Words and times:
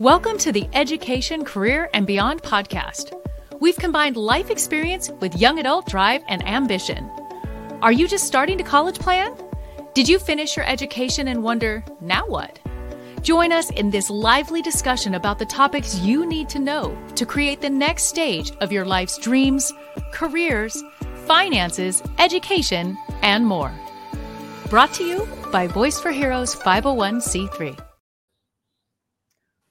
Welcome 0.00 0.38
to 0.38 0.52
the 0.52 0.68
Education, 0.74 1.44
Career, 1.44 1.90
and 1.92 2.06
Beyond 2.06 2.40
podcast. 2.44 3.20
We've 3.58 3.76
combined 3.76 4.16
life 4.16 4.48
experience 4.48 5.10
with 5.10 5.34
young 5.34 5.58
adult 5.58 5.88
drive 5.88 6.22
and 6.28 6.46
ambition. 6.46 7.10
Are 7.82 7.90
you 7.90 8.06
just 8.06 8.24
starting 8.24 8.56
to 8.58 8.62
college 8.62 9.00
plan? 9.00 9.34
Did 9.94 10.08
you 10.08 10.20
finish 10.20 10.56
your 10.56 10.64
education 10.66 11.26
and 11.26 11.42
wonder, 11.42 11.84
now 12.00 12.24
what? 12.28 12.60
Join 13.22 13.50
us 13.50 13.70
in 13.70 13.90
this 13.90 14.08
lively 14.08 14.62
discussion 14.62 15.16
about 15.16 15.40
the 15.40 15.46
topics 15.46 15.98
you 15.98 16.24
need 16.26 16.48
to 16.50 16.60
know 16.60 16.96
to 17.16 17.26
create 17.26 17.60
the 17.60 17.68
next 17.68 18.04
stage 18.04 18.52
of 18.60 18.70
your 18.70 18.84
life's 18.84 19.18
dreams, 19.18 19.72
careers, 20.12 20.80
finances, 21.26 22.04
education, 22.18 22.96
and 23.22 23.44
more. 23.44 23.72
Brought 24.70 24.94
to 24.94 25.04
you 25.04 25.26
by 25.50 25.66
Voice 25.66 25.98
for 25.98 26.12
Heroes 26.12 26.54
501c3. 26.54 27.87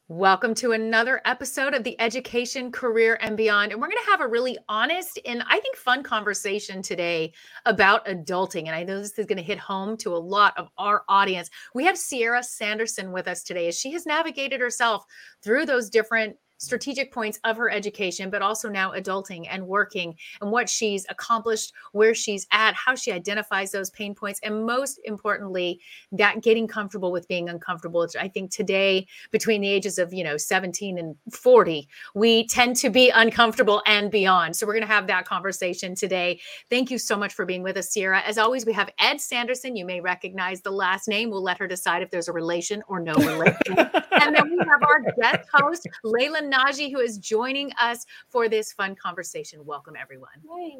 Welcome 0.10 0.54
to 0.56 0.72
another 0.72 1.20
episode 1.26 1.74
of 1.74 1.84
the 1.84 2.00
Education, 2.00 2.72
Career, 2.72 3.18
and 3.20 3.36
Beyond. 3.36 3.74
And 3.74 3.82
we're 3.82 3.90
going 3.90 4.02
to 4.06 4.12
have 4.12 4.22
a 4.22 4.28
really 4.28 4.58
honest 4.70 5.20
and 5.26 5.44
I 5.50 5.60
think 5.60 5.76
fun 5.76 6.02
conversation 6.02 6.82
today 6.82 7.34
about 7.66 8.06
adulting. 8.06 8.68
And 8.68 8.70
I 8.70 8.84
know 8.84 9.00
this 9.00 9.20
is 9.20 9.26
going 9.26 9.36
to 9.36 9.44
hit 9.44 9.60
home 9.60 9.98
to 9.98 10.16
a 10.16 10.18
lot 10.18 10.58
of 10.58 10.70
our 10.78 11.04
audience. 11.10 11.50
We 11.76 11.84
have 11.84 11.98
Sierra 11.98 12.42
Sanderson 12.42 13.12
with 13.12 13.28
us 13.28 13.44
today 13.44 13.68
as 13.68 13.78
she 13.78 13.92
has 13.92 14.06
navigated 14.06 14.62
herself 14.62 15.04
through 15.44 15.66
those 15.66 15.90
different 15.90 16.38
strategic 16.58 17.12
points 17.12 17.40
of 17.44 17.58
her 17.58 17.70
education, 17.70 18.30
but 18.30 18.42
also 18.42 18.70
now 18.70 18.92
adulting 18.92 19.48
and 19.50 19.66
working 19.66 20.16
and 20.42 20.52
what 20.52 20.70
she's 20.70 21.06
accomplished, 21.10 21.74
where 21.92 22.14
she's 22.14 22.48
at, 22.52 22.74
how 22.74 22.96
she 22.96 23.12
identifies 23.12 23.72
those 23.72 23.90
pain 23.92 24.14
points, 24.14 24.40
and 24.44 24.66
most 24.66 25.00
importantly, 25.06 25.80
that 26.12 26.42
getting 26.42 26.68
comfortable 26.68 27.12
with 27.12 27.28
being 27.28 27.50
uncomfortable. 27.50 28.02
Which 28.02 28.16
I 28.16 28.28
think 28.28 28.52
today, 28.52 29.08
between 29.32 29.62
the 29.62 29.70
ages 29.70 29.98
of 29.98 30.14
you 30.14 30.24
know 30.24 30.38
17 30.38 30.98
and 30.98 31.16
40, 31.32 31.88
we 32.16 32.48
tend 32.48 32.76
to 32.78 32.90
be 32.90 33.10
uncomfortable 33.10 33.82
and 33.86 34.12
beyond. 34.12 34.56
So 34.56 34.66
we're 34.66 34.74
going 34.74 34.82
to 34.82 34.94
have 34.94 35.08
that 35.08 35.26
conversation 35.26 35.96
today. 35.96 36.40
Thank 36.70 36.92
you 36.92 36.98
so 36.98 37.18
much 37.18 37.34
for 37.34 37.46
being 37.46 37.64
with 37.64 37.78
us, 37.78 37.90
Sierra. 37.90 38.22
As 38.22 38.38
always, 38.38 38.66
we 38.66 38.74
have 38.74 38.90
Ed 39.00 39.22
Sanderson. 39.22 39.76
You 39.76 39.86
may 39.86 40.02
recognize 40.02 40.62
the 40.62 40.72
last 40.72 41.08
name. 41.08 41.30
We'll 41.30 41.44
let 41.44 41.58
her 41.60 41.68
decide 41.68 42.02
if 42.02 42.10
there's 42.10 42.28
a 42.28 42.34
relation 42.34 42.84
or 42.88 43.00
no 43.00 43.14
relation. 43.14 43.58
and 43.78 44.36
then 44.36 44.50
we 44.50 44.58
have 44.60 44.84
our 44.84 45.02
guest 45.20 45.48
host, 45.54 45.88
Layla 46.04 46.47
Naji, 46.52 46.92
who 46.92 47.00
is 47.00 47.18
joining 47.18 47.72
us 47.82 48.06
for 48.30 48.50
this 48.50 48.74
fun 48.74 48.96
conversation. 48.96 49.66
Welcome, 49.66 49.96
everyone. 50.00 50.30
Hey. 50.58 50.78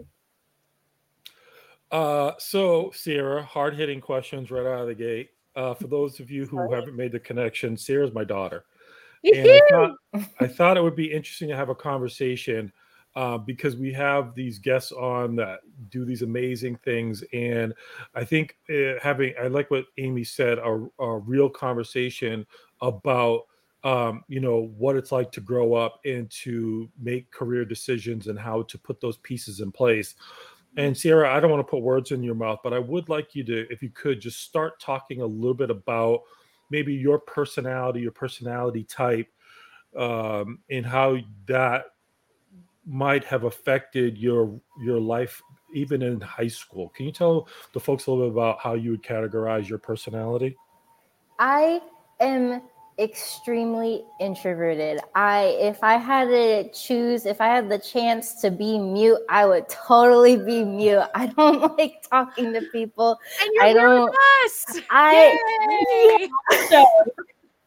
Uh, 1.92 2.32
so, 2.38 2.92
Sierra, 2.94 3.44
hard 3.44 3.76
hitting 3.76 4.02
questions 4.02 4.52
right 4.52 4.66
out 4.66 4.82
of 4.82 4.88
the 4.88 4.96
gate. 4.96 5.30
Uh, 5.56 5.74
for 5.74 5.88
those 5.88 6.20
of 6.20 6.30
you 6.30 6.46
who 6.46 6.72
haven't 6.72 6.96
made 6.96 7.12
the 7.12 7.20
connection, 7.20 7.76
Sierra's 7.78 8.14
my 8.14 8.24
daughter. 8.24 8.66
And 9.24 9.50
I 9.50 9.62
thought, 9.70 9.96
I 10.40 10.48
thought, 10.48 10.78
it 10.78 10.84
would 10.84 10.96
be 10.96 11.12
interesting 11.12 11.50
to 11.50 11.56
have 11.56 11.70
a 11.70 11.76
conversation 11.76 12.72
uh, 13.16 13.38
because 13.38 13.76
we 13.76 13.92
have 13.94 14.36
these 14.36 14.60
guests 14.60 14.92
on 14.92 15.36
that 15.38 15.62
do 15.90 16.06
these 16.06 16.22
amazing 16.22 16.76
things. 16.86 17.24
And 17.34 17.74
I 18.14 18.24
think 18.24 18.58
uh, 18.70 19.00
having, 19.02 19.34
I 19.42 19.48
like 19.48 19.72
what 19.72 19.86
Amy 19.98 20.24
said, 20.24 20.60
a, 20.60 20.88
a 21.00 21.18
real 21.18 21.50
conversation 21.50 22.46
about 22.82 23.46
um, 23.88 24.24
you 24.28 24.40
know 24.40 24.72
what 24.78 24.96
it's 24.96 25.12
like 25.12 25.32
to 25.32 25.42
grow 25.42 25.74
up 25.74 26.00
and 26.06 26.30
to 26.30 26.90
make 27.00 27.32
career 27.32 27.64
decisions 27.64 28.28
and 28.28 28.38
how 28.38 28.64
to 28.64 28.78
put 28.78 29.00
those 29.00 29.18
pieces 29.18 29.62
in 29.62 29.72
place. 29.72 30.16
And 30.76 30.96
sierra 30.96 31.34
i 31.34 31.40
don't 31.40 31.50
want 31.50 31.66
to 31.66 31.72
put 31.72 31.82
words 31.82 32.12
in 32.12 32.22
your 32.22 32.36
mouth 32.36 32.60
but 32.64 32.72
i 32.72 32.78
would 32.78 33.10
like 33.10 33.34
you 33.34 33.44
to 33.46 33.66
if 33.72 33.82
you 33.82 33.90
could 33.90 34.22
just 34.22 34.42
start 34.42 34.80
talking 34.80 35.22
a 35.22 35.26
little 35.26 35.56
bit 35.56 35.72
about 35.72 36.22
maybe 36.70 36.94
your 36.94 37.18
personality 37.18 38.02
your 38.02 38.12
personality 38.12 38.84
type 38.84 39.28
um, 39.98 40.60
and 40.70 40.86
how 40.86 41.18
that 41.48 41.86
might 42.86 43.24
have 43.24 43.44
affected 43.44 44.18
your 44.18 44.60
your 44.84 45.00
life 45.00 45.42
even 45.74 46.02
in 46.02 46.22
high 46.22 46.48
school. 46.48 46.90
Can 46.90 47.06
you 47.06 47.12
tell 47.12 47.48
the 47.74 47.80
folks 47.80 48.08
a 48.08 48.12
little 48.12 48.28
bit 48.28 48.34
about 48.34 48.60
how 48.60 48.74
you 48.74 48.92
would 48.92 49.04
categorize 49.04 49.68
your 49.68 49.80
personality? 49.80 50.56
I 51.40 51.82
am 52.20 52.62
extremely 53.00 54.04
introverted. 54.20 55.00
I 55.16 55.58
if 55.60 55.84
I 55.84 55.98
had 55.98 56.26
to 56.30 56.70
choose, 56.72 57.26
if 57.26 57.40
I 57.42 57.48
had 57.48 57.70
the 57.70 57.78
chance 57.78 58.42
to 58.42 58.52
be 58.52 58.80
mute, 58.80 59.20
I 59.30 59.46
would 59.46 59.70
totally 59.70 60.38
be 60.38 60.64
mute. 60.64 61.04
I 61.14 61.28
don't 61.28 61.62
like 61.78 62.04
talking 62.10 62.54
to 62.54 62.62
people. 62.72 63.20
And 63.42 63.52
you're 63.54 63.64
I 63.64 63.74
don't 63.74 64.16
us. 64.46 64.80
I 64.90 66.30
yeah. 66.72 66.84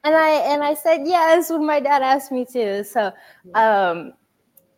and 0.05 0.15
I 0.17 0.31
and 0.53 0.63
I 0.63 0.75
said 0.75 1.03
yes 1.05 1.51
when 1.51 1.65
my 1.65 1.81
dad 1.81 2.03
asked 2.03 2.33
me 2.33 2.45
to. 2.47 2.85
So 2.85 3.13
um 3.55 4.15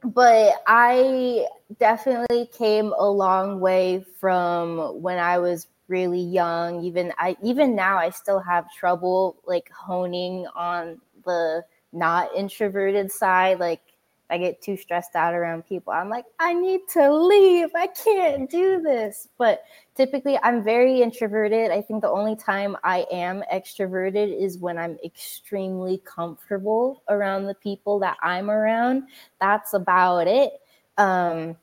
but 0.04 0.54
I 0.66 1.46
definitely 1.78 2.46
came 2.46 2.92
a 2.98 3.08
long 3.08 3.60
way 3.60 4.04
from 4.18 5.00
when 5.00 5.18
I 5.18 5.38
was 5.38 5.68
really 5.92 6.22
young 6.22 6.82
even 6.82 7.12
i 7.18 7.36
even 7.42 7.76
now 7.76 7.98
i 7.98 8.08
still 8.08 8.40
have 8.40 8.64
trouble 8.72 9.36
like 9.46 9.70
honing 9.70 10.46
on 10.56 10.98
the 11.26 11.62
not 11.92 12.34
introverted 12.34 13.12
side 13.12 13.60
like 13.60 13.82
I 14.32 14.38
get 14.38 14.62
too 14.62 14.78
stressed 14.78 15.14
out 15.14 15.34
around 15.34 15.66
people. 15.66 15.92
I'm 15.92 16.08
like, 16.08 16.24
I 16.38 16.54
need 16.54 16.80
to 16.94 17.12
leave. 17.12 17.68
I 17.76 17.86
can't 17.88 18.48
do 18.48 18.80
this. 18.80 19.28
But 19.36 19.62
typically, 19.94 20.38
I'm 20.42 20.64
very 20.64 21.02
introverted. 21.02 21.70
I 21.70 21.82
think 21.82 22.00
the 22.00 22.08
only 22.08 22.34
time 22.34 22.74
I 22.82 23.06
am 23.12 23.44
extroverted 23.52 24.34
is 24.34 24.56
when 24.56 24.78
I'm 24.78 24.98
extremely 25.04 25.98
comfortable 25.98 27.02
around 27.10 27.44
the 27.44 27.54
people 27.54 27.98
that 27.98 28.16
I'm 28.22 28.50
around. 28.50 29.08
That's 29.38 29.74
about 29.74 30.26
it. 30.26 30.54
Um, 30.96 31.58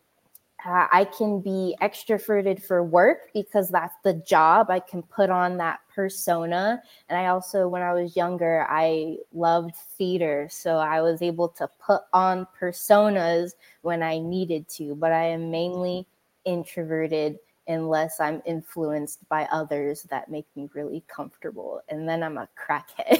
uh, 0.65 0.87
I 0.91 1.05
can 1.05 1.39
be 1.39 1.75
extroverted 1.81 2.61
for 2.61 2.83
work 2.83 3.31
because 3.33 3.69
that's 3.69 3.95
the 4.03 4.13
job. 4.13 4.69
I 4.69 4.79
can 4.79 5.03
put 5.03 5.29
on 5.29 5.57
that 5.57 5.79
persona. 5.93 6.81
And 7.07 7.17
I 7.17 7.27
also, 7.27 7.67
when 7.67 7.81
I 7.81 7.93
was 7.93 8.15
younger, 8.15 8.65
I 8.69 9.17
loved 9.33 9.75
theater. 9.97 10.47
So 10.51 10.77
I 10.77 11.01
was 11.01 11.21
able 11.21 11.49
to 11.49 11.69
put 11.79 12.01
on 12.11 12.45
personas 12.59 13.51
when 13.81 14.03
I 14.03 14.19
needed 14.19 14.67
to. 14.69 14.95
But 14.95 15.13
I 15.13 15.25
am 15.25 15.49
mainly 15.49 16.05
introverted 16.43 17.39
unless 17.67 18.19
I'm 18.19 18.41
influenced 18.45 19.27
by 19.29 19.47
others 19.51 20.03
that 20.09 20.29
make 20.29 20.47
me 20.55 20.69
really 20.73 21.03
comfortable. 21.07 21.81
And 21.87 22.09
then 22.09 22.23
I'm 22.23 22.37
a 22.37 22.49
crackhead. 22.57 23.19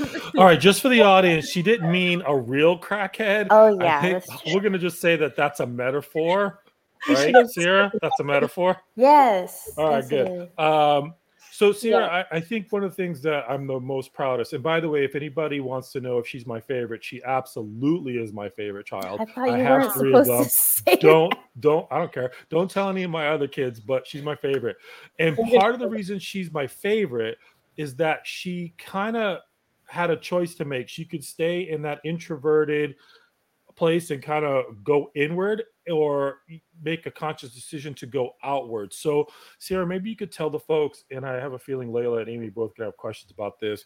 All 0.36 0.44
right, 0.44 0.60
just 0.60 0.80
for 0.80 0.88
the 0.88 1.02
audience, 1.02 1.48
she 1.50 1.62
didn't 1.62 1.90
mean 1.90 2.22
a 2.26 2.36
real 2.36 2.78
crackhead. 2.78 3.48
Oh 3.50 3.78
yeah, 3.80 4.20
we're 4.46 4.60
gonna 4.60 4.78
just 4.78 5.00
say 5.00 5.16
that 5.16 5.36
that's 5.36 5.60
a 5.60 5.66
metaphor, 5.66 6.62
right, 7.08 7.34
Sierra? 7.48 7.92
That's 8.00 8.18
a 8.20 8.24
metaphor. 8.24 8.76
Yes. 8.96 9.70
All 9.76 9.90
right, 9.90 10.08
good. 10.08 10.58
Um, 10.58 11.14
so 11.60 11.72
Sierra, 11.72 12.06
yeah. 12.06 12.24
I, 12.32 12.36
I, 12.36 12.40
think 12.40 12.72
one 12.72 12.84
of 12.84 12.90
the 12.90 12.96
things 12.96 13.20
that 13.20 13.44
I'm 13.46 13.66
the 13.66 13.78
most 13.78 14.14
proudest, 14.14 14.54
and 14.54 14.62
by 14.62 14.80
the 14.80 14.88
way, 14.88 15.04
if 15.04 15.14
anybody 15.14 15.60
wants 15.60 15.92
to 15.92 16.00
know 16.00 16.16
if 16.18 16.26
she's 16.26 16.46
my 16.46 16.58
favorite, 16.58 17.04
she 17.04 17.22
absolutely 17.22 18.16
is 18.16 18.32
my 18.32 18.48
favorite 18.48 18.86
child. 18.86 19.20
I 19.20 19.26
thought 19.26 19.48
you 19.48 19.52
I 19.52 19.58
have 19.58 19.92
three 19.92 20.14
of 20.14 20.26
them. 20.26 20.46
Don't 21.00 21.34
don't 21.60 21.86
I 21.90 21.98
don't 21.98 22.12
care. 22.12 22.32
Don't 22.48 22.70
tell 22.70 22.88
any 22.88 23.02
of 23.02 23.10
my 23.10 23.28
other 23.28 23.46
kids, 23.46 23.78
but 23.78 24.06
she's 24.06 24.22
my 24.22 24.34
favorite. 24.34 24.78
And 25.18 25.36
part 25.58 25.74
of 25.74 25.80
the 25.80 25.88
reason 25.88 26.18
she's 26.18 26.50
my 26.50 26.66
favorite 26.66 27.36
is 27.76 27.94
that 27.96 28.20
she 28.24 28.72
kind 28.78 29.16
of 29.16 29.40
had 29.90 30.10
a 30.10 30.16
choice 30.16 30.54
to 30.54 30.64
make. 30.64 30.88
She 30.88 31.04
could 31.04 31.24
stay 31.24 31.68
in 31.68 31.82
that 31.82 32.00
introverted 32.04 32.94
place 33.74 34.10
and 34.10 34.22
kind 34.22 34.44
of 34.44 34.84
go 34.84 35.10
inward 35.16 35.64
or 35.90 36.38
make 36.82 37.06
a 37.06 37.10
conscious 37.10 37.52
decision 37.52 37.92
to 37.94 38.06
go 38.06 38.30
outward. 38.44 38.92
So, 38.94 39.26
Sierra, 39.58 39.86
maybe 39.86 40.08
you 40.08 40.16
could 40.16 40.30
tell 40.30 40.48
the 40.48 40.60
folks, 40.60 41.04
and 41.10 41.26
I 41.26 41.34
have 41.36 41.54
a 41.54 41.58
feeling 41.58 41.90
Layla 41.90 42.20
and 42.20 42.28
Amy 42.28 42.50
both 42.50 42.76
gonna 42.76 42.88
have 42.88 42.96
questions 42.96 43.32
about 43.32 43.58
this, 43.58 43.84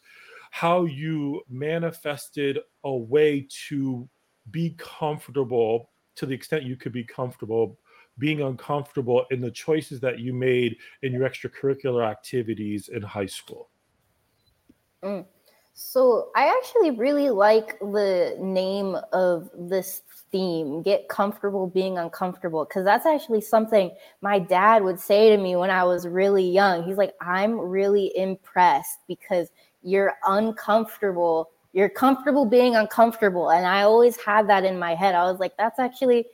how 0.50 0.84
you 0.84 1.42
manifested 1.48 2.58
a 2.84 2.94
way 2.94 3.46
to 3.68 4.06
be 4.50 4.74
comfortable 4.76 5.90
to 6.16 6.26
the 6.26 6.34
extent 6.34 6.64
you 6.64 6.76
could 6.76 6.92
be 6.92 7.04
comfortable 7.04 7.78
being 8.18 8.42
uncomfortable 8.42 9.24
in 9.30 9.40
the 9.40 9.50
choices 9.50 10.00
that 10.00 10.20
you 10.20 10.32
made 10.32 10.76
in 11.02 11.12
your 11.12 11.28
extracurricular 11.28 12.06
activities 12.06 12.88
in 12.88 13.02
high 13.02 13.26
school. 13.26 13.70
Mm. 15.02 15.24
So 15.76 16.30
I 16.36 16.46
actually 16.56 16.92
really 16.92 17.30
like 17.30 17.80
the 17.80 18.36
name 18.40 18.96
of 19.12 19.50
this 19.58 20.02
theme, 20.30 20.82
get 20.82 21.08
comfortable 21.08 21.66
being 21.66 21.98
uncomfortable, 21.98 22.64
because 22.64 22.84
that's 22.84 23.06
actually 23.06 23.40
something 23.40 23.90
my 24.20 24.38
dad 24.38 24.84
would 24.84 25.00
say 25.00 25.30
to 25.30 25.36
me 25.36 25.56
when 25.56 25.70
I 25.70 25.82
was 25.82 26.06
really 26.06 26.48
young. 26.48 26.84
He's 26.84 26.96
like, 26.96 27.14
I'm 27.20 27.58
really 27.58 28.16
impressed 28.16 29.00
because 29.08 29.48
you're 29.82 30.14
uncomfortable. 30.26 31.50
You're 31.72 31.88
comfortable 31.88 32.46
being 32.46 32.76
uncomfortable. 32.76 33.50
And 33.50 33.66
I 33.66 33.82
always 33.82 34.16
had 34.16 34.48
that 34.48 34.64
in 34.64 34.78
my 34.78 34.94
head. 34.94 35.16
I 35.16 35.24
was 35.24 35.40
like, 35.40 35.56
that's 35.56 35.80
actually, 35.80 36.26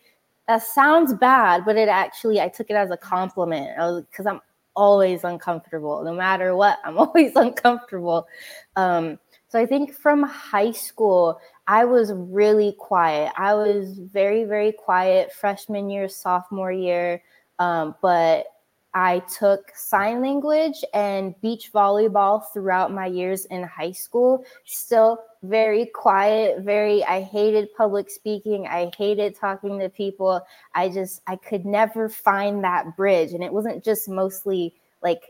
that 0.49 0.65
sounds 0.65 1.15
bad, 1.15 1.65
but 1.65 1.79
it 1.79 1.89
actually, 1.89 2.43
I 2.43 2.49
took 2.49 2.69
it 2.69 2.75
as 2.75 2.91
a 2.91 2.97
compliment. 2.99 3.71
I 3.79 3.87
was 3.87 4.05
because 4.05 4.27
I'm 4.27 4.43
always 4.77 5.25
uncomfortable. 5.25 6.05
No 6.05 6.13
matter 6.13 6.55
what, 6.55 6.79
I'm 6.85 6.99
always 7.05 7.33
uncomfortable. 7.37 8.29
Um, 8.77 9.19
so 9.51 9.59
I 9.59 9.67
think 9.67 9.93
from 9.93 10.23
high 10.23 10.71
school, 10.71 11.41
I 11.67 11.85
was 11.85 12.13
really 12.15 12.77
quiet. 12.79 13.33
I 13.37 13.55
was 13.55 13.99
very, 13.99 14.45
very 14.45 14.71
quiet 14.71 15.33
freshman 15.33 15.91
year, 15.91 16.09
sophomore 16.09 16.71
year. 16.71 17.21
Um, 17.59 17.97
but 18.01 18.47
I 18.95 19.21
took 19.21 19.73
sign 19.75 20.23
language 20.23 20.85
and 20.95 21.35
beach 21.41 21.73
volleyball 21.73 22.45
throughout 22.53 22.93
my 22.93 23.07
years 23.07 23.45
in 23.47 23.65
high 23.65 23.91
school. 23.91 24.45
Still 24.67 25.19
very 25.43 25.87
quiet, 25.87 26.61
very, 26.61 27.03
I 27.05 27.23
hated 27.23 27.75
public 27.77 28.09
speaking. 28.09 28.69
I 28.69 28.93
hated 28.97 29.35
talking 29.35 29.81
to 29.81 29.89
people. 29.89 30.41
I 30.77 30.91
just, 30.91 31.23
I 31.27 31.35
could 31.35 31.67
never 31.67 32.09
find 32.09 32.63
that 32.63 32.97
bridge. 32.97 33.33
And 33.33 33.43
it 33.43 33.53
wasn't 33.53 33.85
just 33.85 34.09
mostly 34.09 34.75
like 35.03 35.23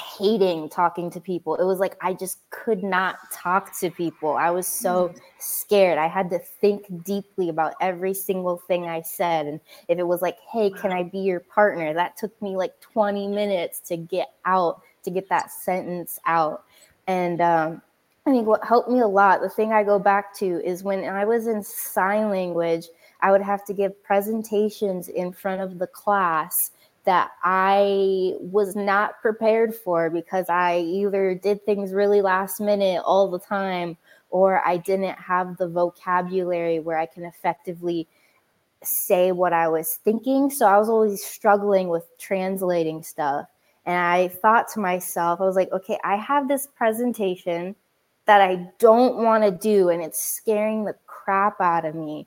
hating 0.00 0.68
talking 0.68 1.10
to 1.10 1.20
people. 1.20 1.54
It 1.54 1.64
was 1.64 1.78
like 1.78 1.96
I 2.00 2.14
just 2.14 2.38
could 2.50 2.82
not 2.82 3.16
talk 3.32 3.78
to 3.78 3.90
people. 3.90 4.32
I 4.36 4.50
was 4.50 4.66
so 4.66 5.08
mm. 5.08 5.18
scared. 5.38 5.98
I 5.98 6.08
had 6.08 6.30
to 6.30 6.38
think 6.38 7.04
deeply 7.04 7.48
about 7.48 7.74
every 7.80 8.14
single 8.14 8.56
thing 8.56 8.86
I 8.86 9.02
said. 9.02 9.46
And 9.46 9.60
if 9.88 9.98
it 9.98 10.06
was 10.06 10.20
like, 10.20 10.38
hey, 10.52 10.70
can 10.70 10.92
I 10.92 11.04
be 11.04 11.18
your 11.18 11.40
partner? 11.40 11.94
That 11.94 12.16
took 12.16 12.40
me 12.42 12.56
like 12.56 12.78
20 12.80 13.28
minutes 13.28 13.80
to 13.88 13.96
get 13.96 14.32
out, 14.44 14.82
to 15.04 15.10
get 15.10 15.28
that 15.28 15.52
sentence 15.52 16.18
out. 16.26 16.64
And 17.06 17.40
um, 17.40 17.82
I 18.26 18.30
think 18.30 18.46
what 18.46 18.64
helped 18.64 18.90
me 18.90 19.00
a 19.00 19.06
lot, 19.06 19.42
the 19.42 19.48
thing 19.48 19.72
I 19.72 19.84
go 19.84 19.98
back 19.98 20.34
to 20.38 20.64
is 20.64 20.82
when 20.82 21.04
I 21.04 21.24
was 21.24 21.46
in 21.46 21.62
sign 21.62 22.30
language, 22.30 22.86
I 23.20 23.30
would 23.30 23.42
have 23.42 23.64
to 23.66 23.72
give 23.72 24.02
presentations 24.02 25.08
in 25.08 25.32
front 25.32 25.60
of 25.60 25.78
the 25.78 25.86
class 25.86 26.72
that 27.04 27.32
I 27.42 28.34
was 28.40 28.74
not 28.74 29.20
prepared 29.20 29.74
for 29.74 30.10
because 30.10 30.48
I 30.48 30.78
either 30.78 31.34
did 31.34 31.64
things 31.64 31.92
really 31.92 32.22
last 32.22 32.60
minute 32.60 33.02
all 33.04 33.30
the 33.30 33.38
time 33.38 33.96
or 34.30 34.66
I 34.66 34.78
didn't 34.78 35.18
have 35.18 35.56
the 35.58 35.68
vocabulary 35.68 36.80
where 36.80 36.98
I 36.98 37.06
can 37.06 37.24
effectively 37.24 38.08
say 38.82 39.32
what 39.32 39.52
I 39.52 39.68
was 39.68 39.98
thinking. 40.04 40.50
So 40.50 40.66
I 40.66 40.78
was 40.78 40.88
always 40.88 41.22
struggling 41.22 41.88
with 41.88 42.06
translating 42.18 43.02
stuff. 43.02 43.46
And 43.86 43.96
I 43.96 44.28
thought 44.28 44.68
to 44.72 44.80
myself, 44.80 45.40
I 45.40 45.44
was 45.44 45.56
like, 45.56 45.70
okay, 45.72 45.98
I 46.04 46.16
have 46.16 46.48
this 46.48 46.66
presentation 46.66 47.76
that 48.26 48.40
I 48.40 48.66
don't 48.78 49.16
want 49.16 49.44
to 49.44 49.50
do 49.50 49.90
and 49.90 50.02
it's 50.02 50.22
scaring 50.22 50.84
the 50.84 50.94
crap 51.24 51.60
out 51.60 51.84
of 51.84 51.94
me 51.94 52.26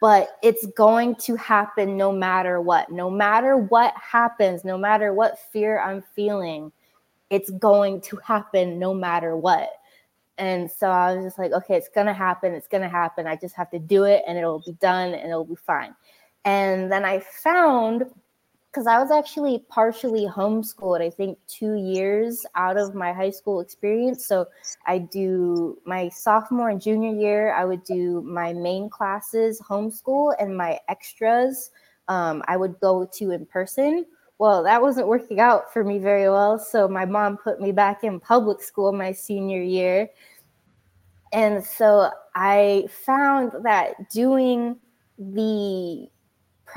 but 0.00 0.38
it's 0.42 0.66
going 0.76 1.14
to 1.16 1.36
happen 1.36 1.96
no 1.96 2.12
matter 2.12 2.60
what. 2.60 2.90
No 2.90 3.10
matter 3.10 3.56
what 3.56 3.94
happens, 3.94 4.64
no 4.64 4.76
matter 4.76 5.12
what 5.12 5.38
fear 5.52 5.80
I'm 5.80 6.02
feeling, 6.02 6.72
it's 7.30 7.50
going 7.50 8.00
to 8.02 8.16
happen 8.16 8.78
no 8.78 8.92
matter 8.92 9.36
what. 9.36 9.68
And 10.36 10.70
so 10.70 10.88
I 10.88 11.14
was 11.14 11.24
just 11.24 11.38
like, 11.38 11.52
okay, 11.52 11.76
it's 11.76 11.88
going 11.88 12.06
to 12.06 12.12
happen. 12.12 12.54
It's 12.54 12.68
going 12.68 12.82
to 12.82 12.88
happen. 12.88 13.26
I 13.26 13.36
just 13.36 13.54
have 13.56 13.70
to 13.70 13.78
do 13.78 14.04
it 14.04 14.22
and 14.26 14.38
it'll 14.38 14.60
be 14.60 14.72
done 14.72 15.14
and 15.14 15.30
it'll 15.30 15.44
be 15.44 15.56
fine. 15.56 15.94
And 16.44 16.90
then 16.90 17.04
I 17.04 17.20
found 17.20 18.04
because 18.78 18.86
I 18.86 19.02
was 19.02 19.10
actually 19.10 19.64
partially 19.68 20.24
homeschooled, 20.24 21.02
I 21.02 21.10
think 21.10 21.36
two 21.48 21.74
years 21.74 22.46
out 22.54 22.76
of 22.76 22.94
my 22.94 23.12
high 23.12 23.30
school 23.30 23.58
experience. 23.58 24.24
So 24.24 24.46
I 24.86 24.98
do 24.98 25.76
my 25.84 26.08
sophomore 26.10 26.68
and 26.68 26.80
junior 26.80 27.12
year, 27.12 27.52
I 27.52 27.64
would 27.64 27.82
do 27.82 28.22
my 28.22 28.52
main 28.52 28.88
classes 28.88 29.60
homeschool 29.60 30.36
and 30.38 30.56
my 30.56 30.78
extras 30.88 31.72
um, 32.06 32.44
I 32.46 32.56
would 32.56 32.78
go 32.78 33.04
to 33.14 33.32
in 33.32 33.46
person. 33.46 34.06
Well, 34.38 34.62
that 34.62 34.80
wasn't 34.80 35.08
working 35.08 35.40
out 35.40 35.72
for 35.72 35.82
me 35.82 35.98
very 35.98 36.30
well. 36.30 36.56
So 36.56 36.86
my 36.86 37.04
mom 37.04 37.36
put 37.36 37.60
me 37.60 37.72
back 37.72 38.04
in 38.04 38.20
public 38.20 38.62
school 38.62 38.92
my 38.92 39.10
senior 39.10 39.60
year. 39.60 40.08
And 41.32 41.64
so 41.64 42.10
I 42.36 42.86
found 43.04 43.50
that 43.64 44.08
doing 44.08 44.76
the 45.18 46.08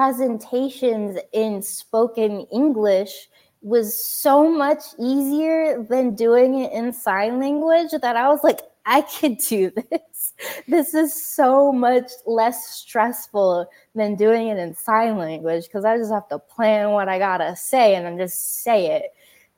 presentations 0.01 1.15
in 1.31 1.61
spoken 1.61 2.47
English 2.51 3.29
was 3.61 3.95
so 3.95 4.51
much 4.51 4.81
easier 4.97 5.85
than 5.87 6.15
doing 6.15 6.57
it 6.57 6.71
in 6.71 6.91
sign 6.91 7.39
language 7.39 7.91
that 8.01 8.15
I 8.15 8.27
was 8.29 8.43
like, 8.43 8.61
I 8.87 9.01
could 9.01 9.37
do 9.37 9.69
this. 9.91 10.33
This 10.67 10.95
is 10.95 11.13
so 11.13 11.71
much 11.71 12.09
less 12.25 12.67
stressful 12.71 13.67
than 13.93 14.15
doing 14.15 14.47
it 14.47 14.57
in 14.57 14.73
sign 14.73 15.19
language 15.19 15.65
because 15.65 15.85
I 15.85 15.97
just 15.97 16.11
have 16.11 16.27
to 16.29 16.39
plan 16.39 16.89
what 16.89 17.07
I 17.07 17.19
gotta 17.19 17.55
say 17.55 17.93
and 17.93 18.03
then 18.03 18.17
just 18.17 18.63
say 18.63 18.87
it. 18.87 19.13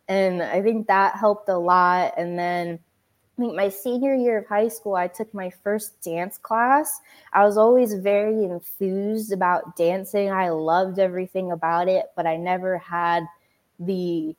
And 0.10 0.44
I 0.44 0.62
think 0.62 0.88
that 0.88 1.16
helped 1.16 1.48
a 1.48 1.58
lot. 1.58 2.16
And 2.18 2.38
then 2.38 2.80
I 3.38 3.42
think 3.42 3.56
my 3.56 3.70
senior 3.70 4.14
year 4.14 4.40
of 4.40 4.48
high 4.48 4.68
school, 4.68 4.94
I 4.94 5.08
took 5.08 5.34
my 5.34 5.50
first 5.50 6.00
dance 6.02 6.38
class. 6.38 7.02
I 7.34 7.44
was 7.44 7.58
always 7.58 7.96
very 7.96 8.44
enthused 8.44 9.34
about 9.34 9.76
dancing. 9.76 10.32
I 10.32 10.50
loved 10.50 11.00
everything 11.00 11.52
about 11.52 11.88
it, 11.88 12.06
but 12.16 12.28
I 12.28 12.38
never 12.38 12.78
had 12.78 13.26
the 13.80 14.36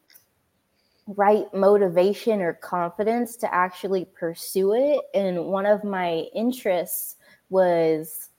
right 1.09 1.53
motivation 1.53 2.41
or 2.41 2.55
confidence 2.55 3.37
to 3.39 3.53
actually 3.53 4.05
pursue 4.05 4.75
it. 4.75 5.01
And 5.13 5.47
one 5.47 5.67
of 5.67 5.83
my 5.83 6.27
interests 6.33 7.17
was 7.51 8.31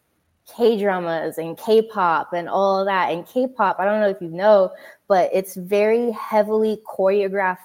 K 0.48 0.80
dramas 0.80 1.38
and 1.38 1.58
K 1.58 1.82
pop 1.82 2.32
and 2.34 2.48
all 2.48 2.86
that. 2.86 3.12
And 3.12 3.28
K 3.28 3.48
pop, 3.48 3.78
I 3.78 3.84
don't 3.86 4.00
know 4.00 4.10
if 4.10 4.22
you 4.22 4.30
know, 4.30 4.72
but 5.10 5.30
it's 5.34 5.56
very 5.56 6.12
heavily 6.12 6.82
choreographed 6.88 7.58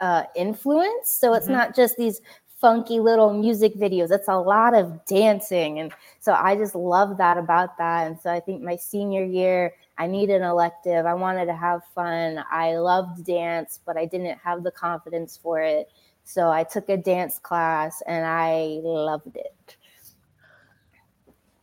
uh, 0.00 0.24
influence. 0.36 1.10
So 1.10 1.34
it's 1.34 1.46
mm-hmm. 1.46 1.54
not 1.54 1.76
just 1.76 1.96
these 1.96 2.20
funky 2.60 2.98
little 2.98 3.32
music 3.32 3.76
videos. 3.76 4.10
It's 4.10 4.28
a 4.28 4.36
lot 4.36 4.74
of 4.74 5.04
dancing. 5.06 5.78
And 5.78 5.92
so 6.18 6.32
I 6.32 6.56
just 6.56 6.74
love 6.74 7.16
that 7.18 7.38
about 7.38 7.78
that. 7.78 8.06
And 8.06 8.18
so 8.18 8.30
I 8.30 8.40
think 8.40 8.62
my 8.62 8.76
senior 8.76 9.24
year, 9.24 9.74
I 9.96 10.06
needed 10.06 10.42
an 10.42 10.48
elective. 10.48 11.06
I 11.06 11.14
wanted 11.14 11.46
to 11.46 11.54
have 11.54 11.82
fun. 11.94 12.44
I 12.50 12.76
loved 12.76 13.24
dance, 13.24 13.78
but 13.86 13.96
I 13.96 14.06
didn't 14.06 14.38
have 14.38 14.64
the 14.64 14.72
confidence 14.72 15.36
for 15.36 15.60
it. 15.60 15.88
So 16.24 16.50
I 16.50 16.64
took 16.64 16.88
a 16.88 16.96
dance 16.96 17.38
class 17.38 18.02
and 18.06 18.26
I 18.26 18.80
loved 18.82 19.36
it. 19.36 19.76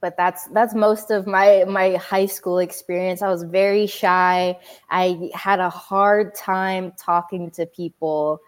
But 0.06 0.18
that's 0.18 0.46
that's 0.50 0.76
most 0.76 1.10
of 1.10 1.26
my 1.26 1.64
my 1.68 1.96
high 1.96 2.28
school 2.28 2.60
experience. 2.60 3.24
I 3.24 3.30
was 3.30 3.42
very 3.42 3.88
shy. 3.88 4.56
I 4.92 5.32
had 5.34 5.60
a 5.60 5.72
hard 5.72 6.36
time 6.36 6.94
talking 6.96 7.50
to 7.58 7.66
people 7.66 8.40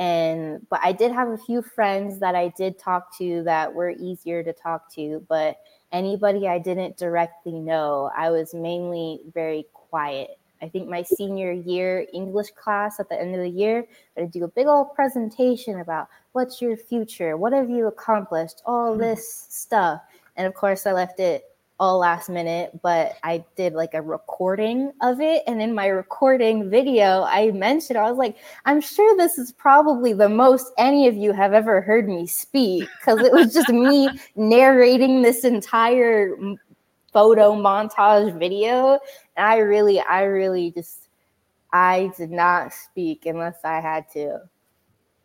and 0.00 0.66
but 0.70 0.80
I 0.82 0.90
did 0.90 1.12
have 1.12 1.28
a 1.28 1.38
few 1.38 1.62
friends 1.62 2.18
that 2.18 2.34
I 2.34 2.48
did 2.48 2.80
talk 2.80 3.16
to 3.18 3.44
that 3.44 3.72
were 3.72 3.90
easier 3.90 4.42
to 4.42 4.52
talk 4.52 4.92
to, 4.94 5.24
but 5.28 5.58
anybody 5.92 6.48
I 6.48 6.58
didn't 6.58 6.96
directly 6.96 7.60
know, 7.60 8.10
I 8.16 8.30
was 8.30 8.52
mainly 8.52 9.20
very 9.32 9.66
quiet. 9.72 10.36
I 10.60 10.68
think 10.68 10.88
my 10.88 11.04
senior 11.04 11.52
year 11.52 12.06
English 12.12 12.50
class 12.60 12.98
at 12.98 13.08
the 13.08 13.20
end 13.20 13.36
of 13.36 13.40
the 13.40 13.48
year, 13.48 13.86
I 14.16 14.22
had 14.22 14.32
to 14.32 14.38
do 14.40 14.44
a 14.44 14.48
big 14.48 14.66
old 14.66 14.94
presentation 14.94 15.78
about 15.78 16.08
what's 16.32 16.60
your 16.60 16.76
future, 16.76 17.36
what 17.36 17.52
have 17.52 17.70
you 17.70 17.86
accomplished, 17.86 18.62
all 18.66 18.94
hmm. 18.94 19.00
this 19.00 19.46
stuff. 19.48 20.00
And 20.36 20.46
of 20.46 20.54
course, 20.54 20.86
I 20.86 20.92
left 20.92 21.20
it 21.20 21.44
all 21.80 21.98
last 21.98 22.28
minute, 22.28 22.70
but 22.82 23.16
I 23.24 23.44
did 23.56 23.74
like 23.74 23.94
a 23.94 24.02
recording 24.02 24.92
of 25.02 25.20
it. 25.20 25.42
And 25.46 25.60
in 25.60 25.74
my 25.74 25.86
recording 25.86 26.70
video, 26.70 27.24
I 27.24 27.50
mentioned, 27.50 27.98
I 27.98 28.08
was 28.08 28.18
like, 28.18 28.36
I'm 28.64 28.80
sure 28.80 29.16
this 29.16 29.38
is 29.38 29.52
probably 29.52 30.12
the 30.12 30.28
most 30.28 30.72
any 30.78 31.08
of 31.08 31.16
you 31.16 31.32
have 31.32 31.52
ever 31.52 31.80
heard 31.80 32.08
me 32.08 32.26
speak 32.26 32.88
because 33.00 33.20
it 33.20 33.32
was 33.32 33.52
just 33.52 33.70
me 33.70 34.08
narrating 34.36 35.22
this 35.22 35.44
entire 35.44 36.36
photo 37.12 37.54
montage 37.54 38.38
video. 38.38 38.98
And 39.36 39.46
I 39.46 39.56
really, 39.56 40.00
I 40.00 40.22
really 40.22 40.70
just, 40.70 41.08
I 41.72 42.12
did 42.16 42.30
not 42.30 42.72
speak 42.72 43.26
unless 43.26 43.56
I 43.64 43.80
had 43.80 44.08
to. 44.12 44.38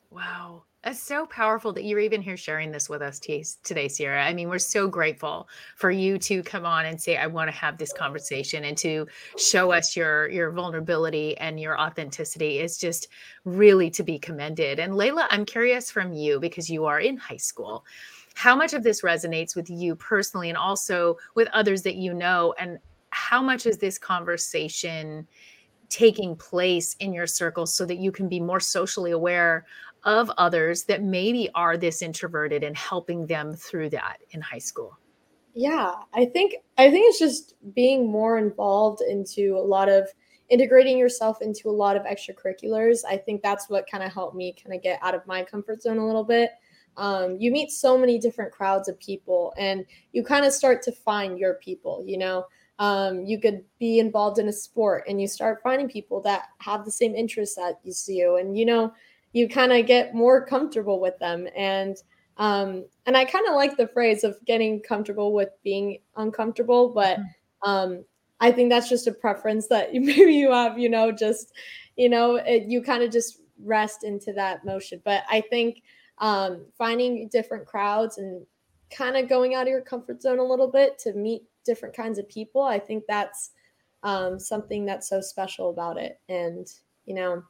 Wow. 0.09 0.63
It's 0.85 1.01
so 1.01 1.25
powerful 1.25 1.73
that 1.73 1.83
you're 1.83 1.99
even 1.99 2.21
here 2.21 2.37
sharing 2.37 2.71
this 2.71 2.87
with 2.87 3.01
us 3.01 3.19
today, 3.19 3.89
Sierra. 3.89 4.23
I 4.23 4.33
mean, 4.33 4.47
we're 4.47 4.59
so 4.59 4.87
grateful 4.87 5.49
for 5.75 5.91
you 5.91 6.17
to 6.19 6.41
come 6.41 6.65
on 6.65 6.85
and 6.85 7.01
say, 7.01 7.17
"I 7.17 7.27
want 7.27 7.49
to 7.49 7.57
have 7.57 7.77
this 7.77 7.91
conversation," 7.91 8.63
and 8.63 8.77
to 8.77 9.05
show 9.37 9.73
us 9.73 9.97
your 9.97 10.29
your 10.29 10.51
vulnerability 10.51 11.37
and 11.37 11.59
your 11.59 11.77
authenticity 11.77 12.59
is 12.59 12.77
just 12.77 13.09
really 13.43 13.89
to 13.91 14.03
be 14.03 14.17
commended. 14.17 14.79
And 14.79 14.93
Layla, 14.93 15.27
I'm 15.29 15.43
curious 15.45 15.91
from 15.91 16.13
you 16.13 16.39
because 16.39 16.69
you 16.69 16.85
are 16.85 17.01
in 17.01 17.17
high 17.17 17.37
school, 17.37 17.83
how 18.35 18.55
much 18.55 18.73
of 18.73 18.81
this 18.81 19.01
resonates 19.01 19.57
with 19.57 19.69
you 19.69 19.95
personally, 19.95 20.47
and 20.47 20.57
also 20.57 21.17
with 21.35 21.49
others 21.51 21.81
that 21.83 21.95
you 21.95 22.13
know, 22.13 22.53
and 22.57 22.79
how 23.09 23.41
much 23.41 23.65
is 23.65 23.79
this 23.79 23.97
conversation 23.97 25.27
taking 25.89 26.35
place 26.35 26.95
in 26.99 27.11
your 27.11 27.25
circle 27.25 27.65
so 27.65 27.83
that 27.83 27.97
you 27.97 28.11
can 28.11 28.29
be 28.29 28.39
more 28.39 28.59
socially 28.59 29.09
aware 29.09 29.65
of 30.03 30.31
others 30.37 30.83
that 30.85 31.03
maybe 31.03 31.49
are 31.55 31.77
this 31.77 32.01
introverted 32.01 32.63
and 32.63 32.75
helping 32.75 33.25
them 33.25 33.53
through 33.53 33.89
that 33.91 34.17
in 34.31 34.41
high 34.41 34.59
school? 34.59 34.97
Yeah, 35.53 35.93
I 36.13 36.25
think 36.25 36.55
I 36.77 36.89
think 36.89 37.09
it's 37.09 37.19
just 37.19 37.55
being 37.73 38.09
more 38.09 38.37
involved 38.37 39.01
into 39.01 39.57
a 39.57 39.65
lot 39.65 39.89
of 39.89 40.07
integrating 40.49 40.97
yourself 40.97 41.41
into 41.41 41.69
a 41.69 41.71
lot 41.71 41.95
of 41.95 42.03
extracurriculars. 42.03 42.99
I 43.07 43.17
think 43.17 43.41
that's 43.41 43.69
what 43.69 43.89
kind 43.89 44.03
of 44.03 44.11
helped 44.11 44.35
me 44.35 44.55
kind 44.61 44.75
of 44.75 44.81
get 44.81 44.99
out 45.01 45.15
of 45.15 45.25
my 45.27 45.43
comfort 45.43 45.81
zone 45.81 45.97
a 45.97 46.05
little 46.05 46.23
bit. 46.23 46.51
Um, 46.97 47.37
you 47.39 47.51
meet 47.51 47.71
so 47.71 47.97
many 47.97 48.19
different 48.19 48.51
crowds 48.51 48.89
of 48.89 48.99
people 48.99 49.53
and 49.57 49.85
you 50.11 50.23
kind 50.23 50.45
of 50.45 50.51
start 50.51 50.81
to 50.83 50.91
find 50.91 51.37
your 51.37 51.55
people, 51.55 52.03
you 52.05 52.17
know. 52.17 52.45
Um, 52.79 53.25
you 53.25 53.39
could 53.41 53.65
be 53.77 53.99
involved 53.99 54.39
in 54.39 54.47
a 54.47 54.53
sport 54.53 55.03
and 55.07 55.19
you 55.19 55.27
start 55.27 55.59
finding 55.61 55.89
people 55.89 56.21
that 56.21 56.47
have 56.59 56.85
the 56.85 56.91
same 56.91 57.13
interests 57.13 57.57
that 57.57 57.79
you 57.83 57.91
see 57.91 58.15
you 58.15 58.37
and 58.37 58.57
you 58.57 58.65
know 58.65 58.93
you 59.33 59.47
kind 59.47 59.71
of 59.71 59.85
get 59.85 60.13
more 60.13 60.45
comfortable 60.45 60.99
with 60.99 61.17
them. 61.19 61.47
And 61.55 61.97
um, 62.39 62.85
and 63.05 63.17
i 63.17 63.25
kind 63.25 63.45
of 63.47 63.55
like 63.55 63.75
the 63.75 63.89
phrase 63.89 64.23
of 64.23 64.37
getting 64.45 64.81
comfortable 64.81 65.33
with 65.33 65.49
being 65.61 65.99
uncomfortable 66.15 66.87
but 66.87 67.19
mm-hmm. 67.19 67.69
um, 67.69 68.05
i 68.39 68.49
think 68.49 68.69
that's 68.69 68.87
just 68.87 69.07
a 69.07 69.11
preference 69.11 69.67
that 69.67 69.93
maybe 69.93 70.33
you 70.33 70.51
have 70.51 70.79
you 70.79 70.89
know 70.89 71.11
just 71.11 71.51
you 71.97 72.09
know 72.09 72.37
it, 72.37 72.63
you 72.63 72.81
kind 72.81 73.03
of 73.03 73.11
just 73.11 73.41
rest 73.65 74.05
into 74.05 74.31
that 74.31 74.63
motion. 74.65 75.01
But 75.03 75.23
i 75.29 75.41
think 75.41 75.83
um, 76.19 76.65
finding 76.77 77.27
different 77.27 77.65
crowds 77.65 78.17
and 78.17 78.45
kind 78.89 79.17
of 79.17 79.29
going 79.29 79.53
out 79.53 79.63
of 79.63 79.67
your 79.67 79.81
comfort 79.81 80.21
zone 80.21 80.39
a 80.39 80.43
little 80.43 80.71
bit 80.71 80.97
to 80.99 81.13
meet 81.13 81.43
different 81.65 81.93
kinds 81.93 82.17
of 82.17 82.27
people 82.29 82.61
i 82.61 82.79
think 82.79 83.03
that's 83.07 83.51
um, 84.03 84.39
something 84.39 84.85
that's 84.85 85.09
so 85.09 85.21
special 85.21 85.69
about 85.69 85.97
it. 85.97 86.19
And 86.29 86.67
you 87.05 87.15
know 87.15 87.43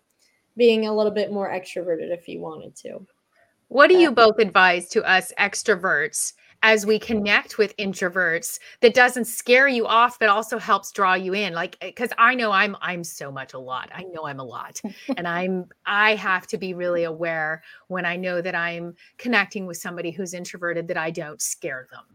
being 0.60 0.86
a 0.86 0.94
little 0.94 1.12
bit 1.12 1.32
more 1.32 1.50
extroverted 1.50 2.14
if 2.14 2.28
you 2.28 2.40
wanted 2.40 2.76
to. 2.76 3.00
What 3.70 3.88
do 3.88 3.96
uh, 3.96 4.00
you 4.00 4.12
both 4.12 4.38
advise 4.38 4.90
to 4.90 5.04
us 5.04 5.32
extroverts 5.40 6.34
as 6.62 6.86
we 6.86 7.00
connect 7.00 7.58
with 7.58 7.76
introverts 7.78 8.60
that 8.82 8.94
doesn't 8.94 9.24
scare 9.26 9.70
you 9.70 9.88
off 9.88 10.20
but 10.20 10.28
also 10.28 10.60
helps 10.60 10.92
draw 10.92 11.14
you 11.14 11.34
in 11.34 11.54
like 11.54 11.78
eh, 11.80 11.92
cuz 11.92 12.10
I 12.18 12.36
know 12.36 12.52
I'm 12.52 12.76
I'm 12.82 13.04
so 13.04 13.32
much 13.32 13.54
a 13.54 13.60
lot. 13.60 13.90
I 13.94 14.04
know 14.04 14.26
I'm 14.26 14.42
a 14.42 14.44
lot 14.44 14.82
and 15.18 15.26
I'm 15.26 15.70
I 15.86 16.16
have 16.16 16.46
to 16.48 16.58
be 16.58 16.74
really 16.74 17.06
aware 17.06 17.64
when 17.88 18.06
I 18.06 18.18
know 18.18 18.42
that 18.42 18.56
I'm 18.56 18.96
connecting 19.18 19.66
with 19.66 19.78
somebody 19.78 20.12
who's 20.12 20.34
introverted 20.34 20.88
that 20.90 20.98
I 20.98 21.12
don't 21.12 21.42
scare 21.42 21.88
them. 21.90 22.06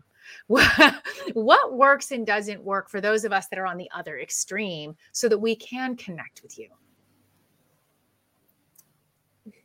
what 1.33 1.73
works 1.75 2.11
and 2.11 2.27
doesn't 2.27 2.63
work 2.63 2.91
for 2.91 3.01
those 3.01 3.25
of 3.25 3.33
us 3.33 3.49
that 3.49 3.59
are 3.59 3.67
on 3.67 3.79
the 3.79 3.91
other 3.95 4.19
extreme 4.19 4.95
so 5.13 5.29
that 5.29 5.39
we 5.39 5.57
can 5.57 5.97
connect 5.97 6.43
with 6.43 6.59
you? 6.59 6.69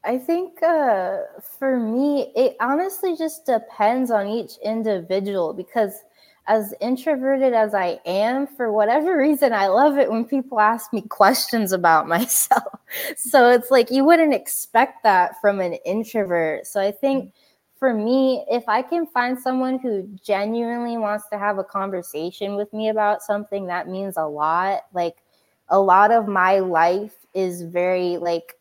I 0.04 0.18
think 0.18 0.64
uh, 0.64 1.18
for 1.60 1.78
me, 1.78 2.32
it 2.36 2.56
honestly 2.60 3.18
just 3.18 3.46
depends 3.46 4.12
on 4.12 4.28
each 4.28 4.54
individual 4.64 5.54
because, 5.54 6.04
as 6.48 6.74
introverted 6.80 7.54
as 7.54 7.74
I 7.74 8.00
am, 8.06 8.48
for 8.48 8.72
whatever 8.72 9.18
reason, 9.26 9.52
I 9.54 9.68
love 9.68 9.98
it 9.98 10.10
when 10.10 10.26
people 10.26 10.60
ask 10.60 10.94
me 10.94 11.02
questions 11.02 11.74
about 11.74 12.08
myself. 12.16 12.80
so 13.18 13.50
it's 13.50 13.72
like 13.72 13.92
you 13.92 14.06
wouldn't 14.06 14.34
expect 14.34 15.04
that 15.04 15.40
from 15.42 15.60
an 15.60 15.74
introvert. 15.86 16.66
So 16.66 16.80
I 16.82 16.92
think 16.92 17.34
for 17.78 17.94
me, 17.94 18.46
if 18.50 18.68
I 18.68 18.82
can 18.82 19.06
find 19.06 19.40
someone 19.40 19.80
who 19.80 20.08
genuinely 20.24 20.98
wants 20.98 21.26
to 21.32 21.40
have 21.40 21.58
a 21.58 21.64
conversation 21.64 22.56
with 22.56 22.72
me 22.74 22.90
about 22.90 23.22
something, 23.22 23.68
that 23.68 23.88
means 23.88 24.18
a 24.18 24.26
lot. 24.26 24.82
Like 24.94 25.18
a 25.70 25.80
lot 25.80 26.12
of 26.12 26.28
my 26.28 26.60
life 26.60 27.16
is 27.34 27.62
very 27.64 28.18
like 28.18 28.56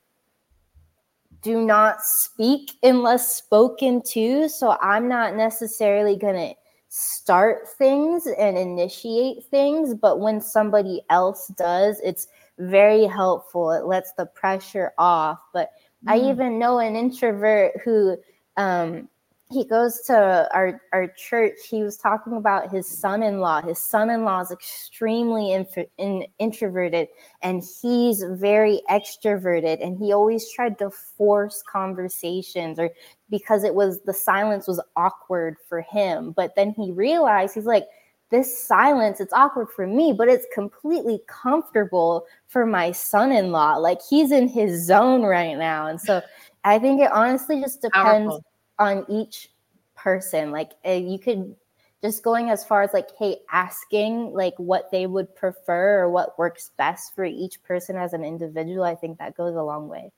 do 1.42 1.62
not 1.64 2.02
speak 2.02 2.72
unless 2.82 3.36
spoken 3.36 4.02
to. 4.02 4.48
So 4.48 4.76
I'm 4.80 5.08
not 5.08 5.36
necessarily 5.36 6.16
going 6.16 6.34
to 6.34 6.54
start 6.88 7.68
things 7.68 8.26
and 8.38 8.56
initiate 8.56 9.44
things, 9.44 9.94
but 9.94 10.20
when 10.20 10.40
somebody 10.40 11.02
else 11.10 11.48
does, 11.48 12.00
it's 12.02 12.26
very 12.58 13.04
helpful. 13.04 13.70
It 13.72 13.84
lets 13.84 14.12
the 14.12 14.26
pressure 14.26 14.92
off. 14.98 15.38
But 15.52 15.70
mm. 16.04 16.12
I 16.12 16.30
even 16.30 16.58
know 16.58 16.78
an 16.78 16.96
introvert 16.96 17.80
who 17.84 18.16
um, 18.56 19.08
he 19.50 19.64
goes 19.64 20.00
to 20.02 20.48
our, 20.52 20.80
our 20.92 21.08
church 21.08 21.54
he 21.70 21.82
was 21.82 21.96
talking 21.96 22.34
about 22.34 22.70
his 22.70 22.86
son-in-law. 22.86 23.62
His 23.62 23.78
son-in-law 23.78 24.42
is 24.42 24.50
extremely 24.50 25.52
in, 25.96 26.26
introverted 26.38 27.08
and 27.42 27.62
he's 27.80 28.22
very 28.22 28.82
extroverted 28.90 29.82
and 29.82 29.96
he 29.96 30.12
always 30.12 30.50
tried 30.52 30.78
to 30.78 30.90
force 30.90 31.62
conversations 31.66 32.78
or 32.78 32.90
because 33.30 33.64
it 33.64 33.74
was 33.74 34.00
the 34.02 34.12
silence 34.12 34.68
was 34.68 34.80
awkward 34.96 35.56
for 35.66 35.80
him. 35.80 36.32
But 36.32 36.54
then 36.54 36.70
he 36.70 36.92
realized 36.92 37.54
he's 37.54 37.64
like 37.64 37.86
this 38.30 38.58
silence 38.58 39.18
it's 39.18 39.32
awkward 39.32 39.68
for 39.74 39.86
me 39.86 40.12
but 40.12 40.28
it's 40.28 40.46
completely 40.52 41.20
comfortable 41.26 42.26
for 42.48 42.66
my 42.66 42.92
son-in-law. 42.92 43.76
Like 43.76 44.00
he's 44.06 44.30
in 44.30 44.46
his 44.46 44.84
zone 44.86 45.22
right 45.22 45.56
now 45.56 45.86
and 45.86 45.98
so 45.98 46.20
i 46.64 46.78
think 46.78 47.00
it 47.00 47.10
honestly 47.12 47.60
just 47.60 47.80
depends 47.80 48.26
Powerful 48.28 48.44
on 48.78 49.04
each 49.08 49.50
person. 49.94 50.50
Like 50.50 50.72
uh, 50.86 50.92
you 50.92 51.18
could 51.18 51.54
just 52.02 52.22
going 52.22 52.50
as 52.50 52.64
far 52.64 52.82
as 52.82 52.92
like, 52.92 53.08
hey, 53.18 53.38
asking 53.50 54.32
like 54.32 54.54
what 54.56 54.90
they 54.90 55.06
would 55.06 55.34
prefer 55.34 56.04
or 56.04 56.10
what 56.10 56.38
works 56.38 56.70
best 56.76 57.14
for 57.14 57.24
each 57.24 57.62
person 57.62 57.96
as 57.96 58.12
an 58.12 58.24
individual. 58.24 58.84
I 58.84 58.94
think 58.94 59.18
that 59.18 59.36
goes 59.36 59.56
a 59.56 59.62
long 59.62 59.88
way. 59.88 60.12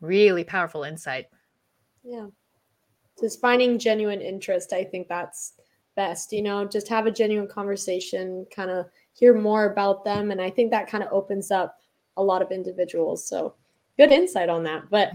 Really 0.00 0.44
powerful 0.44 0.84
insight. 0.84 1.26
Yeah. 2.04 2.28
Just 3.20 3.40
finding 3.40 3.78
genuine 3.78 4.20
interest. 4.20 4.72
I 4.72 4.84
think 4.84 5.08
that's 5.08 5.54
best. 5.96 6.32
You 6.32 6.42
know, 6.42 6.64
just 6.64 6.88
have 6.88 7.06
a 7.06 7.10
genuine 7.10 7.48
conversation, 7.48 8.46
kind 8.54 8.70
of 8.70 8.86
hear 9.12 9.34
more 9.34 9.72
about 9.72 10.04
them. 10.04 10.30
And 10.30 10.40
I 10.40 10.50
think 10.50 10.70
that 10.70 10.88
kind 10.88 11.04
of 11.04 11.12
opens 11.12 11.50
up 11.50 11.78
a 12.16 12.22
lot 12.22 12.42
of 12.42 12.50
individuals. 12.50 13.26
So 13.26 13.54
good 13.96 14.12
insight 14.12 14.48
on 14.48 14.62
that. 14.64 14.84
But 14.90 15.12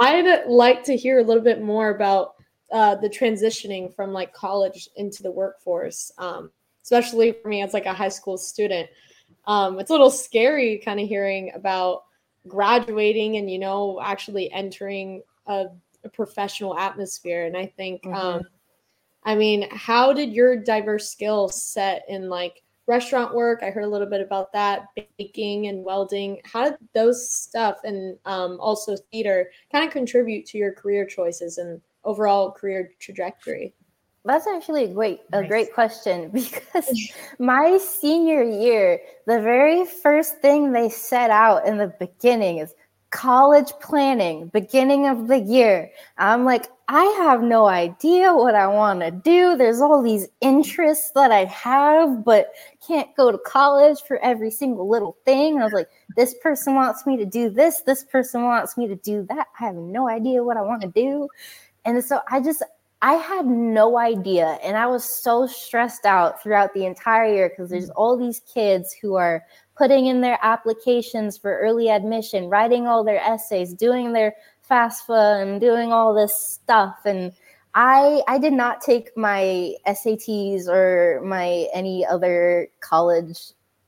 I'd 0.00 0.46
like 0.48 0.82
to 0.84 0.96
hear 0.96 1.18
a 1.18 1.22
little 1.22 1.42
bit 1.42 1.62
more 1.62 1.90
about 1.90 2.34
uh, 2.72 2.94
the 2.96 3.08
transitioning 3.08 3.94
from 3.94 4.12
like 4.12 4.32
college 4.32 4.88
into 4.96 5.22
the 5.22 5.30
workforce, 5.30 6.10
um, 6.16 6.50
especially 6.82 7.32
for 7.32 7.48
me 7.48 7.62
as 7.62 7.74
like 7.74 7.84
a 7.84 7.92
high 7.92 8.08
school 8.08 8.38
student. 8.38 8.88
Um, 9.46 9.78
it's 9.78 9.90
a 9.90 9.92
little 9.92 10.10
scary 10.10 10.78
kind 10.78 10.98
of 11.00 11.06
hearing 11.06 11.52
about 11.54 12.04
graduating 12.48 13.36
and 13.36 13.50
you 13.50 13.58
know 13.58 14.00
actually 14.02 14.50
entering 14.52 15.22
a, 15.46 15.66
a 16.04 16.08
professional 16.08 16.78
atmosphere. 16.78 17.44
And 17.44 17.56
I 17.56 17.66
think, 17.66 18.02
mm-hmm. 18.02 18.14
um, 18.14 18.42
I 19.24 19.34
mean, 19.34 19.68
how 19.70 20.14
did 20.14 20.32
your 20.32 20.56
diverse 20.56 21.10
skills 21.10 21.62
set 21.62 22.04
in 22.08 22.30
like 22.30 22.62
restaurant 22.90 23.32
work. 23.34 23.62
I 23.62 23.70
heard 23.70 23.84
a 23.84 23.88
little 23.88 24.08
bit 24.08 24.20
about 24.20 24.52
that, 24.52 24.88
baking 25.16 25.68
and 25.68 25.84
welding. 25.84 26.40
How 26.44 26.70
did 26.70 26.78
those 26.92 27.32
stuff 27.32 27.78
and 27.84 28.18
um, 28.26 28.58
also 28.60 28.96
theater 29.12 29.50
kind 29.70 29.86
of 29.86 29.92
contribute 29.92 30.44
to 30.46 30.58
your 30.58 30.72
career 30.72 31.06
choices 31.06 31.56
and 31.56 31.80
overall 32.04 32.50
career 32.50 32.90
trajectory? 32.98 33.72
That's 34.24 34.46
actually 34.46 34.84
a 34.84 34.88
great 34.88 35.20
a 35.32 35.40
nice. 35.40 35.48
great 35.48 35.72
question 35.72 36.30
because 36.32 37.12
my 37.38 37.78
senior 37.78 38.42
year, 38.42 39.00
the 39.26 39.40
very 39.40 39.86
first 39.86 40.38
thing 40.42 40.72
they 40.72 40.90
set 40.90 41.30
out 41.30 41.66
in 41.66 41.78
the 41.78 41.94
beginning 41.98 42.58
is 42.58 42.74
college 43.10 43.72
planning, 43.80 44.48
beginning 44.48 45.06
of 45.06 45.26
the 45.28 45.38
year. 45.38 45.90
I'm 46.18 46.44
like, 46.44 46.66
I 46.88 47.04
have 47.18 47.42
no 47.42 47.66
idea 47.66 48.32
what 48.34 48.54
I 48.54 48.66
want 48.66 49.00
to 49.00 49.10
do. 49.10 49.56
There's 49.56 49.80
all 49.80 50.02
these 50.02 50.28
interests 50.40 51.10
that 51.14 51.32
I 51.32 51.44
have, 51.46 52.24
but 52.24 52.52
can't 52.86 53.14
go 53.16 53.32
to 53.32 53.38
college 53.38 53.98
for 54.06 54.18
every 54.18 54.50
single 54.50 54.88
little 54.88 55.16
thing. 55.24 55.60
I 55.60 55.64
was 55.64 55.72
like, 55.72 55.88
this 56.16 56.34
person 56.42 56.74
wants 56.74 57.06
me 57.06 57.16
to 57.16 57.26
do 57.26 57.50
this, 57.50 57.82
this 57.82 58.04
person 58.04 58.44
wants 58.44 58.76
me 58.76 58.86
to 58.88 58.96
do 58.96 59.26
that. 59.28 59.48
I 59.58 59.64
have 59.64 59.76
no 59.76 60.08
idea 60.08 60.42
what 60.42 60.56
I 60.56 60.62
want 60.62 60.82
to 60.82 60.88
do. 60.88 61.28
And 61.84 62.04
so 62.04 62.20
I 62.30 62.40
just, 62.40 62.62
I 63.02 63.14
had 63.14 63.46
no 63.46 63.98
idea. 63.98 64.58
And 64.62 64.76
I 64.76 64.86
was 64.86 65.22
so 65.22 65.46
stressed 65.46 66.04
out 66.04 66.42
throughout 66.42 66.74
the 66.74 66.84
entire 66.84 67.32
year 67.32 67.48
because 67.48 67.70
there's 67.70 67.88
mm. 67.88 67.94
all 67.96 68.16
these 68.16 68.40
kids 68.40 68.94
who 69.00 69.14
are 69.14 69.42
putting 69.76 70.06
in 70.06 70.20
their 70.20 70.38
applications 70.42 71.38
for 71.38 71.58
early 71.58 71.88
admission, 71.88 72.50
writing 72.50 72.86
all 72.86 73.02
their 73.02 73.20
essays, 73.20 73.72
doing 73.72 74.12
their 74.12 74.34
FAFSA 74.70 75.42
and 75.42 75.60
doing 75.60 75.92
all 75.92 76.14
this 76.14 76.34
stuff. 76.62 76.96
And 77.06 77.32
I 77.74 78.22
I 78.28 78.38
did 78.38 78.52
not 78.52 78.82
take 78.82 79.16
my 79.16 79.74
SATs 79.86 80.68
or 80.68 81.22
my 81.24 81.68
any 81.72 82.04
other 82.04 82.68
college 82.80 83.38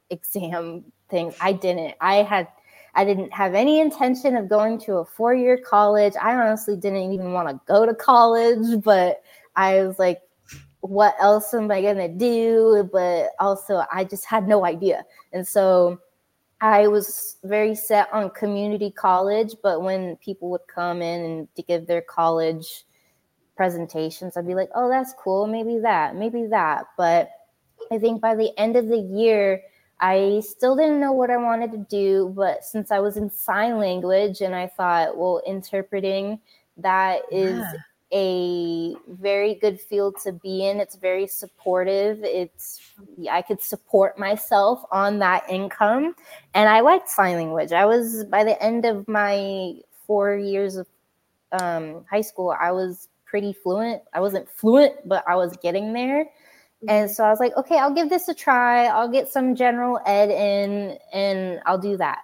exam 0.09 0.85
thing. 1.11 1.35
I 1.41 1.53
didn't. 1.53 1.95
I 2.01 2.17
had 2.23 2.49
I 2.95 3.05
didn't 3.05 3.33
have 3.33 3.55
any 3.55 3.81
intention 3.81 4.37
of 4.37 4.49
going 4.49 4.79
to 4.81 4.97
a 4.97 5.05
four-year 5.05 5.59
college. 5.59 6.13
I 6.21 6.35
honestly 6.35 6.77
didn't 6.77 7.13
even 7.13 7.33
want 7.33 7.49
to 7.49 7.61
go 7.67 7.87
to 7.87 7.95
college, 7.95 8.83
but 8.85 9.23
I 9.57 9.83
was 9.83 9.99
like, 9.99 10.21
what 10.81 11.15
else 11.21 11.55
am 11.55 11.71
I 11.71 11.81
gonna 11.81 12.09
do? 12.09 12.89
But 12.93 13.31
also 13.39 13.85
I 13.93 14.05
just 14.05 14.25
had 14.25 14.49
no 14.49 14.65
idea. 14.65 15.05
And 15.33 15.47
so 15.47 16.01
I 16.61 16.87
was 16.89 17.39
very 17.45 17.75
set 17.75 18.13
on 18.13 18.31
community 18.31 18.91
college, 18.91 19.55
but 19.63 19.83
when 19.83 20.17
people 20.17 20.51
would 20.51 20.67
come 20.73 21.03
in 21.03 21.25
and 21.25 21.55
to 21.57 21.63
give 21.63 21.87
their 21.87 22.03
college 22.03 22.85
presentations, 23.57 24.37
I'd 24.37 24.47
be 24.47 24.55
like, 24.55 24.71
oh, 24.75 24.89
that's 24.89 25.15
cool. 25.19 25.47
Maybe 25.47 25.79
that, 25.79 26.15
maybe 26.15 26.47
that. 26.47 26.87
But 26.97 27.31
I 27.91 27.99
think 27.99 28.21
by 28.21 28.35
the 28.35 28.57
end 28.59 28.77
of 28.77 28.89
the 28.89 28.99
year, 28.99 29.63
I 30.03 30.43
still 30.45 30.75
didn't 30.75 31.01
know 31.01 31.13
what 31.13 31.31
I 31.31 31.37
wanted 31.37 31.71
to 31.73 31.79
do, 31.79 32.33
but 32.37 32.65
since 32.65 32.91
I 32.91 32.99
was 32.99 33.17
in 33.17 33.31
sign 33.31 33.79
language 33.79 34.41
and 34.41 34.55
I 34.55 34.67
thought, 34.67 35.17
well, 35.17 35.41
interpreting 35.47 36.41
that 36.77 37.23
is 37.31 37.61
yeah. 37.61 37.75
a 38.13 38.97
very 39.09 39.55
good 39.55 39.81
field 39.81 40.17
to 40.25 40.33
be 40.33 40.67
in. 40.67 40.81
It's 40.81 40.97
very 40.97 41.29
supportive. 41.29 42.19
It's 42.25 42.81
I 43.31 43.43
could 43.43 43.63
support 43.63 44.19
myself 44.19 44.85
on 44.91 45.21
that 45.21 45.49
income, 45.49 46.17
and 46.53 46.69
I 46.69 46.81
liked 46.81 47.09
sign 47.09 47.37
language. 47.37 47.73
I 47.73 47.87
was 47.87 48.25
by 48.25 48.43
the 48.43 48.61
end 48.61 48.85
of 48.85 49.07
my 49.07 49.75
four 50.05 50.37
years 50.37 50.77
of 50.77 50.89
um, 51.53 52.05
high 52.11 52.23
school, 52.23 52.57
I 52.59 52.73
was 52.73 53.09
pretty 53.25 53.53
fluent. 53.53 54.03
I 54.13 54.21
wasn't 54.21 54.49
fluent, 54.49 55.09
but 55.09 55.25
I 55.29 55.37
was 55.37 55.57
getting 55.59 55.93
there. 55.93 56.27
And 56.89 57.11
so 57.11 57.25
I 57.25 57.31
was 57.31 57.41
like, 57.41 57.57
okay, 57.57 57.79
I'll 57.79 57.95
give 57.95 58.09
this 58.09 58.29
a 58.29 58.35
try. 58.35 58.87
I'll 58.87 59.09
get 59.09 59.29
some 59.29 59.55
general 59.55 60.01
ed 60.07 60.31
in 60.31 60.99
and 61.13 61.61
I'll 61.67 61.79
do 61.79 61.97
that. 61.97 62.21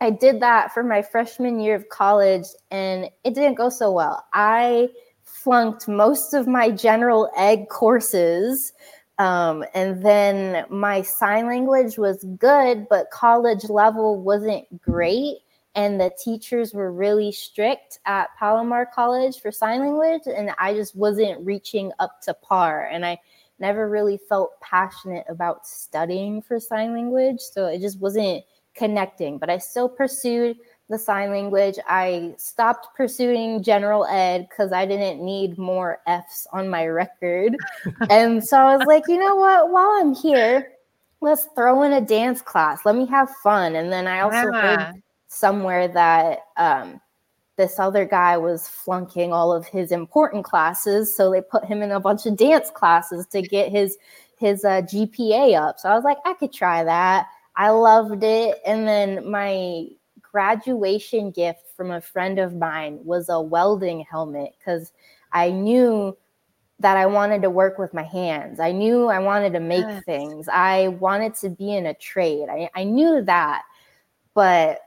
I 0.00 0.10
did 0.10 0.40
that 0.40 0.72
for 0.72 0.82
my 0.82 1.02
freshman 1.02 1.60
year 1.60 1.74
of 1.74 1.88
college 1.88 2.46
and 2.70 3.04
it 3.24 3.34
didn't 3.34 3.54
go 3.54 3.68
so 3.68 3.90
well. 3.92 4.24
I 4.32 4.88
flunked 5.24 5.88
most 5.88 6.34
of 6.34 6.46
my 6.46 6.70
general 6.70 7.30
ed 7.36 7.68
courses. 7.70 8.72
Um, 9.18 9.64
and 9.74 10.04
then 10.04 10.66
my 10.68 11.00
sign 11.02 11.46
language 11.46 11.96
was 11.96 12.24
good, 12.38 12.86
but 12.90 13.10
college 13.10 13.68
level 13.70 14.20
wasn't 14.20 14.64
great. 14.82 15.38
And 15.74 16.00
the 16.00 16.10
teachers 16.22 16.72
were 16.74 16.92
really 16.92 17.32
strict 17.32 17.98
at 18.06 18.28
Palomar 18.38 18.86
College 18.94 19.40
for 19.40 19.52
sign 19.52 19.80
language. 19.80 20.22
And 20.26 20.50
I 20.58 20.74
just 20.74 20.96
wasn't 20.96 21.44
reaching 21.44 21.92
up 21.98 22.20
to 22.22 22.34
par. 22.34 22.88
And 22.90 23.04
I 23.04 23.18
never 23.58 23.88
really 23.88 24.18
felt 24.28 24.60
passionate 24.60 25.24
about 25.28 25.66
studying 25.66 26.42
for 26.42 26.60
sign 26.60 26.92
language. 26.92 27.40
So 27.40 27.66
it 27.66 27.80
just 27.80 28.00
wasn't 28.00 28.44
connecting, 28.74 29.38
but 29.38 29.50
I 29.50 29.58
still 29.58 29.88
pursued 29.88 30.56
the 30.88 30.98
sign 30.98 31.30
language. 31.30 31.78
I 31.88 32.34
stopped 32.38 32.94
pursuing 32.96 33.62
general 33.62 34.04
ed 34.06 34.46
because 34.48 34.72
I 34.72 34.86
didn't 34.86 35.24
need 35.24 35.58
more 35.58 36.00
F's 36.06 36.46
on 36.52 36.68
my 36.68 36.86
record. 36.86 37.56
and 38.10 38.44
so 38.44 38.58
I 38.58 38.76
was 38.76 38.86
like, 38.86 39.04
you 39.08 39.18
know 39.18 39.34
what? 39.34 39.70
While 39.70 39.90
I'm 39.98 40.14
here, 40.14 40.72
let's 41.20 41.48
throw 41.56 41.82
in 41.82 41.92
a 41.92 42.00
dance 42.00 42.40
class. 42.40 42.84
Let 42.84 42.94
me 42.94 43.06
have 43.06 43.30
fun. 43.42 43.74
And 43.74 43.92
then 43.92 44.06
I 44.06 44.20
also 44.20 44.52
yeah. 44.52 44.60
heard 44.92 45.02
somewhere 45.28 45.88
that 45.88 46.40
um, 46.56 47.00
this 47.56 47.78
other 47.78 48.04
guy 48.04 48.36
was 48.36 48.68
flunking 48.68 49.32
all 49.32 49.52
of 49.52 49.66
his 49.66 49.90
important 49.90 50.44
classes 50.44 51.16
so 51.16 51.30
they 51.30 51.40
put 51.40 51.64
him 51.64 51.82
in 51.82 51.90
a 51.90 52.00
bunch 52.00 52.26
of 52.26 52.36
dance 52.36 52.70
classes 52.70 53.26
to 53.26 53.42
get 53.42 53.70
his 53.70 53.96
his 54.38 54.64
uh, 54.64 54.82
gpa 54.82 55.58
up. 55.58 55.78
So 55.78 55.88
i 55.88 55.94
was 55.94 56.04
like 56.04 56.18
i 56.24 56.34
could 56.34 56.52
try 56.52 56.84
that. 56.84 57.26
I 57.58 57.70
loved 57.70 58.22
it. 58.22 58.60
And 58.66 58.86
then 58.86 59.30
my 59.30 59.86
graduation 60.20 61.30
gift 61.30 61.70
from 61.74 61.90
a 61.90 62.02
friend 62.02 62.38
of 62.38 62.54
mine 62.54 62.98
was 63.02 63.30
a 63.30 63.40
welding 63.40 64.00
helmet 64.00 64.54
because 64.58 64.92
i 65.32 65.50
knew 65.50 66.16
that 66.78 66.98
i 66.98 67.06
wanted 67.06 67.40
to 67.40 67.48
work 67.48 67.78
with 67.78 67.94
my 67.94 68.02
hands. 68.02 68.60
I 68.60 68.72
knew 68.72 69.06
i 69.06 69.18
wanted 69.18 69.54
to 69.54 69.60
make 69.60 69.86
yes. 69.86 70.04
things. 70.04 70.48
I 70.52 70.88
wanted 70.88 71.34
to 71.36 71.48
be 71.48 71.74
in 71.74 71.86
a 71.86 71.94
trade. 71.94 72.48
I, 72.50 72.68
I 72.74 72.84
knew 72.84 73.22
that. 73.22 73.62
But 74.34 74.80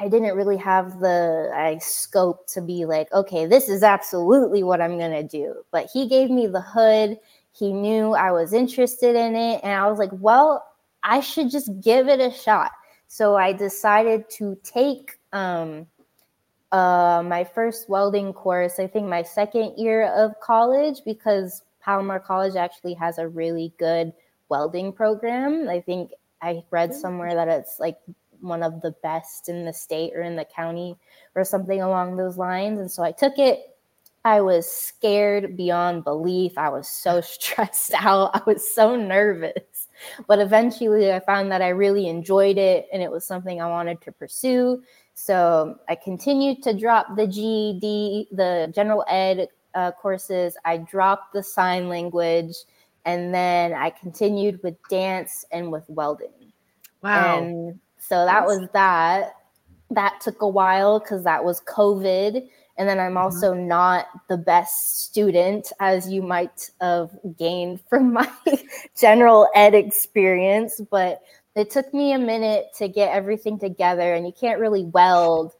I 0.00 0.08
didn't 0.08 0.34
really 0.34 0.56
have 0.56 0.98
the 1.00 1.52
I 1.54 1.76
scope 1.78 2.46
to 2.48 2.62
be 2.62 2.86
like, 2.86 3.12
okay, 3.12 3.44
this 3.44 3.68
is 3.68 3.82
absolutely 3.82 4.62
what 4.62 4.80
I'm 4.80 4.98
gonna 4.98 5.22
do. 5.22 5.62
But 5.70 5.90
he 5.92 6.08
gave 6.08 6.30
me 6.30 6.46
the 6.46 6.62
hood. 6.62 7.18
He 7.52 7.72
knew 7.72 8.14
I 8.14 8.32
was 8.32 8.54
interested 8.54 9.14
in 9.14 9.36
it, 9.36 9.60
and 9.62 9.72
I 9.72 9.88
was 9.88 9.98
like, 9.98 10.12
well, 10.12 10.64
I 11.02 11.20
should 11.20 11.50
just 11.50 11.70
give 11.82 12.08
it 12.08 12.20
a 12.20 12.30
shot. 12.30 12.72
So 13.08 13.36
I 13.36 13.52
decided 13.52 14.30
to 14.38 14.56
take 14.62 15.18
um, 15.32 15.86
uh, 16.72 17.22
my 17.26 17.44
first 17.44 17.88
welding 17.90 18.32
course. 18.32 18.78
I 18.78 18.86
think 18.86 19.06
my 19.06 19.22
second 19.22 19.76
year 19.76 20.04
of 20.14 20.38
college 20.40 21.02
because 21.04 21.62
Palomar 21.82 22.20
College 22.20 22.56
actually 22.56 22.94
has 22.94 23.18
a 23.18 23.28
really 23.28 23.74
good 23.78 24.12
welding 24.48 24.92
program. 24.92 25.68
I 25.68 25.80
think 25.80 26.12
I 26.40 26.62
read 26.70 26.94
somewhere 26.94 27.34
that 27.34 27.48
it's 27.48 27.78
like 27.80 27.98
one 28.40 28.62
of 28.62 28.80
the 28.80 28.94
best 29.02 29.48
in 29.48 29.64
the 29.64 29.72
state 29.72 30.12
or 30.14 30.22
in 30.22 30.36
the 30.36 30.44
county 30.44 30.96
or 31.34 31.44
something 31.44 31.82
along 31.82 32.16
those 32.16 32.36
lines. 32.36 32.80
And 32.80 32.90
so 32.90 33.02
I 33.02 33.12
took 33.12 33.38
it. 33.38 33.76
I 34.24 34.40
was 34.42 34.70
scared 34.70 35.56
beyond 35.56 36.04
belief. 36.04 36.58
I 36.58 36.68
was 36.68 36.88
so 36.88 37.20
stressed 37.22 37.92
out. 37.94 38.30
I 38.34 38.42
was 38.46 38.74
so 38.74 38.96
nervous. 38.96 39.88
But 40.26 40.38
eventually 40.38 41.12
I 41.12 41.20
found 41.20 41.52
that 41.52 41.62
I 41.62 41.68
really 41.68 42.08
enjoyed 42.08 42.58
it 42.58 42.88
and 42.92 43.02
it 43.02 43.10
was 43.10 43.24
something 43.24 43.60
I 43.60 43.68
wanted 43.68 44.00
to 44.02 44.12
pursue. 44.12 44.82
So 45.14 45.78
I 45.88 45.94
continued 45.94 46.62
to 46.62 46.78
drop 46.78 47.16
the 47.16 47.26
GED, 47.26 48.28
the 48.32 48.72
general 48.74 49.04
ed 49.08 49.48
uh, 49.74 49.92
courses. 49.92 50.56
I 50.64 50.78
dropped 50.78 51.34
the 51.34 51.42
sign 51.42 51.88
language 51.88 52.54
and 53.04 53.34
then 53.34 53.72
I 53.72 53.90
continued 53.90 54.62
with 54.62 54.76
dance 54.88 55.44
and 55.52 55.70
with 55.70 55.84
welding. 55.88 56.52
Wow. 57.02 57.38
And 57.38 57.80
so 58.10 58.24
that 58.24 58.44
was 58.44 58.68
that. 58.72 59.36
That 59.90 60.20
took 60.20 60.42
a 60.42 60.48
while 60.48 60.98
because 60.98 61.22
that 61.22 61.44
was 61.44 61.60
COVID. 61.62 62.48
And 62.76 62.88
then 62.88 62.98
I'm 62.98 63.10
mm-hmm. 63.10 63.18
also 63.18 63.54
mm-hmm. 63.54 63.68
not 63.68 64.06
the 64.28 64.36
best 64.36 65.04
student, 65.04 65.72
as 65.78 66.10
you 66.10 66.20
might 66.20 66.70
have 66.80 67.10
gained 67.38 67.80
from 67.88 68.12
my 68.12 68.28
general 68.98 69.48
ed 69.54 69.74
experience. 69.74 70.80
But 70.90 71.20
it 71.54 71.70
took 71.70 71.94
me 71.94 72.12
a 72.12 72.18
minute 72.18 72.70
to 72.78 72.88
get 72.88 73.14
everything 73.14 73.60
together, 73.60 74.14
and 74.14 74.26
you 74.26 74.32
can't 74.32 74.58
really 74.58 74.86
weld 74.86 75.52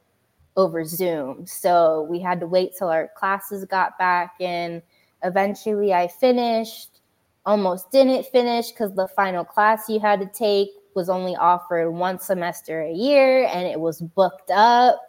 over 0.57 0.85
Zoom. 0.85 1.47
So 1.47 2.09
we 2.11 2.19
had 2.19 2.41
to 2.41 2.49
wait 2.49 2.73
till 2.77 2.89
our 2.89 3.11
classes 3.17 3.65
got 3.65 3.97
back. 3.97 4.35
And 4.41 4.83
eventually 5.23 5.95
I 5.95 6.09
finished, 6.09 7.01
almost 7.47 7.93
didn't 7.93 8.27
finish 8.27 8.73
because 8.73 8.93
the 8.95 9.07
final 9.07 9.45
class 9.45 9.89
you 9.89 10.01
had 10.01 10.19
to 10.19 10.27
take 10.27 10.71
was 10.95 11.09
only 11.09 11.37
offered 11.37 11.91
one 11.91 12.19
semester 12.19 12.83
a 12.83 12.93
year 12.93 13.47
and 13.47 13.67
it 13.67 13.79
was 13.79 14.01
booked 14.01 14.51
up. 14.51 15.01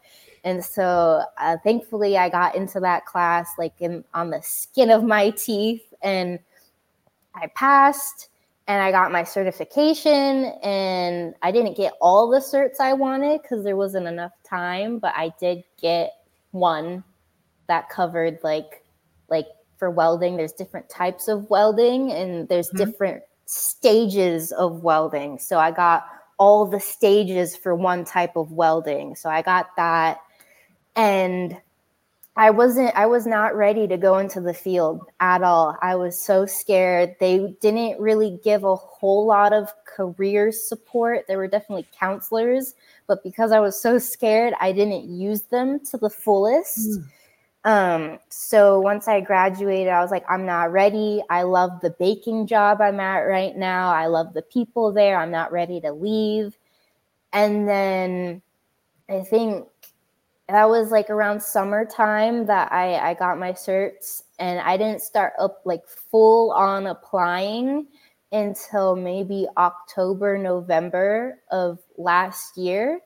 And 0.43 0.63
so 0.63 1.23
uh, 1.37 1.57
thankfully 1.63 2.17
I 2.17 2.29
got 2.29 2.55
into 2.55 2.79
that 2.79 3.05
class 3.05 3.49
like 3.57 3.73
in 3.79 4.03
on 4.13 4.29
the 4.31 4.41
skin 4.41 4.89
of 4.89 5.03
my 5.03 5.29
teeth 5.31 5.93
and 6.01 6.39
I 7.35 7.47
passed 7.47 8.29
and 8.67 8.81
I 8.81 8.91
got 8.91 9.11
my 9.11 9.23
certification 9.23 10.45
and 10.63 11.35
I 11.41 11.51
didn't 11.51 11.77
get 11.77 11.93
all 12.01 12.29
the 12.29 12.39
certs 12.39 12.79
I 12.79 12.93
wanted 12.93 13.41
cuz 13.43 13.63
there 13.63 13.75
wasn't 13.75 14.07
enough 14.07 14.33
time, 14.43 14.99
but 14.99 15.13
I 15.15 15.33
did 15.39 15.63
get 15.77 16.13
one 16.51 17.03
that 17.67 17.89
covered 17.89 18.39
like 18.43 18.83
like 19.29 19.47
for 19.77 19.89
welding 19.89 20.37
there's 20.37 20.51
different 20.51 20.89
types 20.89 21.27
of 21.27 21.49
welding 21.49 22.11
and 22.11 22.47
there's 22.49 22.67
mm-hmm. 22.67 22.77
different 22.77 23.23
stages 23.51 24.53
of 24.53 24.81
welding. 24.81 25.37
So 25.37 25.59
I 25.59 25.71
got 25.71 26.05
all 26.37 26.65
the 26.65 26.79
stages 26.79 27.55
for 27.55 27.75
one 27.75 28.05
type 28.05 28.37
of 28.37 28.51
welding. 28.51 29.15
So 29.15 29.29
I 29.29 29.41
got 29.41 29.75
that. 29.75 30.19
And 30.95 31.59
I 32.37 32.49
wasn't, 32.49 32.95
I 32.95 33.07
was 33.07 33.27
not 33.27 33.53
ready 33.55 33.87
to 33.89 33.97
go 33.97 34.17
into 34.19 34.39
the 34.39 34.53
field 34.53 35.01
at 35.19 35.43
all. 35.43 35.77
I 35.81 35.95
was 35.95 36.19
so 36.19 36.45
scared. 36.45 37.15
They 37.19 37.55
didn't 37.59 37.99
really 37.99 38.39
give 38.41 38.63
a 38.63 38.75
whole 38.75 39.25
lot 39.25 39.51
of 39.51 39.73
career 39.85 40.53
support. 40.53 41.25
There 41.27 41.37
were 41.37 41.49
definitely 41.49 41.87
counselors, 41.99 42.73
but 43.05 43.21
because 43.21 43.51
I 43.51 43.59
was 43.59 43.79
so 43.79 43.97
scared, 43.97 44.53
I 44.61 44.71
didn't 44.71 45.09
use 45.09 45.41
them 45.41 45.81
to 45.87 45.97
the 45.97 46.09
fullest. 46.09 46.89
Mm. 46.89 47.05
Um, 47.63 48.17
so 48.29 48.79
once 48.79 49.07
I 49.07 49.21
graduated, 49.21 49.89
I 49.89 50.01
was 50.01 50.09
like, 50.09 50.25
I'm 50.27 50.45
not 50.45 50.71
ready. 50.71 51.21
I 51.29 51.43
love 51.43 51.79
the 51.81 51.91
baking 51.91 52.47
job 52.47 52.81
I'm 52.81 52.99
at 52.99 53.19
right 53.19 53.55
now. 53.55 53.91
I 53.91 54.07
love 54.07 54.33
the 54.33 54.41
people 54.41 54.91
there. 54.91 55.17
I'm 55.17 55.31
not 55.31 55.51
ready 55.51 55.79
to 55.81 55.91
leave. 55.91 56.57
And 57.33 57.67
then 57.67 58.41
I 59.09 59.21
think 59.21 59.67
that 60.49 60.69
was 60.69 60.91
like 60.91 61.09
around 61.09 61.41
summertime 61.41 62.45
that 62.47 62.71
I, 62.71 63.11
I 63.11 63.13
got 63.13 63.37
my 63.37 63.51
certs 63.53 64.23
and 64.39 64.59
I 64.59 64.75
didn't 64.75 65.01
start 65.01 65.33
up 65.39 65.61
like 65.63 65.87
full 65.87 66.51
on 66.51 66.87
applying 66.87 67.87
until 68.31 68.95
maybe 68.95 69.47
October, 69.57 70.37
November 70.37 71.39
of 71.51 71.79
last 71.97 72.57
year 72.57 73.01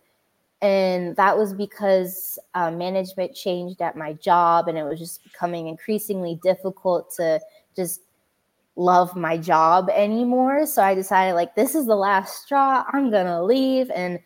and 0.61 1.15
that 1.17 1.37
was 1.37 1.53
because 1.53 2.39
uh, 2.53 2.71
management 2.71 3.35
changed 3.35 3.81
at 3.81 3.97
my 3.97 4.13
job 4.13 4.67
and 4.67 4.77
it 4.77 4.83
was 4.83 4.99
just 4.99 5.23
becoming 5.23 5.67
increasingly 5.67 6.39
difficult 6.43 7.11
to 7.15 7.39
just 7.75 8.01
love 8.77 9.15
my 9.15 9.37
job 9.37 9.89
anymore. 9.89 10.65
So 10.65 10.81
i 10.81 10.95
decided 10.95 11.33
like 11.33 11.55
this 11.55 11.75
is 11.75 11.85
the 11.85 11.95
last 11.95 12.43
straw 12.43 12.83
i'm 12.91 13.11
gonna 13.11 13.43
leave. 13.43 13.89
And 13.91 14.19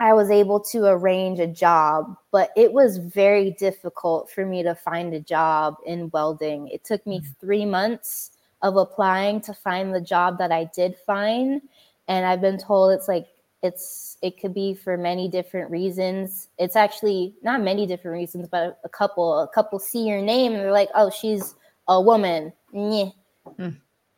i 0.00 0.12
was 0.12 0.30
able 0.30 0.60
to 0.60 0.86
arrange 0.86 1.40
a 1.40 1.46
job 1.46 2.16
but 2.30 2.50
it 2.56 2.72
was 2.72 2.98
very 2.98 3.50
difficult 3.58 4.30
for 4.30 4.46
me 4.46 4.62
to 4.62 4.74
find 4.74 5.14
a 5.14 5.20
job 5.20 5.76
in 5.86 6.10
welding. 6.12 6.68
It 6.68 6.84
took 6.84 7.04
me 7.06 7.20
mm. 7.20 7.36
three 7.40 7.64
months 7.64 8.32
of 8.62 8.76
applying 8.76 9.40
to 9.42 9.54
find 9.54 9.94
the 9.94 10.00
job 10.00 10.38
that 10.38 10.52
i 10.52 10.64
did 10.74 10.96
find 11.06 11.62
and 12.08 12.24
I've 12.26 12.40
been 12.40 12.58
told 12.58 12.92
it's 12.92 13.06
like 13.06 13.28
it's 13.62 14.16
it 14.22 14.40
could 14.40 14.54
be 14.54 14.74
for 14.74 14.96
many 14.96 15.28
different 15.28 15.70
reasons. 15.70 16.48
It's 16.58 16.76
actually 16.76 17.34
not 17.42 17.60
many 17.60 17.86
different 17.86 18.16
reasons, 18.16 18.48
but 18.48 18.78
a 18.84 18.88
couple. 18.88 19.40
A 19.40 19.48
couple 19.48 19.78
see 19.78 20.06
your 20.06 20.20
name 20.20 20.52
and 20.52 20.60
they're 20.60 20.72
like, 20.72 20.90
"Oh, 20.94 21.10
she's 21.10 21.54
a 21.88 22.00
woman." 22.00 22.52
Mm. 22.74 23.12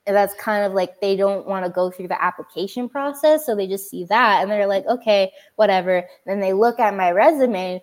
And 0.06 0.16
that's 0.16 0.34
kind 0.34 0.64
of 0.64 0.72
like 0.72 1.00
they 1.00 1.16
don't 1.16 1.46
want 1.46 1.64
to 1.64 1.70
go 1.70 1.90
through 1.90 2.08
the 2.08 2.22
application 2.22 2.88
process, 2.88 3.46
so 3.46 3.54
they 3.54 3.66
just 3.66 3.88
see 3.88 4.04
that 4.04 4.42
and 4.42 4.50
they're 4.50 4.66
like, 4.66 4.86
"Okay, 4.86 5.32
whatever." 5.56 6.04
Then 6.26 6.40
they 6.40 6.52
look 6.52 6.78
at 6.78 6.96
my 6.96 7.10
resume 7.10 7.82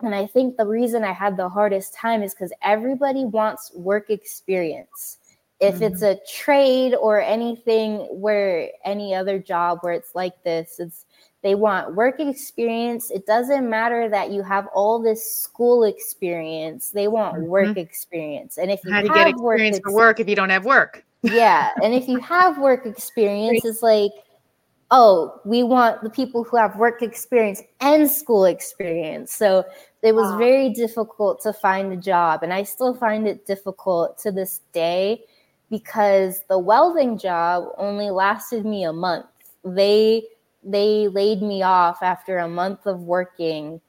and 0.00 0.14
I 0.14 0.26
think 0.26 0.56
the 0.56 0.66
reason 0.66 1.02
I 1.02 1.12
had 1.12 1.36
the 1.36 1.48
hardest 1.48 1.94
time 1.94 2.22
is 2.22 2.32
because 2.32 2.52
everybody 2.62 3.24
wants 3.24 3.72
work 3.74 4.10
experience. 4.10 5.17
If 5.60 5.76
mm-hmm. 5.76 5.84
it's 5.84 6.02
a 6.02 6.18
trade 6.32 6.94
or 6.94 7.20
anything 7.20 7.98
where 8.10 8.70
any 8.84 9.14
other 9.14 9.38
job 9.38 9.78
where 9.80 9.92
it's 9.92 10.14
like 10.14 10.42
this, 10.44 10.76
it's 10.78 11.04
they 11.42 11.54
want 11.54 11.94
work 11.94 12.20
experience. 12.20 13.10
It 13.10 13.26
doesn't 13.26 13.68
matter 13.68 14.08
that 14.08 14.30
you 14.30 14.42
have 14.42 14.66
all 14.74 15.00
this 15.00 15.34
school 15.34 15.84
experience. 15.84 16.90
They 16.90 17.08
want 17.08 17.36
mm-hmm. 17.36 17.46
work 17.46 17.76
experience. 17.76 18.58
And 18.58 18.70
if 18.70 18.80
you 18.84 18.92
how 18.92 19.02
to 19.02 19.08
get 19.08 19.28
experience 19.28 19.76
work 19.76 19.84
for 19.84 19.92
work 19.94 20.20
if 20.20 20.28
you 20.28 20.36
don't 20.36 20.50
have 20.50 20.64
work. 20.64 21.04
Yeah. 21.22 21.70
and 21.82 21.94
if 21.94 22.08
you 22.08 22.18
have 22.20 22.58
work 22.58 22.86
experience, 22.86 23.64
it's 23.64 23.82
like 23.82 24.12
oh, 24.90 25.40
we 25.44 25.62
want 25.62 26.02
the 26.02 26.10
people 26.10 26.44
who 26.44 26.56
have 26.56 26.76
work 26.76 27.02
experience 27.02 27.62
and 27.80 28.10
school 28.10 28.46
experience. 28.46 29.32
So 29.32 29.64
it 30.02 30.14
was 30.14 30.30
wow. 30.32 30.38
very 30.38 30.70
difficult 30.70 31.42
to 31.42 31.52
find 31.52 31.92
a 31.92 31.96
job. 31.96 32.42
And 32.42 32.52
I 32.52 32.62
still 32.62 32.94
find 32.94 33.26
it 33.26 33.46
difficult 33.46 34.18
to 34.20 34.32
this 34.32 34.60
day 34.72 35.24
because 35.70 36.42
the 36.48 36.58
welding 36.58 37.18
job 37.18 37.68
only 37.76 38.10
lasted 38.10 38.64
me 38.64 38.84
a 38.84 38.92
month. 38.92 39.26
They 39.64 40.24
they 40.64 41.08
laid 41.08 41.42
me 41.42 41.62
off 41.62 42.02
after 42.02 42.38
a 42.38 42.48
month 42.48 42.86
of 42.86 43.00
working 43.02 43.80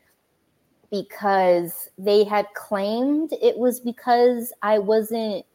because 0.92 1.90
they 1.98 2.24
had 2.24 2.46
claimed 2.54 3.32
it 3.42 3.58
was 3.58 3.80
because 3.80 4.54
I 4.62 4.80
wasn't 4.80 5.46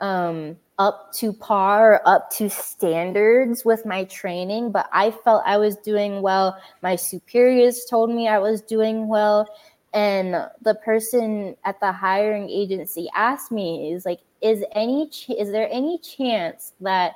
um 0.00 0.56
up 0.80 1.12
to 1.12 1.30
par, 1.30 2.00
up 2.06 2.30
to 2.30 2.48
standards 2.48 3.66
with 3.66 3.84
my 3.84 4.04
training, 4.04 4.72
but 4.72 4.88
I 4.94 5.10
felt 5.10 5.42
I 5.44 5.58
was 5.58 5.76
doing 5.76 6.22
well. 6.22 6.56
My 6.82 6.96
superiors 6.96 7.84
told 7.84 8.08
me 8.08 8.28
I 8.28 8.38
was 8.38 8.62
doing 8.62 9.06
well. 9.06 9.46
And 9.92 10.34
the 10.62 10.76
person 10.76 11.54
at 11.64 11.78
the 11.80 11.92
hiring 11.92 12.48
agency 12.48 13.08
asked 13.14 13.52
me, 13.52 13.92
is 13.92 14.06
like, 14.06 14.20
is 14.40 14.64
any 14.72 15.08
ch- 15.08 15.30
is 15.30 15.50
there 15.50 15.68
any 15.70 15.98
chance 15.98 16.72
that 16.80 17.12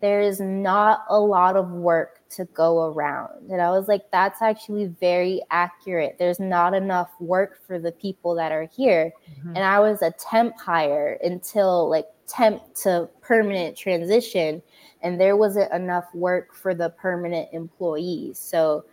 there 0.00 0.20
is 0.20 0.40
not 0.40 1.04
a 1.10 1.18
lot 1.18 1.56
of 1.56 1.70
work 1.70 2.20
to 2.30 2.44
go 2.46 2.92
around? 2.92 3.50
And 3.50 3.60
I 3.60 3.70
was 3.70 3.88
like, 3.88 4.10
that's 4.10 4.40
actually 4.40 4.86
very 5.00 5.42
accurate. 5.50 6.16
There's 6.18 6.40
not 6.40 6.74
enough 6.74 7.10
work 7.20 7.58
for 7.66 7.78
the 7.78 7.92
people 7.92 8.34
that 8.36 8.52
are 8.52 8.68
here. 8.74 9.12
Mm-hmm. 9.30 9.56
And 9.56 9.64
I 9.64 9.80
was 9.80 10.00
a 10.02 10.12
temp 10.12 10.58
hire 10.58 11.18
until 11.22 11.90
like 11.90 12.06
temp 12.30 12.62
to 12.82 13.08
permanent 13.20 13.76
transition 13.76 14.62
and 15.02 15.20
there 15.20 15.36
wasn't 15.36 15.72
enough 15.72 16.06
work 16.14 16.54
for 16.54 16.74
the 16.74 16.90
permanent 16.90 17.48
employees 17.52 18.38
so 18.38 18.84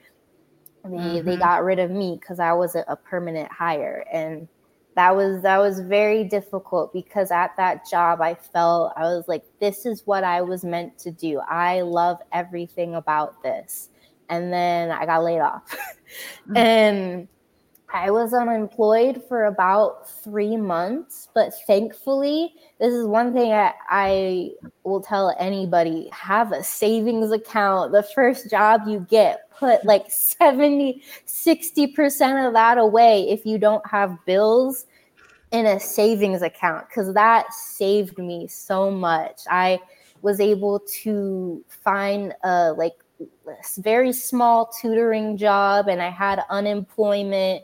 they, 0.84 0.90
mm-hmm. 0.90 1.26
they 1.26 1.38
got 1.38 1.64
rid 1.64 1.78
of 1.78 1.92
me 1.92 2.18
because 2.20 2.40
i 2.40 2.52
wasn't 2.52 2.84
a 2.88 2.96
permanent 2.96 3.52
hire 3.52 4.04
and 4.12 4.48
that 4.98 5.16
was 5.16 5.44
that 5.44 5.60
was 5.60 5.80
very 5.80 6.24
difficult 6.24 6.92
because 6.92 7.30
at 7.30 7.56
that 7.56 7.88
job 7.88 8.20
i 8.20 8.34
felt 8.34 8.92
i 8.98 9.04
was 9.04 9.28
like 9.28 9.44
this 9.60 9.86
is 9.86 10.02
what 10.06 10.24
i 10.24 10.42
was 10.42 10.66
meant 10.66 10.98
to 10.98 11.12
do. 11.12 11.40
I 11.48 11.82
love 11.82 12.18
everything 12.34 12.96
about 12.96 13.42
this. 13.44 13.90
And 14.30 14.52
then 14.52 14.90
i 14.92 15.06
got 15.06 15.24
laid 15.24 15.40
off. 15.40 15.64
Mm-hmm. 16.50 16.58
and 16.58 17.28
I 17.94 18.12
was 18.12 18.34
unemployed 18.34 19.24
for 19.30 19.46
about 19.46 20.10
three 20.10 20.58
months, 20.58 21.30
but 21.34 21.54
thankfully, 21.66 22.54
this 22.80 22.94
is 22.94 23.08
one 23.08 23.34
thing 23.34 23.54
I, 23.54 23.74
I, 23.90 24.52
will 24.84 25.02
tell 25.02 25.36
anybody 25.40 26.10
have 26.12 26.52
a 26.52 26.64
savings 26.64 27.32
account. 27.32 27.94
The 27.94 28.04
first 28.04 28.50
job 28.50 28.82
you 28.88 29.06
get, 29.10 29.50
put 29.52 29.86
like 29.86 30.12
70, 30.12 31.02
60% 31.26 32.48
of 32.48 32.54
that 32.54 32.78
away 32.78 33.30
if 33.30 33.46
you 33.46 33.58
don't 33.58 33.86
have 33.88 34.18
bills 34.26 34.86
in 35.52 35.66
a 35.66 35.80
savings 35.80 36.42
account, 36.42 36.88
because 36.90 37.14
that 37.14 37.54
saved 37.54 38.18
me 38.18 38.48
so 38.48 38.92
much. 38.92 39.42
I 39.50 39.80
was 40.22 40.42
able 40.42 40.82
to 41.04 41.64
find 41.70 42.34
a 42.44 42.74
like 42.74 42.96
very 43.78 44.12
small 44.12 44.72
tutoring 44.82 45.38
job 45.38 45.88
and 45.88 46.02
I 46.02 46.10
had 46.10 46.44
unemployment 46.50 47.64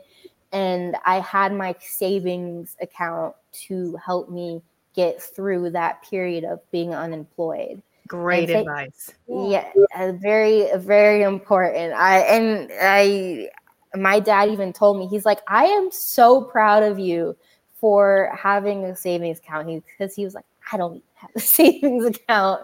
and 0.54 0.96
I 1.04 1.18
had 1.18 1.52
my 1.52 1.74
savings 1.80 2.76
account 2.80 3.34
to 3.66 3.96
help 3.96 4.30
me 4.30 4.62
get 4.94 5.20
through 5.20 5.70
that 5.70 6.02
period 6.08 6.44
of 6.44 6.60
being 6.70 6.94
unemployed. 6.94 7.82
Great 8.06 8.50
advice. 8.50 9.12
Yeah, 9.28 9.68
very 10.12 10.68
very 10.76 11.22
important. 11.22 11.94
I 11.94 12.20
and 12.20 12.70
I 12.80 13.48
my 13.96 14.20
dad 14.20 14.50
even 14.50 14.72
told 14.72 14.98
me 14.98 15.08
he's 15.08 15.26
like 15.26 15.40
I 15.48 15.64
am 15.64 15.90
so 15.90 16.42
proud 16.42 16.84
of 16.84 16.98
you 16.98 17.36
for 17.80 18.30
having 18.40 18.84
a 18.84 18.94
savings 18.94 19.38
account 19.40 19.66
because 19.66 20.14
he, 20.14 20.22
he 20.22 20.24
was 20.24 20.34
like 20.34 20.46
I 20.72 20.76
don't 20.76 21.02
have 21.14 21.30
a 21.34 21.40
savings 21.40 22.04
account. 22.04 22.62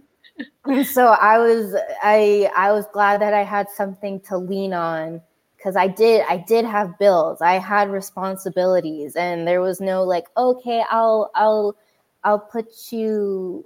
and 0.64 0.84
so 0.86 1.08
I 1.08 1.38
was 1.38 1.76
I 2.02 2.50
I 2.56 2.72
was 2.72 2.86
glad 2.92 3.20
that 3.20 3.32
I 3.32 3.44
had 3.44 3.68
something 3.70 4.18
to 4.22 4.38
lean 4.38 4.72
on 4.72 5.20
because 5.62 5.76
I 5.76 5.86
did 5.86 6.24
I 6.28 6.38
did 6.38 6.64
have 6.64 6.98
bills. 6.98 7.40
I 7.40 7.54
had 7.54 7.90
responsibilities 7.90 9.14
and 9.14 9.46
there 9.46 9.60
was 9.60 9.80
no 9.80 10.02
like, 10.02 10.26
okay, 10.36 10.82
I'll 10.90 11.30
I'll 11.34 11.76
I'll 12.24 12.40
put 12.40 12.90
you 12.90 13.64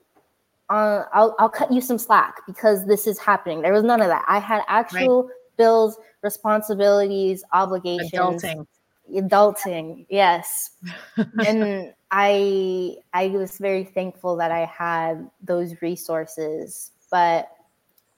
on 0.68 1.04
I'll 1.14 1.34
I'll 1.38 1.48
cut 1.48 1.72
you 1.72 1.80
some 1.80 1.98
slack 1.98 2.42
because 2.46 2.86
this 2.86 3.06
is 3.06 3.18
happening. 3.18 3.62
There 3.62 3.72
was 3.72 3.82
none 3.84 4.02
of 4.02 4.08
that. 4.08 4.24
I 4.28 4.38
had 4.38 4.62
actual 4.68 5.24
right. 5.24 5.32
bills, 5.56 5.96
responsibilities, 6.22 7.42
obligations. 7.52 8.12
Adulting. 8.12 8.66
Adulting, 9.14 10.06
yes. 10.10 10.72
and 11.46 11.94
I 12.10 12.96
I 13.14 13.28
was 13.28 13.56
very 13.56 13.84
thankful 13.84 14.36
that 14.36 14.50
I 14.50 14.66
had 14.66 15.30
those 15.42 15.80
resources. 15.80 16.90
But 17.10 17.48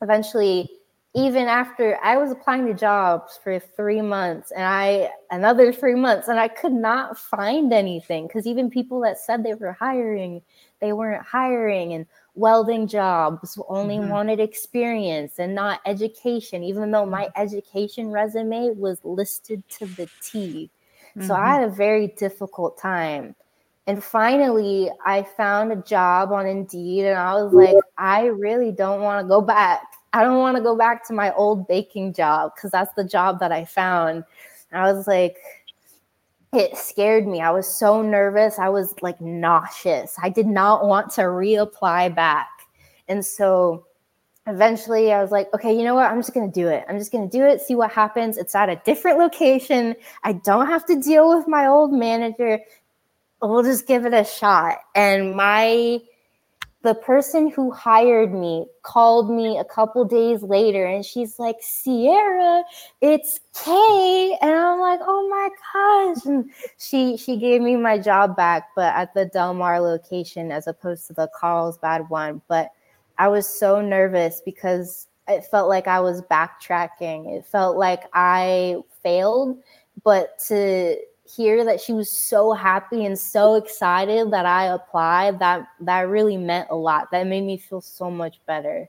eventually 0.03 0.69
even 1.19 1.49
after 1.49 1.99
I 2.03 2.17
was 2.17 2.31
applying 2.31 2.67
to 2.67 2.75
jobs 2.75 3.39
for 3.43 3.59
three 3.59 4.01
months 4.01 4.53
and 4.53 4.65
I 4.65 5.11
another 5.33 5.73
three 5.73 5.97
months 5.97 6.29
and 6.29 6.39
I 6.39 6.47
could 6.47 6.73
not 6.73 7.19
find 7.19 7.73
anything 7.73 8.29
because 8.29 8.47
even 8.47 8.71
people 8.71 9.01
that 9.01 9.19
said 9.19 9.43
they 9.43 9.55
were 9.55 9.73
hiring, 9.73 10.43
they 10.81 10.93
weren't 10.93 11.27
hiring 11.27 11.93
and 11.93 12.07
welding 12.37 12.87
jobs 12.87 13.59
only 13.69 13.97
mm-hmm. 13.97 14.11
wanted 14.11 14.39
experience 14.39 15.41
and 15.41 15.57
not 15.57 15.81
education, 15.87 16.63
even 16.63 16.93
though 16.93 17.05
my 17.05 17.29
education 17.37 18.13
resume 18.13 18.71
was 18.77 19.01
listed 19.03 19.69
to 19.71 19.87
the 19.87 20.09
T. 20.23 20.71
Mm-hmm. 21.17 21.27
So 21.27 21.35
I 21.35 21.39
mm-hmm. 21.39 21.47
had 21.47 21.63
a 21.65 21.71
very 21.71 22.09
difficult 22.09 22.79
time. 22.79 23.35
And 23.89 24.05
finally, 24.05 24.91
I 25.05 25.23
found 25.23 25.73
a 25.73 25.77
job 25.77 26.31
on 26.31 26.47
Indeed, 26.47 27.07
and 27.07 27.17
I 27.17 27.43
was 27.43 27.55
like, 27.55 27.75
I 27.97 28.27
really 28.27 28.71
don't 28.71 29.01
want 29.01 29.25
to 29.25 29.29
go 29.29 29.41
back 29.41 29.81
I 30.13 30.25
don't 30.25 30.39
want 30.39 30.57
to 30.57 30.63
go 30.63 30.77
back 30.77 31.07
to 31.09 31.13
my 31.13 31.33
old 31.35 31.69
baking 31.69 32.15
job 32.15 32.53
because 32.55 32.71
that's 32.71 32.95
the 32.95 33.05
job 33.05 33.41
that 33.41 33.53
I 33.53 33.65
found. 33.65 34.25
And 34.71 34.81
I 34.81 34.93
was 34.93 35.07
like, 35.07 35.39
it 36.53 36.77
scared 36.77 37.27
me. 37.27 37.41
I 37.41 37.51
was 37.51 37.67
so 37.67 38.01
nervous. 38.01 38.59
I 38.59 38.71
was 38.71 38.95
like 39.03 39.21
nauseous. 39.21 40.17
I 40.23 40.31
did 40.31 40.47
not 40.47 40.87
want 40.87 41.11
to 41.13 41.23
reapply 41.23 42.15
back. 42.15 42.49
And 43.07 43.25
so 43.25 43.85
eventually 44.47 45.13
I 45.13 45.21
was 45.21 45.31
like, 45.31 45.53
okay, 45.53 45.77
you 45.77 45.85
know 45.85 45.95
what? 45.95 46.11
I'm 46.11 46.19
just 46.19 46.33
going 46.33 46.51
to 46.51 46.61
do 46.61 46.69
it. 46.69 46.85
I'm 46.89 46.99
just 46.99 47.13
going 47.13 47.29
to 47.29 47.37
do 47.37 47.45
it, 47.45 47.61
see 47.61 47.75
what 47.75 47.91
happens. 47.91 48.39
It's 48.39 48.55
at 48.55 48.71
a 48.71 48.81
different 48.85 49.19
location. 49.19 49.95
I 50.25 50.33
don't 50.33 50.67
have 50.67 50.87
to 50.87 50.97
deal 50.99 51.37
with 51.37 51.47
my 51.47 51.67
old 51.67 51.93
manager. 51.93 52.61
We'll 53.43 53.63
just 53.63 53.87
give 53.87 54.07
it 54.07 54.15
a 54.15 54.25
shot. 54.25 54.79
And 54.95 55.35
my 55.35 56.01
the 56.83 56.95
person 56.95 57.51
who 57.51 57.73
hired 57.73 58.33
me 58.33 58.67
called 58.83 59.31
me 59.31 59.59
a 59.59 59.65
couple 59.65 60.05
days 60.05 60.43
later 60.43 60.87
and 60.87 61.05
she's 61.05 61.39
like, 61.39 61.57
Sierra, 61.61 62.63
it's 63.01 63.41
Kay. 63.53 64.39
And 64.41 64.53
I'm 64.53 64.79
like, 64.79 65.01
oh 65.03 65.29
my 65.29 66.15
gosh. 66.15 66.27
And 66.27 66.51
she 66.79 67.17
she 67.17 67.37
gave 67.37 67.63
me 67.63 67.77
my 67.77 67.99
job 67.99 68.37
back, 68.37 68.69
but 68.77 68.95
at 68.95 69.13
the 69.13 69.25
Del 69.25 69.55
Mar 69.55 69.81
location 69.81 70.53
as 70.53 70.69
opposed 70.69 71.09
to 71.09 71.15
the 71.15 71.29
Carlsbad 71.35 72.09
one. 72.11 72.43
But 72.47 72.71
I 73.19 73.27
was 73.27 73.49
so 73.49 73.81
nervous 73.81 74.41
because 74.45 75.09
it 75.27 75.45
felt 75.45 75.69
like 75.69 75.89
I 75.89 75.99
was 75.99 76.23
backtracking. 76.23 77.37
It 77.37 77.45
felt 77.45 77.77
like 77.77 78.05
I 78.15 78.77
failed. 79.03 79.59
But 80.05 80.39
to 80.47 80.97
hear 81.29 81.65
that 81.65 81.81
she 81.81 81.93
was 81.93 82.11
so 82.11 82.53
happy 82.53 83.05
and 83.05 83.19
so 83.19 83.55
excited 83.55 84.31
that 84.31 84.47
I 84.47 84.67
applied, 84.67 85.39
that 85.41 85.69
that 85.81 86.09
really 86.09 86.37
meant 86.37 86.69
a 86.71 86.77
lot. 86.77 87.11
That 87.11 87.27
made 87.27 87.45
me 87.45 87.59
feel 87.59 87.81
so 87.81 88.11
much 88.11 88.41
better. 88.47 88.89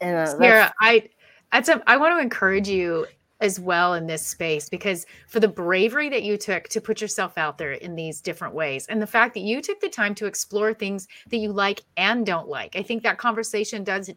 And 0.00 0.16
uh, 0.16 0.38
Sierra, 0.38 0.72
I 0.80 1.08
that's 1.52 1.68
a, 1.68 1.82
I 1.86 1.96
want 1.96 2.16
to 2.16 2.22
encourage 2.22 2.68
you 2.68 3.06
as 3.40 3.58
well 3.58 3.94
in 3.94 4.06
this 4.06 4.26
space 4.26 4.68
because 4.68 5.06
for 5.26 5.40
the 5.40 5.48
bravery 5.48 6.08
that 6.10 6.22
you 6.22 6.36
took 6.36 6.68
to 6.68 6.80
put 6.80 7.00
yourself 7.00 7.38
out 7.38 7.56
there 7.56 7.72
in 7.72 7.94
these 7.94 8.20
different 8.20 8.54
ways 8.54 8.86
and 8.88 9.00
the 9.00 9.06
fact 9.06 9.32
that 9.32 9.40
you 9.40 9.62
took 9.62 9.80
the 9.80 9.88
time 9.88 10.14
to 10.14 10.26
explore 10.26 10.74
things 10.74 11.08
that 11.30 11.38
you 11.38 11.50
like 11.50 11.80
and 11.96 12.26
don't 12.26 12.48
like 12.48 12.76
i 12.76 12.82
think 12.82 13.02
that 13.02 13.16
conversation 13.16 13.82
does 13.82 14.10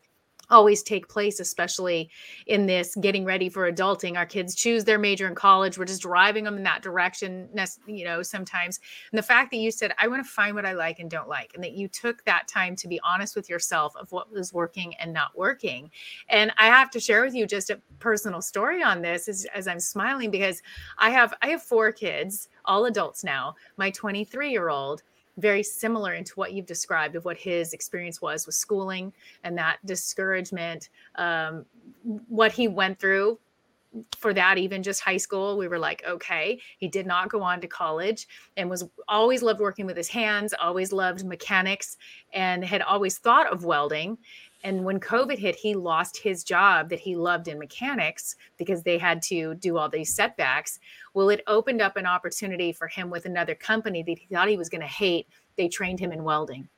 always 0.54 0.84
take 0.84 1.10
place, 1.10 1.40
especially 1.40 2.10
in 2.46 2.68
this 2.68 2.96
getting 2.96 3.26
ready 3.26 3.50
for 3.50 3.70
adulting. 3.72 4.16
Our 4.16 4.26
kids 4.26 4.56
choose 4.56 4.84
their 4.84 5.00
major 5.00 5.28
in 5.28 5.36
college. 5.36 5.78
We're 5.78 5.86
just 5.86 6.04
driving 6.04 6.44
them 6.44 6.58
in 6.58 6.64
that 6.64 6.84
direction, 6.84 7.50
you 7.88 8.06
know, 8.06 8.22
sometimes. 8.22 8.80
And 9.12 9.18
the 9.18 9.24
fact 9.24 9.52
that 9.52 9.58
you 9.58 9.72
said, 9.72 9.94
I 9.98 10.08
want 10.08 10.24
to 10.24 10.30
find 10.30 10.56
what 10.56 10.66
I 10.66 10.74
like 10.74 11.00
and 11.00 11.10
don't 11.10 11.28
like, 11.28 11.52
and 11.56 11.64
that 11.64 11.74
you 11.74 11.88
took 11.88 12.24
that 12.26 12.48
time 12.48 12.76
to 12.78 12.88
be 12.88 13.00
honest 13.04 13.36
with 13.36 13.50
yourself 13.50 13.96
of 13.96 14.12
what 14.12 14.32
was 14.32 14.54
working 14.54 14.94
and 14.96 15.12
not 15.12 15.36
working. 15.36 15.90
And 16.30 16.54
I 16.58 16.68
have 16.68 16.92
to 16.92 17.00
share 17.00 17.24
with 17.24 17.34
you 17.34 17.48
just 17.48 17.72
a 17.72 17.82
personal 18.00 18.42
story 18.42 18.84
on 18.84 19.02
this 19.02 19.28
as, 19.28 19.46
as 19.56 19.68
I'm 19.68 19.80
smiling 19.80 20.30
because 20.30 20.62
I 21.00 21.10
have 21.10 21.34
I 21.42 21.48
have 21.48 21.64
four 21.64 21.92
kids, 21.92 22.48
all 22.66 22.86
adults 22.86 23.24
now. 23.24 23.56
My 23.78 23.90
23 23.90 24.52
year 24.52 24.70
old 24.70 25.02
very 25.38 25.64
similar 25.64 26.14
into 26.14 26.34
what 26.36 26.54
you've 26.54 26.66
described 26.66 27.16
of 27.16 27.26
what 27.26 27.38
his 27.38 27.74
experience 27.74 28.22
was 28.22 28.46
with 28.46 28.56
schooling 28.56 29.12
and 29.44 29.58
that 29.58 29.78
discouragement 29.86 30.90
um, 31.16 31.66
what 32.28 32.52
he 32.52 32.68
went 32.68 33.00
through 33.00 33.40
for 34.18 34.34
that 34.34 34.58
even 34.58 34.82
just 34.82 35.02
high 35.02 35.18
school. 35.18 35.58
We 35.58 35.68
were 35.68 35.80
like 35.80 36.04
okay 36.08 36.60
he 36.78 36.88
did 36.88 37.06
not 37.06 37.30
go 37.30 37.42
on 37.42 37.62
to 37.62 37.68
college 37.68 38.28
and 38.58 38.70
was 38.70 38.84
always 39.08 39.44
loved 39.44 39.60
working 39.60 39.86
with 39.86 39.98
his 39.98 40.08
hands 40.08 40.54
always 40.60 40.92
loved 40.92 41.26
mechanics 41.26 41.98
and 42.34 42.64
had 42.64 42.82
always 42.82 43.18
thought 43.18 43.52
of 43.52 43.66
welding 43.66 44.18
and 44.64 44.86
when 44.86 45.00
COVID 45.00 45.38
hit, 45.38 45.56
he 45.56 45.76
lost 45.76 46.18
his 46.18 46.44
job 46.44 46.90
that 46.90 47.00
he 47.00 47.16
loved 47.16 47.48
in 47.48 47.60
mechanics 47.60 48.36
because 48.58 48.82
they 48.82 48.98
had 48.98 49.22
to 49.24 49.56
do 49.56 49.78
all 49.78 49.90
these 49.90 50.16
setbacks. 50.16 50.80
Well, 51.14 51.30
it 51.30 51.44
opened 51.48 51.82
up 51.82 51.98
an 51.98 52.06
opportunity 52.06 52.72
for 52.72 52.88
him 52.88 53.10
with 53.10 53.26
another 53.26 53.56
company 53.56 54.04
that 54.04 54.18
he 54.18 54.28
thought 54.34 54.48
he 54.48 54.58
was 54.58 54.70
going 54.70 54.82
to 54.82 54.88
hate. 54.88 55.28
They 55.58 55.68
trained 55.68 56.00
him 56.00 56.14
in 56.14 56.24
welding. 56.24 56.70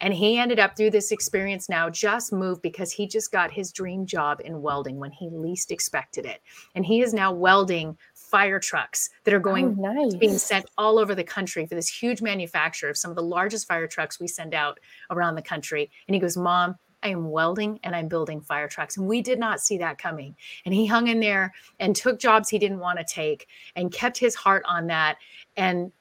And 0.00 0.12
he 0.12 0.38
ended 0.38 0.58
up 0.58 0.76
through 0.76 0.90
this 0.90 1.10
experience 1.10 1.68
now 1.68 1.88
just 1.88 2.32
moved 2.32 2.60
because 2.60 2.92
he 2.92 3.06
just 3.06 3.32
got 3.32 3.50
his 3.50 3.72
dream 3.72 4.04
job 4.04 4.40
in 4.44 4.60
welding 4.60 4.98
when 4.98 5.10
he 5.10 5.30
least 5.30 5.72
expected 5.72 6.26
it. 6.26 6.42
And 6.74 6.84
he 6.84 7.00
is 7.00 7.14
now 7.14 7.32
welding 7.32 7.96
fire 8.14 8.58
trucks 8.58 9.08
that 9.24 9.32
are 9.32 9.40
going 9.40 9.76
oh, 9.78 9.92
nice. 9.92 10.14
being 10.14 10.36
sent 10.36 10.66
all 10.76 10.98
over 10.98 11.14
the 11.14 11.24
country 11.24 11.64
for 11.64 11.74
this 11.74 11.88
huge 11.88 12.20
manufacturer 12.20 12.90
of 12.90 12.96
some 12.96 13.10
of 13.10 13.16
the 13.16 13.22
largest 13.22 13.66
fire 13.66 13.86
trucks 13.86 14.20
we 14.20 14.28
send 14.28 14.52
out 14.52 14.78
around 15.10 15.34
the 15.34 15.42
country. 15.42 15.90
And 16.08 16.14
he 16.14 16.20
goes, 16.20 16.36
Mom, 16.36 16.76
I 17.06 17.10
am 17.10 17.30
welding 17.30 17.78
and 17.84 17.94
I'm 17.94 18.08
building 18.08 18.40
fire 18.40 18.66
trucks. 18.66 18.96
And 18.96 19.06
we 19.06 19.22
did 19.22 19.38
not 19.38 19.60
see 19.60 19.78
that 19.78 19.96
coming. 19.96 20.34
And 20.64 20.74
he 20.74 20.86
hung 20.86 21.06
in 21.06 21.20
there 21.20 21.54
and 21.78 21.94
took 21.94 22.18
jobs 22.18 22.48
he 22.48 22.58
didn't 22.58 22.80
want 22.80 22.98
to 22.98 23.04
take 23.04 23.46
and 23.76 23.92
kept 23.92 24.18
his 24.18 24.34
heart 24.34 24.64
on 24.66 24.88
that. 24.88 25.18
And 25.56 25.92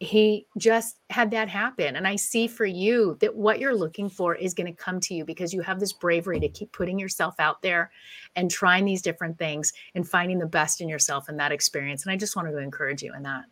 he 0.00 0.46
just 0.56 1.00
had 1.10 1.30
that 1.32 1.50
happen. 1.50 1.96
And 1.96 2.08
I 2.08 2.16
see 2.16 2.46
for 2.46 2.64
you 2.64 3.18
that 3.20 3.36
what 3.36 3.58
you're 3.58 3.74
looking 3.74 4.08
for 4.08 4.34
is 4.34 4.54
going 4.54 4.66
to 4.66 4.82
come 4.82 5.00
to 5.00 5.14
you 5.14 5.26
because 5.26 5.52
you 5.52 5.60
have 5.60 5.80
this 5.80 5.92
bravery 5.92 6.40
to 6.40 6.48
keep 6.48 6.72
putting 6.72 6.98
yourself 6.98 7.34
out 7.38 7.60
there 7.60 7.90
and 8.34 8.50
trying 8.50 8.86
these 8.86 9.02
different 9.02 9.38
things 9.38 9.72
and 9.94 10.08
finding 10.08 10.38
the 10.38 10.46
best 10.46 10.80
in 10.80 10.88
yourself 10.88 11.28
in 11.28 11.36
that 11.36 11.52
experience. 11.52 12.04
And 12.04 12.12
I 12.12 12.16
just 12.16 12.36
wanted 12.36 12.52
to 12.52 12.58
encourage 12.58 13.02
you 13.02 13.12
in 13.14 13.22
that. 13.24 13.44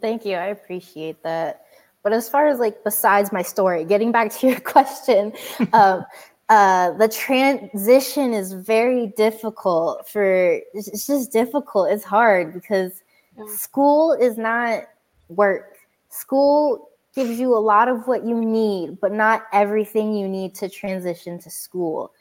Thank 0.00 0.24
you. 0.24 0.34
I 0.34 0.46
appreciate 0.46 1.22
that. 1.22 1.64
But 2.02 2.12
as 2.12 2.28
far 2.28 2.48
as 2.48 2.58
like 2.58 2.82
besides 2.82 3.32
my 3.32 3.42
story, 3.42 3.84
getting 3.84 4.10
back 4.12 4.32
to 4.32 4.48
your 4.48 4.60
question, 4.60 5.32
um, 5.72 6.04
uh, 6.52 6.92
the 6.98 7.08
transition 7.08 8.34
is 8.34 8.52
very 8.52 9.06
difficult 9.16 10.06
for 10.06 10.60
it's 10.74 11.06
just 11.06 11.32
difficult. 11.32 11.90
It's 11.90 12.04
hard 12.04 12.52
because 12.52 13.02
yeah. 13.38 13.46
school 13.56 14.12
is 14.12 14.36
not 14.36 14.82
work. 15.30 15.78
School 16.10 16.90
gives 17.14 17.40
you 17.40 17.56
a 17.56 17.62
lot 17.72 17.88
of 17.88 18.06
what 18.06 18.26
you 18.26 18.38
need, 18.38 19.00
but 19.00 19.12
not 19.12 19.46
everything 19.54 20.14
you 20.14 20.28
need 20.28 20.54
to 20.56 20.68
transition 20.68 21.38
to 21.38 21.48
school. 21.48 22.12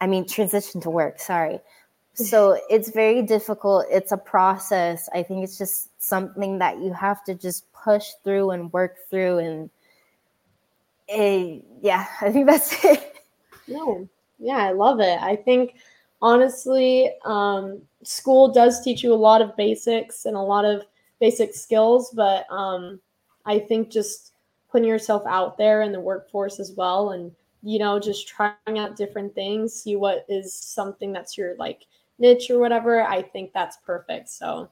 I 0.00 0.06
mean, 0.06 0.26
transition 0.26 0.80
to 0.80 0.88
work, 0.88 1.18
sorry. 1.18 1.60
So 2.14 2.58
it's 2.70 2.90
very 2.90 3.20
difficult. 3.20 3.84
It's 3.90 4.12
a 4.12 4.16
process. 4.16 5.10
I 5.12 5.22
think 5.22 5.44
it's 5.44 5.58
just 5.58 5.90
something 6.02 6.58
that 6.58 6.78
you 6.78 6.94
have 6.94 7.22
to 7.24 7.34
just 7.34 7.70
push 7.74 8.12
through 8.24 8.52
and 8.52 8.72
work 8.72 8.96
through. 9.10 9.38
And 9.40 9.70
it, 11.06 11.62
yeah, 11.82 12.06
I 12.22 12.32
think 12.32 12.46
that's 12.46 12.82
it. 12.86 13.10
No, 13.68 14.08
yeah, 14.38 14.58
I 14.58 14.72
love 14.72 15.00
it. 15.00 15.20
I 15.20 15.36
think 15.36 15.76
honestly, 16.20 17.10
um, 17.24 17.80
school 18.02 18.52
does 18.52 18.82
teach 18.82 19.02
you 19.02 19.12
a 19.12 19.14
lot 19.14 19.42
of 19.42 19.56
basics 19.56 20.24
and 20.26 20.36
a 20.36 20.40
lot 20.40 20.64
of 20.64 20.82
basic 21.20 21.54
skills, 21.54 22.10
but 22.14 22.46
um, 22.50 23.00
I 23.46 23.58
think 23.58 23.90
just 23.90 24.32
putting 24.74 24.88
yourself 24.88 25.22
out 25.26 25.56
there 25.56 25.82
in 25.82 25.92
the 25.92 26.00
workforce 26.00 26.58
as 26.58 26.72
well 26.72 27.10
and 27.10 27.30
you 27.62 27.78
know 27.78 28.00
just 28.00 28.26
trying 28.26 28.76
out 28.76 28.96
different 28.96 29.32
things 29.32 29.72
see 29.72 29.94
what 29.94 30.26
is 30.28 30.52
something 30.52 31.12
that's 31.12 31.38
your 31.38 31.54
like 31.60 31.86
niche 32.18 32.50
or 32.50 32.58
whatever 32.58 33.02
i 33.04 33.22
think 33.22 33.52
that's 33.52 33.76
perfect 33.86 34.28
so 34.28 34.68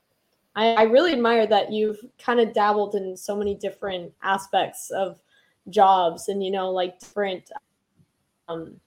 I, 0.57 0.75
I 0.75 0.83
really 0.83 1.13
admire 1.13 1.47
that 1.47 1.73
you've 1.73 2.01
kind 2.19 2.41
of 2.41 2.53
dabbled 2.53 2.97
in 2.97 3.17
so 3.17 3.37
many 3.37 3.55
different 3.55 4.13
aspects 4.25 4.91
of 4.91 5.21
jobs 5.71 6.29
and 6.29 6.45
you 6.45 6.51
know 6.51 6.73
like 6.73 6.99
different 6.99 7.53
um, 8.53 8.81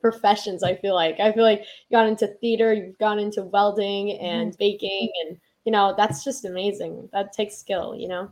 professions 0.00 0.62
i 0.62 0.74
feel 0.76 0.94
like. 0.94 1.18
I 1.20 1.32
feel 1.32 1.44
like 1.44 1.60
you 1.60 1.96
got 1.96 2.06
into 2.06 2.26
theater 2.40 2.72
you've 2.72 2.98
gone 2.98 3.18
into 3.18 3.42
welding 3.42 4.12
and 4.18 4.50
mm-hmm. 4.50 4.58
baking 4.58 5.10
and 5.24 5.38
you 5.64 5.72
know 5.72 5.94
that's 5.96 6.24
just 6.24 6.44
amazing. 6.44 7.08
That 7.12 7.32
takes 7.32 7.56
skill 7.56 7.96
you 7.96 8.08
know? 8.08 8.30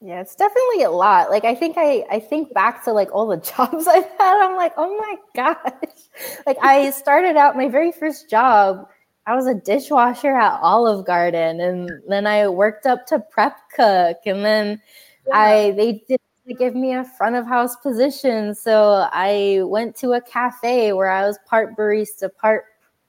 Yeah 0.00 0.20
it's 0.20 0.34
definitely 0.34 0.82
a 0.84 0.90
lot. 0.90 1.30
Like 1.30 1.44
i 1.44 1.54
think 1.54 1.76
i 1.78 2.04
i 2.10 2.18
think 2.18 2.52
back 2.52 2.84
to 2.84 2.92
like 2.92 3.14
all 3.14 3.26
the 3.26 3.36
jobs 3.56 3.86
i've 3.86 4.08
had 4.18 4.44
i'm 4.44 4.56
like 4.56 4.72
oh 4.76 4.96
my 4.98 5.16
gosh. 5.34 6.00
Like 6.46 6.58
i 6.62 6.90
started 7.04 7.36
out 7.36 7.56
my 7.56 7.68
very 7.68 7.92
first 7.92 8.28
job 8.28 8.88
I 9.28 9.34
was 9.34 9.46
a 9.46 9.54
dishwasher 9.54 10.34
at 10.34 10.58
Olive 10.62 11.04
Garden, 11.04 11.60
and 11.60 11.90
then 12.08 12.26
I 12.26 12.48
worked 12.48 12.86
up 12.86 13.04
to 13.08 13.20
prep 13.20 13.58
cook, 13.76 14.16
and 14.24 14.42
then 14.42 14.80
yeah. 15.26 15.36
I 15.36 15.70
they 15.72 16.02
did 16.08 16.18
give 16.54 16.74
me 16.74 16.94
a 16.94 17.04
front 17.04 17.36
of 17.36 17.46
house 17.46 17.76
position, 17.76 18.54
so 18.54 19.08
I 19.12 19.60
went 19.64 19.96
to 19.96 20.12
a 20.12 20.20
cafe 20.20 20.92
where 20.92 21.10
I 21.10 21.26
was 21.26 21.38
part 21.46 21.76
barista, 21.76 22.30
part 22.34 22.64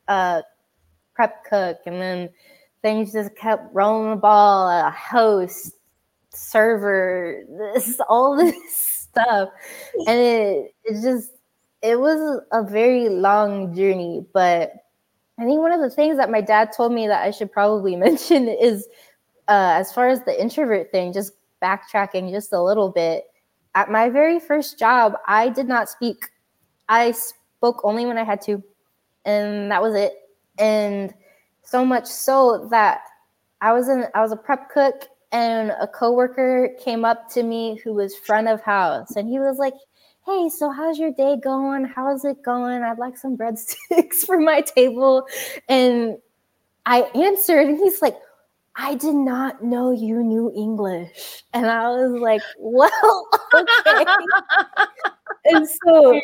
uh, 0.07 0.41
prep 1.15 1.45
cook, 1.45 1.79
and 1.85 2.01
then 2.01 2.29
things 2.81 3.13
just 3.13 3.35
kept 3.35 3.73
rolling 3.73 4.11
the 4.11 4.15
ball. 4.17 4.69
A 4.69 4.91
host, 4.91 5.73
server, 6.31 7.43
this 7.49 7.99
all 8.09 8.37
this 8.37 8.55
stuff, 8.67 9.49
and 10.07 10.19
it 10.19 10.75
it 10.85 11.01
just 11.01 11.31
it 11.81 11.99
was 11.99 12.41
a 12.51 12.63
very 12.63 13.09
long 13.09 13.75
journey, 13.75 14.25
but 14.33 14.73
I 15.39 15.45
think 15.45 15.61
one 15.61 15.71
of 15.71 15.81
the 15.81 15.89
things 15.89 16.17
that 16.17 16.29
my 16.29 16.41
dad 16.41 16.71
told 16.75 16.91
me 16.93 17.07
that 17.07 17.23
I 17.25 17.31
should 17.31 17.51
probably 17.51 17.95
mention 17.97 18.47
is 18.49 18.87
uh, 19.47 19.73
as 19.79 19.93
far 19.93 20.09
as 20.09 20.23
the 20.25 20.39
introvert 20.41 20.91
thing, 20.91 21.13
just 21.13 21.33
backtracking 21.61 22.31
just 22.31 22.53
a 22.53 22.61
little 22.61 22.89
bit. 22.91 23.25
At 23.79 23.89
my 23.89 24.09
very 24.09 24.41
first 24.41 24.77
job, 24.77 25.13
I 25.25 25.47
did 25.47 25.65
not 25.65 25.87
speak. 25.87 26.25
I 26.89 27.11
spoke 27.11 27.79
only 27.85 28.05
when 28.05 28.17
I 28.17 28.25
had 28.25 28.41
to, 28.41 28.61
and 29.23 29.71
that 29.71 29.81
was 29.81 29.95
it. 29.95 30.15
And 30.57 31.13
so 31.63 31.85
much 31.85 32.05
so 32.05 32.67
that 32.71 33.03
I 33.61 33.71
was 33.71 33.87
in 33.87 34.03
I 34.13 34.21
was 34.21 34.33
a 34.33 34.35
prep 34.35 34.69
cook 34.69 35.07
and 35.31 35.71
a 35.79 35.87
coworker 35.87 36.75
came 36.77 37.05
up 37.05 37.29
to 37.29 37.43
me 37.43 37.79
who 37.81 37.93
was 37.93 38.17
front 38.17 38.49
of 38.49 38.59
house 38.59 39.15
and 39.15 39.29
he 39.29 39.39
was 39.39 39.59
like, 39.59 39.75
hey, 40.25 40.49
so 40.49 40.69
how's 40.71 40.99
your 40.99 41.13
day 41.13 41.37
going? 41.41 41.85
How's 41.85 42.25
it 42.25 42.43
going? 42.43 42.83
I'd 42.83 42.99
like 42.99 43.17
some 43.17 43.37
breadsticks 43.37 44.15
for 44.25 44.41
my 44.41 44.59
table. 44.59 45.25
And 45.69 46.17
I 46.85 47.03
answered, 47.15 47.67
and 47.67 47.77
he's 47.77 48.01
like, 48.01 48.17
I 48.75 48.95
did 48.95 49.15
not 49.15 49.63
know 49.63 49.91
you 49.91 50.23
knew 50.23 50.51
English. 50.55 51.43
And 51.53 51.65
I 51.65 51.89
was 51.89 52.19
like, 52.21 52.41
well, 52.57 53.27
okay. 53.53 54.05
and 55.45 55.67
so 55.67 56.21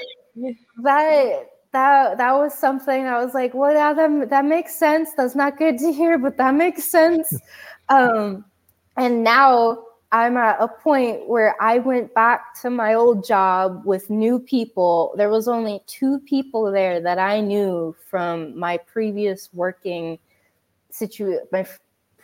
that 0.84 1.47
that 1.71 2.17
that 2.17 2.31
was 2.34 2.53
something 2.53 3.05
I 3.05 3.23
was 3.23 3.34
like, 3.34 3.53
well, 3.53 3.73
yeah, 3.73 3.93
that, 3.93 4.29
that 4.29 4.45
makes 4.45 4.75
sense. 4.75 5.12
That's 5.17 5.36
not 5.36 5.58
good 5.58 5.77
to 5.79 5.91
hear, 5.91 6.17
but 6.17 6.38
that 6.38 6.55
makes 6.55 6.86
sense. 6.86 7.34
Um, 7.88 8.43
and 8.97 9.23
now 9.23 9.77
I'm 10.12 10.38
at 10.38 10.58
a 10.60 10.67
point 10.67 11.27
where 11.27 11.55
I 11.62 11.79
went 11.79 12.13
back 12.13 12.60
to 12.62 12.71
my 12.71 12.93
old 12.93 13.23
job 13.23 13.84
with 13.86 14.10
new 14.10 14.39
people. 14.39 15.13
There 15.17 15.29
was 15.29 15.47
only 15.47 15.81
two 15.86 16.19
people 16.21 16.71
there 16.71 16.99
that 17.01 17.19
I 17.19 17.41
knew 17.41 17.95
from 18.10 18.58
my 18.58 18.77
previous 18.77 19.49
working 19.53 20.17
situation, 20.89 21.41
my 21.51 21.67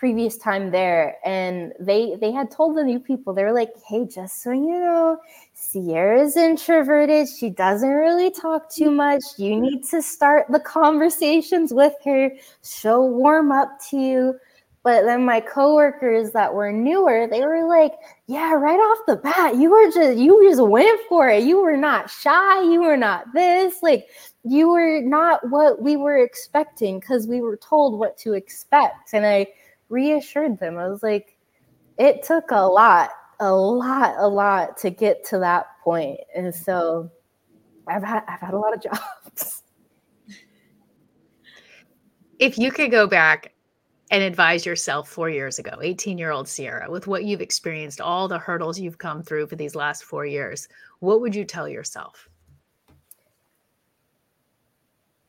previous 0.02 0.36
time 0.36 0.72
there 0.72 1.16
and 1.24 1.74
they 1.80 2.18
they 2.20 2.32
had 2.32 2.50
told 2.50 2.76
the 2.76 2.84
new 2.84 3.00
people 3.00 3.36
they 3.36 3.44
were 3.44 3.54
like 3.54 3.70
hey 3.88 4.04
just 4.04 4.42
so 4.42 4.50
you 4.50 4.80
know 4.80 5.16
sierra's 5.54 6.36
introverted 6.36 7.28
she 7.30 7.52
doesn't 7.52 7.88
really 7.88 8.32
talk 8.32 8.68
too 8.68 8.90
much 8.90 9.22
you 9.38 9.56
need 9.56 9.84
to 9.84 10.02
start 10.02 10.48
the 10.50 10.60
conversations 10.60 11.72
with 11.72 11.94
her 12.04 12.32
she'll 12.64 13.10
warm 13.10 13.52
up 13.52 13.78
to 13.92 13.98
you. 13.98 14.40
But 14.84 15.04
then 15.04 15.24
my 15.24 15.40
coworkers 15.40 16.32
that 16.32 16.52
were 16.52 16.72
newer 16.72 17.28
they 17.30 17.42
were 17.42 17.68
like 17.68 17.94
yeah 18.26 18.54
right 18.54 18.80
off 18.80 19.06
the 19.06 19.18
bat 19.18 19.56
you 19.58 19.70
were 19.70 19.92
just 19.92 20.18
you 20.18 20.50
just 20.50 20.64
went 20.64 21.00
for 21.08 21.30
it 21.30 21.44
you 21.44 21.62
were 21.62 21.78
not 21.78 22.10
shy 22.10 22.64
you 22.64 22.82
were 22.82 22.98
not 22.98 23.32
this 23.36 23.84
like 23.84 24.08
you 24.44 24.70
were 24.70 25.00
not 25.04 25.48
what 25.52 25.84
we 25.84 25.96
were 25.96 26.18
expecting 26.18 27.00
because 27.00 27.28
we 27.28 27.42
were 27.42 27.58
told 27.58 28.00
what 28.00 28.18
to 28.18 28.34
expect. 28.34 29.14
And 29.14 29.28
i 29.28 29.46
reassured 29.92 30.60
them. 30.60 30.78
I 30.78 30.88
was 30.88 31.04
like, 31.04 31.38
it 31.98 32.24
took 32.24 32.52
a 32.52 32.66
lot, 32.66 33.12
a 33.40 33.54
lot, 33.54 34.16
a 34.18 34.28
lot 34.28 34.78
to 34.78 34.90
get 34.90 35.24
to 35.26 35.40
that 35.40 35.66
point. 35.84 36.20
And 36.36 36.54
so 36.54 37.12
I've 37.88 38.04
had 38.04 38.24
I've 38.28 38.40
had 38.40 38.54
a 38.54 38.58
lot 38.60 38.74
of 38.74 38.82
jobs. 39.36 39.64
If 42.40 42.58
you 42.58 42.72
could 42.72 42.90
go 42.90 43.06
back 43.06 43.54
and 44.10 44.24
advise 44.24 44.66
yourself 44.66 45.08
four 45.08 45.30
years 45.30 45.60
ago, 45.60 45.78
18 45.82 46.18
year 46.18 46.32
old 46.32 46.48
Sierra, 46.48 46.90
with 46.90 47.08
what 47.08 47.24
you've 47.24 47.42
experienced, 47.42 48.02
all 48.02 48.28
the 48.28 48.40
hurdles 48.40 48.80
you've 48.80 48.98
come 48.98 49.22
through 49.22 49.48
for 49.48 49.56
these 49.56 49.76
last 49.76 50.04
four 50.04 50.26
years, 50.26 50.68
what 51.00 51.22
would 51.22 51.36
you 51.36 51.46
tell 51.46 51.70
yourself? 51.70 52.28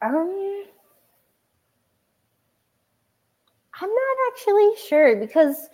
Um, 0.01 0.65
I'm 3.81 3.89
not 3.89 4.17
actually 4.33 4.71
sure 4.89 5.17
because 5.17 5.69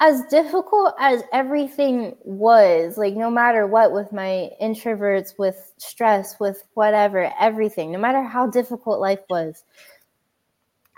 as 0.00 0.22
difficult 0.26 0.94
as 0.98 1.22
everything 1.32 2.16
was, 2.22 2.96
like 2.96 3.14
no 3.14 3.30
matter 3.30 3.66
what, 3.66 3.92
with 3.92 4.12
my 4.12 4.50
introverts, 4.62 5.38
with 5.38 5.72
stress, 5.78 6.38
with 6.38 6.64
whatever, 6.74 7.32
everything, 7.38 7.90
no 7.92 7.98
matter 7.98 8.22
how 8.22 8.46
difficult 8.46 9.00
life 9.00 9.20
was, 9.28 9.64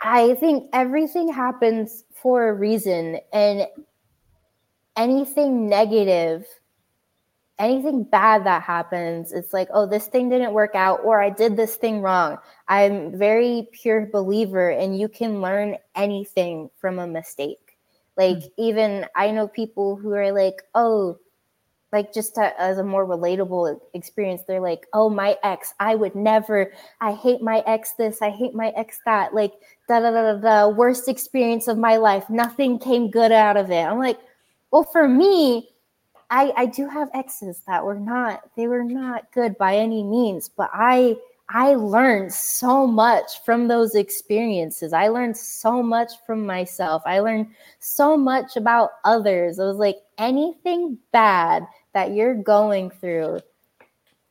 I 0.03 0.35
think 0.35 0.69
everything 0.73 1.33
happens 1.33 2.05
for 2.13 2.49
a 2.49 2.55
reason. 2.55 3.21
And 3.33 3.67
anything 4.97 5.69
negative 5.69 6.47
anything 7.61 8.03
bad 8.03 8.45
that 8.45 8.63
happens, 8.63 9.33
it's 9.33 9.53
like, 9.53 9.69
oh, 9.73 9.87
this 9.87 10.07
thing 10.07 10.31
didn't 10.31 10.53
work 10.53 10.75
out, 10.75 11.01
or 11.05 11.23
I 11.23 11.31
did 11.31 11.57
this 11.57 11.77
thing 11.77 12.01
wrong. 12.01 12.39
I'm 12.67 13.17
very 13.17 13.69
pure 13.71 14.07
believer, 14.07 14.71
and 14.71 14.99
you 14.99 15.09
can 15.09 15.41
learn 15.41 15.77
anything 15.95 16.71
from 16.79 16.99
a 16.99 17.07
mistake. 17.07 17.79
Like, 18.17 18.39
mm-hmm. 18.39 18.63
even 18.63 19.07
I 19.15 19.31
know 19.31 19.47
people 19.47 19.95
who 19.95 20.13
are 20.15 20.33
like, 20.33 20.63
oh, 20.75 21.19
like 21.93 22.15
just 22.15 22.37
to, 22.37 22.61
as 22.61 22.79
a 22.79 22.85
more 22.85 23.07
relatable 23.07 23.81
experience, 23.95 24.43
they're 24.47 24.61
like, 24.61 24.87
oh, 24.93 25.11
my 25.11 25.37
ex, 25.43 25.75
I 25.81 25.97
would 25.97 26.15
never, 26.15 26.73
I 27.01 27.13
hate 27.13 27.43
my 27.43 27.63
ex 27.67 27.93
this, 27.93 28.23
I 28.23 28.31
hate 28.31 28.55
my 28.55 28.73
ex 28.77 29.01
that, 29.05 29.35
like, 29.35 29.53
da 29.89 30.01
da 30.01 30.11
da 30.11 30.33
da 30.33 30.41
da, 30.41 30.69
worst 30.69 31.09
experience 31.09 31.69
of 31.69 31.79
my 31.79 31.97
life. 31.97 32.31
Nothing 32.31 32.79
came 32.79 33.11
good 33.11 33.33
out 33.33 33.57
of 33.57 33.71
it. 33.71 33.83
I'm 33.83 33.99
like, 33.99 34.19
well, 34.71 34.85
for 34.85 35.09
me, 35.09 35.69
I, 36.31 36.53
I 36.57 36.67
do 36.67 36.89
have 36.89 37.11
exes 37.13 37.63
that 37.67 37.85
were 37.85 37.99
not 37.99 38.43
they 38.57 38.69
were 38.69 38.85
not 38.85 39.31
good 39.33 39.59
by 39.59 39.77
any 39.77 40.03
means 40.03 40.49
but 40.49 40.71
i 40.73 41.17
i 41.53 41.75
learned 41.75 42.33
so 42.33 42.87
much 42.87 43.45
from 43.45 43.67
those 43.67 43.95
experiences. 43.95 44.93
I 44.93 45.09
learned 45.09 45.37
so 45.37 45.83
much 45.83 46.13
from 46.25 46.47
myself. 46.47 47.03
I 47.05 47.19
learned 47.19 47.49
so 47.81 48.17
much 48.17 48.57
about 48.57 48.91
others. 49.05 49.59
It 49.59 49.65
was 49.65 49.77
like 49.77 49.99
anything 50.17 50.97
bad 51.13 51.67
that 51.93 52.13
you're 52.13 52.35
going 52.35 52.91
through 52.91 53.41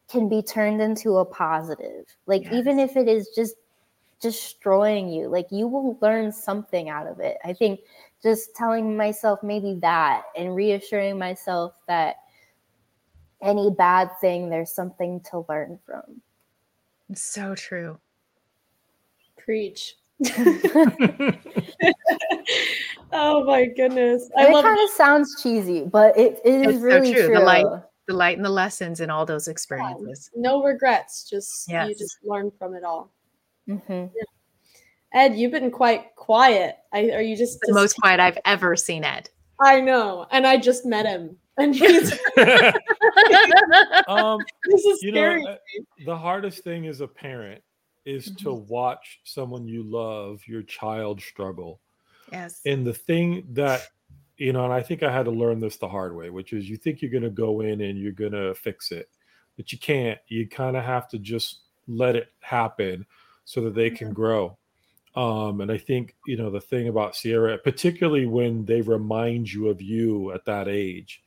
can 0.10 0.30
be 0.30 0.42
turned 0.42 0.82
into 0.82 1.18
a 1.18 1.26
positive. 1.26 2.06
Like 2.26 2.46
yes. 2.46 2.54
even 2.54 2.80
if 2.80 2.96
it 2.96 3.08
is 3.08 3.30
just 3.36 3.56
destroying 4.22 5.08
you 5.08 5.30
like 5.30 5.48
you 5.50 5.66
will 5.66 5.98
learn 6.02 6.32
something 6.32 6.90
out 6.90 7.08
of 7.08 7.20
it. 7.20 7.38
I 7.44 7.54
think 7.54 7.82
just 8.22 8.56
telling 8.56 8.98
myself 8.98 9.40
maybe 9.44 9.78
that 9.82 10.24
and 10.38 10.56
reassuring 10.56 11.18
myself 11.18 11.74
that 11.88 12.18
any 13.42 13.72
bad 13.72 14.10
thing 14.20 14.50
there's 14.50 14.72
something 14.72 15.22
to 15.22 15.46
learn 15.48 15.80
from 15.86 16.22
it's 17.10 17.22
so 17.22 17.56
true 17.56 17.98
preach 19.38 19.96
oh 23.14 23.44
my 23.46 23.66
goodness 23.66 24.30
I 24.38 24.48
it 24.48 24.62
kind 24.62 24.80
of 24.84 24.90
sounds 24.90 25.42
cheesy 25.42 25.86
but 25.86 26.18
it, 26.18 26.42
it 26.44 26.70
is 26.70 26.82
really 26.82 27.14
so 27.14 27.14
true. 27.14 27.28
true. 27.28 27.36
the 27.36 27.44
light 27.44 27.66
the 28.08 28.14
light 28.14 28.36
and 28.38 28.46
the 28.46 28.50
lessons 28.50 29.00
in 29.00 29.10
all 29.10 29.26
those 29.26 29.48
experiences 29.48 30.30
yeah, 30.36 30.42
no 30.42 30.62
regrets 30.62 31.30
just 31.30 31.70
yes. 31.70 31.88
you 31.88 31.96
just 31.96 32.18
learn 32.24 32.52
from 32.60 32.74
it 32.74 32.84
all 32.84 33.10
mm-hmm. 33.68 33.92
yeah. 33.92 34.08
Ed, 35.14 35.36
you've 35.36 35.52
been 35.52 35.72
quite 35.72 36.16
quiet. 36.16 36.78
I, 36.94 37.10
are 37.12 37.22
you 37.22 37.36
just 37.36 37.60
the 37.62 37.74
most 37.74 37.94
quiet 37.94 38.20
I've 38.20 38.38
ever 38.46 38.76
seen 38.76 39.04
Ed? 39.04 39.30
I 39.60 39.82
know, 39.82 40.28
and 40.32 40.46
I 40.46 40.58
just 40.58 40.86
met 40.86 41.06
him, 41.06 41.36
and 41.58 41.76
he's. 41.76 42.14
um, 44.08 44.40
this 44.66 44.86
is 44.86 45.00
scary. 45.00 45.44
Know, 45.44 45.52
uh, 45.52 45.58
the 46.06 46.18
hardest 46.18 46.64
thing 46.64 46.88
as 46.88 47.02
a 47.02 47.08
parent 47.08 47.62
is 48.06 48.30
mm-hmm. 48.30 48.44
to 48.44 48.54
watch 48.54 49.20
someone 49.24 49.68
you 49.68 49.84
love, 49.84 50.42
your 50.46 50.62
child, 50.64 51.22
struggle. 51.22 51.80
Yes. 52.32 52.62
And 52.66 52.86
the 52.86 52.94
thing 52.94 53.44
that 53.52 53.88
you 54.38 54.54
know, 54.54 54.64
and 54.64 54.74
I 54.74 54.82
think 54.82 55.04
I 55.04 55.12
had 55.12 55.26
to 55.26 55.32
learn 55.32 55.60
this 55.60 55.78
the 55.78 55.90
hard 55.90 56.16
way, 56.16 56.30
which 56.30 56.54
is 56.54 56.70
you 56.70 56.78
think 56.78 57.02
you're 57.02 57.12
going 57.12 57.24
to 57.24 57.30
go 57.30 57.62
in 57.62 57.82
and 57.82 58.00
you're 58.00 58.14
going 58.14 58.32
to 58.32 58.54
fix 58.54 58.92
it, 58.92 59.10
but 59.58 59.72
you 59.74 59.80
can't. 59.80 60.20
You 60.28 60.48
kind 60.48 60.78
of 60.78 60.86
have 60.86 61.10
to 61.10 61.20
just 61.20 61.62
let 61.88 62.16
it 62.16 62.32
happen 62.40 63.06
so 63.44 63.62
that 63.62 63.76
they 63.76 63.90
can 63.90 64.08
mm-hmm. 64.08 64.16
grow 64.16 64.58
um, 65.16 65.62
and 65.62 65.72
I 65.72 65.78
think, 65.78 66.16
you 66.28 66.38
know, 66.38 66.50
the 66.50 66.62
thing 66.62 66.88
about 66.88 67.16
Sierra, 67.16 67.58
particularly 67.58 68.26
when 68.26 68.66
they 68.66 68.82
remind 68.82 69.52
you 69.52 69.70
of 69.70 69.82
you 69.82 70.32
at 70.34 70.46
that 70.46 70.68
age, 70.68 71.24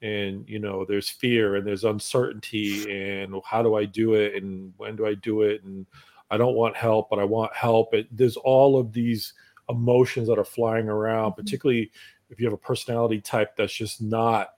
and, 0.00 0.48
you 0.48 0.60
know, 0.60 0.84
there's 0.84 1.08
fear 1.08 1.56
and 1.56 1.66
there's 1.66 1.84
uncertainty, 1.84 2.90
and 2.90 3.34
how 3.44 3.62
do 3.62 3.74
I 3.74 3.84
do 3.84 4.14
it? 4.14 4.42
And 4.42 4.72
when 4.76 4.94
do 4.94 5.06
I 5.06 5.14
do 5.14 5.42
it? 5.42 5.64
And 5.64 5.86
I 6.30 6.36
don't 6.36 6.54
want 6.54 6.76
help, 6.76 7.10
but 7.10 7.18
I 7.18 7.24
want 7.24 7.52
help. 7.54 7.94
It, 7.94 8.06
there's 8.16 8.36
all 8.36 8.78
of 8.78 8.92
these 8.92 9.34
emotions 9.68 10.28
that 10.28 10.38
are 10.38 10.44
flying 10.44 10.88
around, 10.88 11.32
mm-hmm. 11.32 11.42
particularly 11.42 11.90
if 12.30 12.38
you 12.38 12.46
have 12.46 12.54
a 12.54 12.58
personality 12.58 13.20
type 13.20 13.56
that's 13.56 13.72
just 13.72 14.00
not 14.00 14.50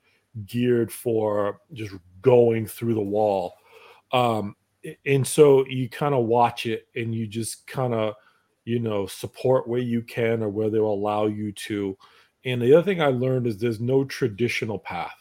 geared 0.46 0.92
for 0.92 1.61
just 1.73 1.94
going 2.20 2.66
through 2.66 2.94
the 2.94 3.01
wall. 3.01 3.55
Um, 4.12 4.57
and 5.07 5.27
so 5.27 5.66
you 5.66 5.88
kind 5.88 6.14
of 6.14 6.27
watch 6.27 6.66
it 6.66 6.87
and 6.94 7.14
you 7.14 7.27
just 7.27 7.66
kind 7.66 7.94
of 7.94 8.14
you 8.70 8.78
know, 8.78 9.04
support 9.04 9.66
where 9.66 9.80
you 9.80 10.00
can 10.00 10.44
or 10.44 10.48
where 10.48 10.70
they'll 10.70 10.87
allow 10.87 11.26
you 11.26 11.50
to. 11.50 11.98
And 12.44 12.62
the 12.62 12.72
other 12.72 12.85
thing 12.85 13.02
I 13.02 13.09
learned 13.09 13.48
is 13.48 13.59
there's 13.59 13.80
no 13.80 14.04
traditional 14.04 14.78
path 14.78 15.16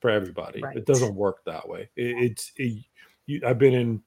for 0.00 0.08
everybody. 0.08 0.62
Right. 0.62 0.78
It 0.78 0.86
doesn't 0.86 1.14
work 1.14 1.44
that 1.44 1.68
way. 1.68 1.90
It, 1.94 2.16
it's 2.16 2.52
it, 2.56 2.84
you, 3.26 3.42
I've 3.46 3.58
been 3.58 3.74
in, 3.74 4.02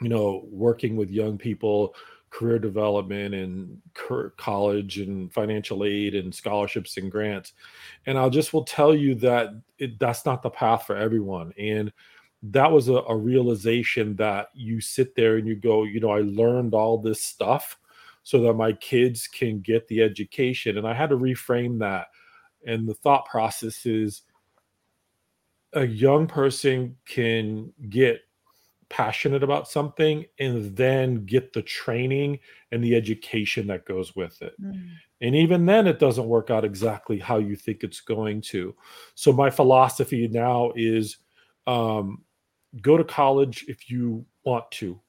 you 0.00 0.08
know, 0.08 0.46
working 0.50 0.96
with 0.96 1.10
young 1.10 1.36
people, 1.36 1.94
career 2.30 2.58
development 2.58 3.34
and 3.34 3.82
college 4.38 4.98
and 4.98 5.30
financial 5.30 5.84
aid 5.84 6.14
and 6.14 6.34
scholarships 6.34 6.96
and 6.96 7.10
grants, 7.10 7.52
and 8.06 8.18
I'll 8.18 8.30
just 8.30 8.54
will 8.54 8.64
tell 8.64 8.94
you 8.94 9.14
that 9.16 9.50
it, 9.78 10.00
that's 10.00 10.24
not 10.24 10.42
the 10.42 10.50
path 10.50 10.86
for 10.86 10.96
everyone. 10.96 11.52
And 11.58 11.92
that 12.42 12.72
was 12.72 12.88
a, 12.88 12.94
a 12.94 13.16
realization 13.16 14.16
that 14.16 14.48
you 14.54 14.80
sit 14.80 15.14
there 15.14 15.36
and 15.36 15.46
you 15.46 15.56
go, 15.56 15.84
you 15.84 16.00
know, 16.00 16.10
I 16.10 16.22
learned 16.22 16.72
all 16.72 16.98
this 16.98 17.22
stuff 17.22 17.78
so 18.24 18.40
that 18.40 18.54
my 18.54 18.72
kids 18.72 19.28
can 19.28 19.60
get 19.60 19.86
the 19.86 20.02
education. 20.02 20.78
And 20.78 20.88
I 20.88 20.94
had 20.94 21.10
to 21.10 21.16
reframe 21.16 21.78
that. 21.80 22.08
And 22.66 22.88
the 22.88 22.94
thought 22.94 23.26
process 23.26 23.86
is 23.86 24.22
a 25.74 25.86
young 25.86 26.26
person 26.26 26.96
can 27.06 27.72
get 27.90 28.20
passionate 28.88 29.42
about 29.42 29.68
something 29.68 30.24
and 30.38 30.74
then 30.76 31.24
get 31.26 31.52
the 31.52 31.62
training 31.62 32.38
and 32.72 32.82
the 32.82 32.94
education 32.94 33.66
that 33.66 33.84
goes 33.84 34.16
with 34.16 34.40
it. 34.40 34.54
Mm. 34.60 34.88
And 35.20 35.36
even 35.36 35.66
then, 35.66 35.86
it 35.86 35.98
doesn't 35.98 36.26
work 36.26 36.50
out 36.50 36.64
exactly 36.64 37.18
how 37.18 37.38
you 37.38 37.56
think 37.56 37.82
it's 37.82 38.00
going 38.00 38.40
to. 38.42 38.74
So, 39.14 39.32
my 39.32 39.50
philosophy 39.50 40.28
now 40.28 40.72
is 40.76 41.18
um, 41.66 42.22
go 42.80 42.96
to 42.96 43.04
college 43.04 43.64
if 43.68 43.90
you 43.90 44.24
want 44.44 44.70
to 44.72 45.00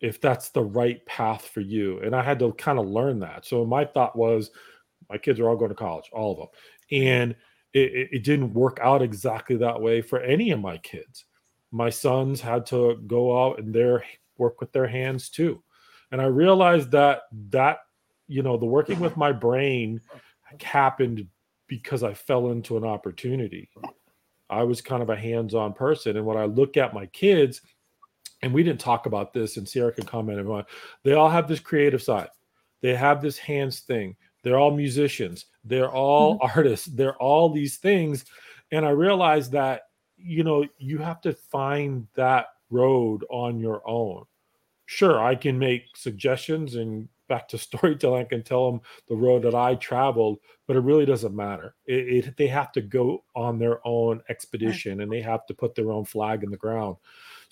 if 0.00 0.20
that's 0.20 0.50
the 0.50 0.62
right 0.62 1.04
path 1.06 1.46
for 1.46 1.60
you. 1.60 2.00
And 2.00 2.14
I 2.14 2.22
had 2.22 2.38
to 2.40 2.52
kind 2.52 2.78
of 2.78 2.86
learn 2.86 3.20
that. 3.20 3.46
So 3.46 3.64
my 3.64 3.84
thought 3.84 4.16
was, 4.16 4.50
my 5.08 5.18
kids 5.18 5.40
are 5.40 5.48
all 5.48 5.56
going 5.56 5.70
to 5.70 5.74
college, 5.74 6.10
all 6.12 6.32
of 6.32 6.38
them, 6.38 6.48
and 6.90 7.36
it, 7.72 8.08
it 8.12 8.24
didn't 8.24 8.54
work 8.54 8.78
out 8.82 9.02
exactly 9.02 9.56
that 9.56 9.80
way 9.80 10.00
for 10.00 10.20
any 10.20 10.50
of 10.50 10.60
my 10.60 10.78
kids. 10.78 11.24
My 11.72 11.90
sons 11.90 12.40
had 12.40 12.66
to 12.66 12.96
go 13.06 13.44
out 13.44 13.58
and 13.58 13.74
their 13.74 14.04
work 14.38 14.60
with 14.60 14.72
their 14.72 14.86
hands 14.86 15.28
too, 15.28 15.62
and 16.10 16.22
I 16.22 16.26
realized 16.26 16.90
that 16.92 17.22
that 17.50 17.78
you 18.26 18.42
know, 18.42 18.56
the 18.56 18.66
working 18.66 19.00
with 19.00 19.16
my 19.16 19.32
brain 19.32 20.00
happened 20.60 21.26
because 21.66 22.02
I 22.02 22.14
fell 22.14 22.50
into 22.50 22.76
an 22.76 22.84
opportunity. 22.84 23.70
I 24.50 24.62
was 24.62 24.80
kind 24.80 25.02
of 25.02 25.10
a 25.10 25.16
hands-on 25.16 25.72
person, 25.72 26.16
and 26.16 26.26
when 26.26 26.36
I 26.36 26.44
look 26.44 26.76
at 26.76 26.94
my 26.94 27.06
kids, 27.06 27.60
and 28.44 28.52
we 28.52 28.62
didn't 28.62 28.80
talk 28.80 29.06
about 29.06 29.32
this, 29.32 29.56
and 29.56 29.66
Sierra 29.66 29.90
can 29.90 30.04
comment 30.04 30.46
on. 30.46 30.66
They 31.02 31.14
all 31.14 31.30
have 31.30 31.48
this 31.48 31.60
creative 31.60 32.02
side. 32.02 32.28
They 32.82 32.94
have 32.94 33.22
this 33.22 33.38
hands 33.38 33.80
thing. 33.80 34.16
They're 34.42 34.58
all 34.58 34.70
musicians. 34.70 35.46
They're 35.64 35.90
all 35.90 36.34
mm-hmm. 36.34 36.58
artists. 36.58 36.86
They're 36.86 37.16
all 37.16 37.48
these 37.48 37.78
things, 37.78 38.26
and 38.70 38.84
I 38.84 38.90
realized 38.90 39.50
that 39.52 39.84
you 40.18 40.44
know 40.44 40.66
you 40.76 40.98
have 40.98 41.22
to 41.22 41.32
find 41.32 42.06
that 42.16 42.48
road 42.68 43.24
on 43.30 43.58
your 43.58 43.80
own. 43.86 44.24
Sure, 44.84 45.24
I 45.24 45.36
can 45.36 45.58
make 45.58 45.84
suggestions 45.96 46.74
and 46.74 47.08
back 47.30 47.48
to 47.48 47.58
storytelling, 47.58 48.26
I 48.26 48.28
can 48.28 48.42
tell 48.42 48.70
them 48.70 48.82
the 49.08 49.16
road 49.16 49.42
that 49.44 49.54
I 49.54 49.76
traveled, 49.76 50.38
but 50.66 50.76
it 50.76 50.80
really 50.80 51.06
doesn't 51.06 51.34
matter. 51.34 51.74
It, 51.86 52.26
it, 52.26 52.36
they 52.36 52.48
have 52.48 52.72
to 52.72 52.82
go 52.82 53.24
on 53.34 53.58
their 53.58 53.80
own 53.86 54.22
expedition 54.28 55.00
and 55.00 55.10
they 55.10 55.22
have 55.22 55.46
to 55.46 55.54
put 55.54 55.74
their 55.74 55.90
own 55.90 56.04
flag 56.04 56.44
in 56.44 56.50
the 56.50 56.58
ground. 56.58 56.96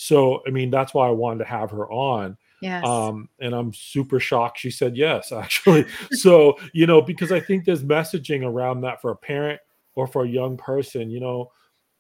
So, 0.03 0.43
I 0.45 0.51
mean, 0.51 0.71
that's 0.71 0.93
why 0.93 1.07
I 1.07 1.13
wanted 1.13 1.45
to 1.45 1.51
have 1.51 1.71
her 1.71 1.89
on. 1.89 2.37
Yes. 2.61 2.85
Um, 2.85 3.29
and 3.41 3.55
I'm 3.55 3.73
super 3.73 4.19
shocked 4.19 4.59
she 4.59 4.71
said 4.71 4.97
yes, 4.97 5.31
actually. 5.33 5.87
so, 6.11 6.59
you 6.73 6.87
know, 6.89 7.01
because 7.01 7.31
I 7.31 7.39
think 7.39 7.65
there's 7.65 7.85
messaging 7.85 8.45
around 8.45 8.81
that 8.81 9.01
for 9.01 9.13
a 9.13 9.17
parent 9.17 9.61
or 9.95 10.09
for 10.09 10.25
a 10.25 10.29
young 10.29 10.57
person, 10.57 11.09
you 11.09 11.21
know, 11.21 11.53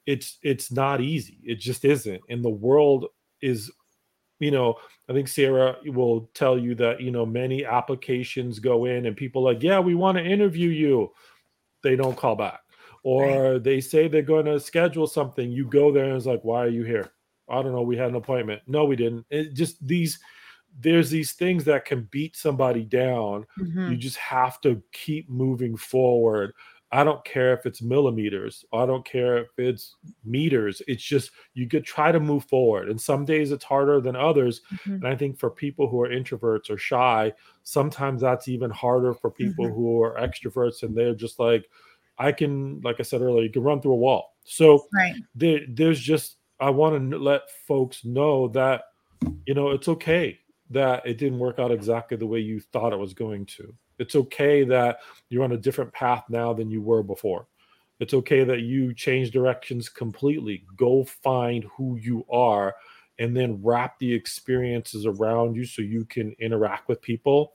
it's 0.05 0.39
it's 0.43 0.73
not 0.73 1.01
easy. 1.01 1.39
It 1.45 1.61
just 1.61 1.85
isn't. 1.85 2.21
And 2.29 2.45
the 2.45 2.51
world 2.51 3.07
is 3.41 3.71
you 4.41 4.51
know, 4.51 4.75
I 5.09 5.13
think 5.13 5.29
Sierra 5.29 5.77
will 5.87 6.29
tell 6.35 6.59
you 6.59 6.75
that, 6.75 7.01
you 7.01 7.13
know, 7.13 7.25
many 7.25 7.65
applications 7.65 8.59
go 8.59 8.87
in 8.87 9.07
and 9.07 9.17
people 9.17 9.45
like, 9.45 9.63
yeah, 9.63 9.79
we 9.79 9.95
want 9.95 10.19
to 10.19 10.25
interview 10.25 10.71
you. 10.71 11.13
They 11.85 11.95
don't 11.95 12.17
call 12.17 12.35
back. 12.35 12.59
Or 13.05 13.53
right. 13.53 13.63
they 13.63 13.81
say 13.81 14.09
they're 14.09 14.23
going 14.23 14.47
to 14.47 14.59
schedule 14.59 15.07
something. 15.07 15.53
You 15.53 15.67
go 15.67 15.93
there 15.93 16.07
and 16.07 16.17
it's 16.17 16.27
like, 16.27 16.43
why 16.43 16.65
are 16.65 16.69
you 16.69 16.83
here? 16.83 17.13
I 17.53 17.63
don't 17.63 17.73
know. 17.73 17.83
We 17.83 17.97
had 17.97 18.09
an 18.09 18.17
appointment. 18.17 18.63
No, 18.67 18.85
we 18.85 18.97
didn't. 18.97 19.27
It 19.31 19.55
just 19.55 19.87
these, 19.87 20.19
there's 20.81 21.11
these 21.11 21.33
things 21.33 21.65
that 21.65 21.85
can 21.85 22.09
beat 22.11 22.35
somebody 22.35 22.83
down. 22.83 23.47
Mm-hmm. 23.61 23.93
You 23.93 23.97
just 23.97 24.17
have 24.17 24.61
to 24.63 24.83
keep 24.93 25.29
moving 25.29 25.77
forward 25.77 26.55
I 26.95 27.05
don't 27.05 27.25
care 27.25 27.55
if 27.55 27.65
it's 27.65 27.81
millimeters. 27.81 28.67
I 28.71 28.85
don't 28.85 29.05
care 29.05 29.39
if 29.39 29.49
it's 29.57 29.97
meters. 30.27 30.83
It's 30.87 31.03
just 31.03 31.31
you 31.55 31.67
could 31.67 31.85
try 31.87 32.13
to 32.13 32.21
move 32.21 32.45
forward. 32.45 32.91
And 32.91 33.01
some 33.01 33.25
days 33.25 33.51
it's 33.51 33.65
harder 33.65 33.99
than 33.99 34.15
others. 34.15 34.61
Mm-hmm. 34.71 34.93
And 34.97 35.09
I 35.09 35.17
think 35.17 35.39
for 35.39 35.51
people 35.51 35.89
who 35.89 36.03
are 36.03 36.11
introverts 36.11 36.69
or 36.69 36.77
shy, 36.77 37.33
sometimes 37.63 38.21
that's 38.21 38.47
even 38.47 38.71
harder 38.71 39.15
for 39.15 39.31
people 39.31 39.65
mm-hmm. 39.65 39.75
who 39.75 40.03
are 40.03 40.19
extroverts 40.21 40.83
and 40.83 40.95
they're 40.95 41.15
just 41.15 41.39
like, 41.39 41.65
I 42.19 42.31
can, 42.31 42.83
like 42.83 42.97
I 43.01 43.05
said 43.05 43.23
earlier, 43.23 43.43
you 43.43 43.51
can 43.51 43.63
run 43.63 43.81
through 43.81 43.93
a 43.93 43.97
wall. 43.97 44.37
So 44.45 44.85
right. 44.95 45.15
there, 45.35 45.61
there's 45.71 45.99
just, 45.99 46.37
I 46.63 46.71
want 46.71 47.11
to 47.11 47.19
let 47.19 47.51
folks 47.67 48.05
know 48.05 48.47
that, 48.49 48.85
you 49.47 49.55
know, 49.55 49.71
it's 49.71 49.89
okay 49.89 50.39
that 50.71 51.05
it 51.05 51.19
didn't 51.19 51.41
work 51.41 51.59
out 51.59 51.73
exactly 51.73 52.17
the 52.17 52.27
way 52.27 52.39
you 52.39 52.61
thought 52.61 52.93
it 52.93 52.99
was 52.99 53.15
going 53.15 53.47
to. 53.47 53.75
It's 53.99 54.15
okay 54.15 54.63
that 54.65 55.01
you're 55.29 55.43
on 55.43 55.53
a 55.53 55.57
different 55.57 55.93
path 55.93 56.25
now 56.29 56.53
than 56.53 56.71
you 56.71 56.81
were 56.81 57.03
before. 57.03 57.47
It's 57.99 58.15
okay 58.15 58.45
that 58.45 58.61
you 58.61 58.95
change 58.95 59.33
directions 59.33 59.89
completely. 59.89 60.65
Go 60.77 61.05
find 61.05 61.65
who 61.77 61.97
you 61.97 62.25
are 62.31 62.75
and 63.19 63.37
then 63.37 63.61
wrap 63.63 63.99
the 63.99 64.13
experiences 64.13 65.05
around 65.05 65.57
you 65.57 65.65
so 65.65 65.83
you 65.83 66.05
can 66.05 66.35
interact 66.39 66.89
with 66.89 67.03
people 67.03 67.55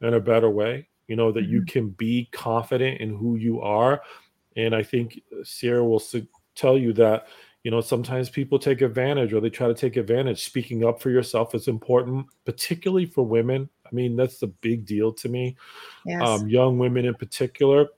in 0.00 0.14
a 0.14 0.20
better 0.20 0.50
way. 0.50 0.88
You 1.08 1.16
know, 1.16 1.32
that 1.32 1.42
mm-hmm. 1.42 1.52
you 1.52 1.64
can 1.64 1.90
be 1.90 2.28
confident 2.32 3.00
in 3.00 3.16
who 3.16 3.36
you 3.36 3.60
are. 3.60 4.02
And 4.56 4.74
I 4.74 4.84
think 4.84 5.20
Sierra 5.42 5.84
will 5.84 6.02
tell 6.54 6.78
you 6.78 6.92
that 6.94 7.26
you 7.66 7.72
know 7.72 7.80
sometimes 7.80 8.30
people 8.30 8.60
take 8.60 8.80
advantage 8.80 9.32
or 9.32 9.40
they 9.40 9.50
try 9.50 9.66
to 9.66 9.74
take 9.74 9.96
advantage. 9.96 10.44
Speaking 10.44 10.84
up 10.84 11.02
for 11.02 11.10
yourself 11.10 11.52
is 11.52 11.66
important 11.66 12.24
particularly 12.44 13.06
for 13.06 13.24
women. 13.24 13.68
I 13.84 13.88
mean 13.92 14.14
that's 14.14 14.38
the 14.38 14.46
big 14.46 14.86
deal 14.86 15.12
to 15.14 15.28
me. 15.28 15.56
Yes. 16.04 16.22
um, 16.22 16.48
young 16.48 16.78
women 16.78 17.06
in 17.06 17.14
particular 17.14 17.88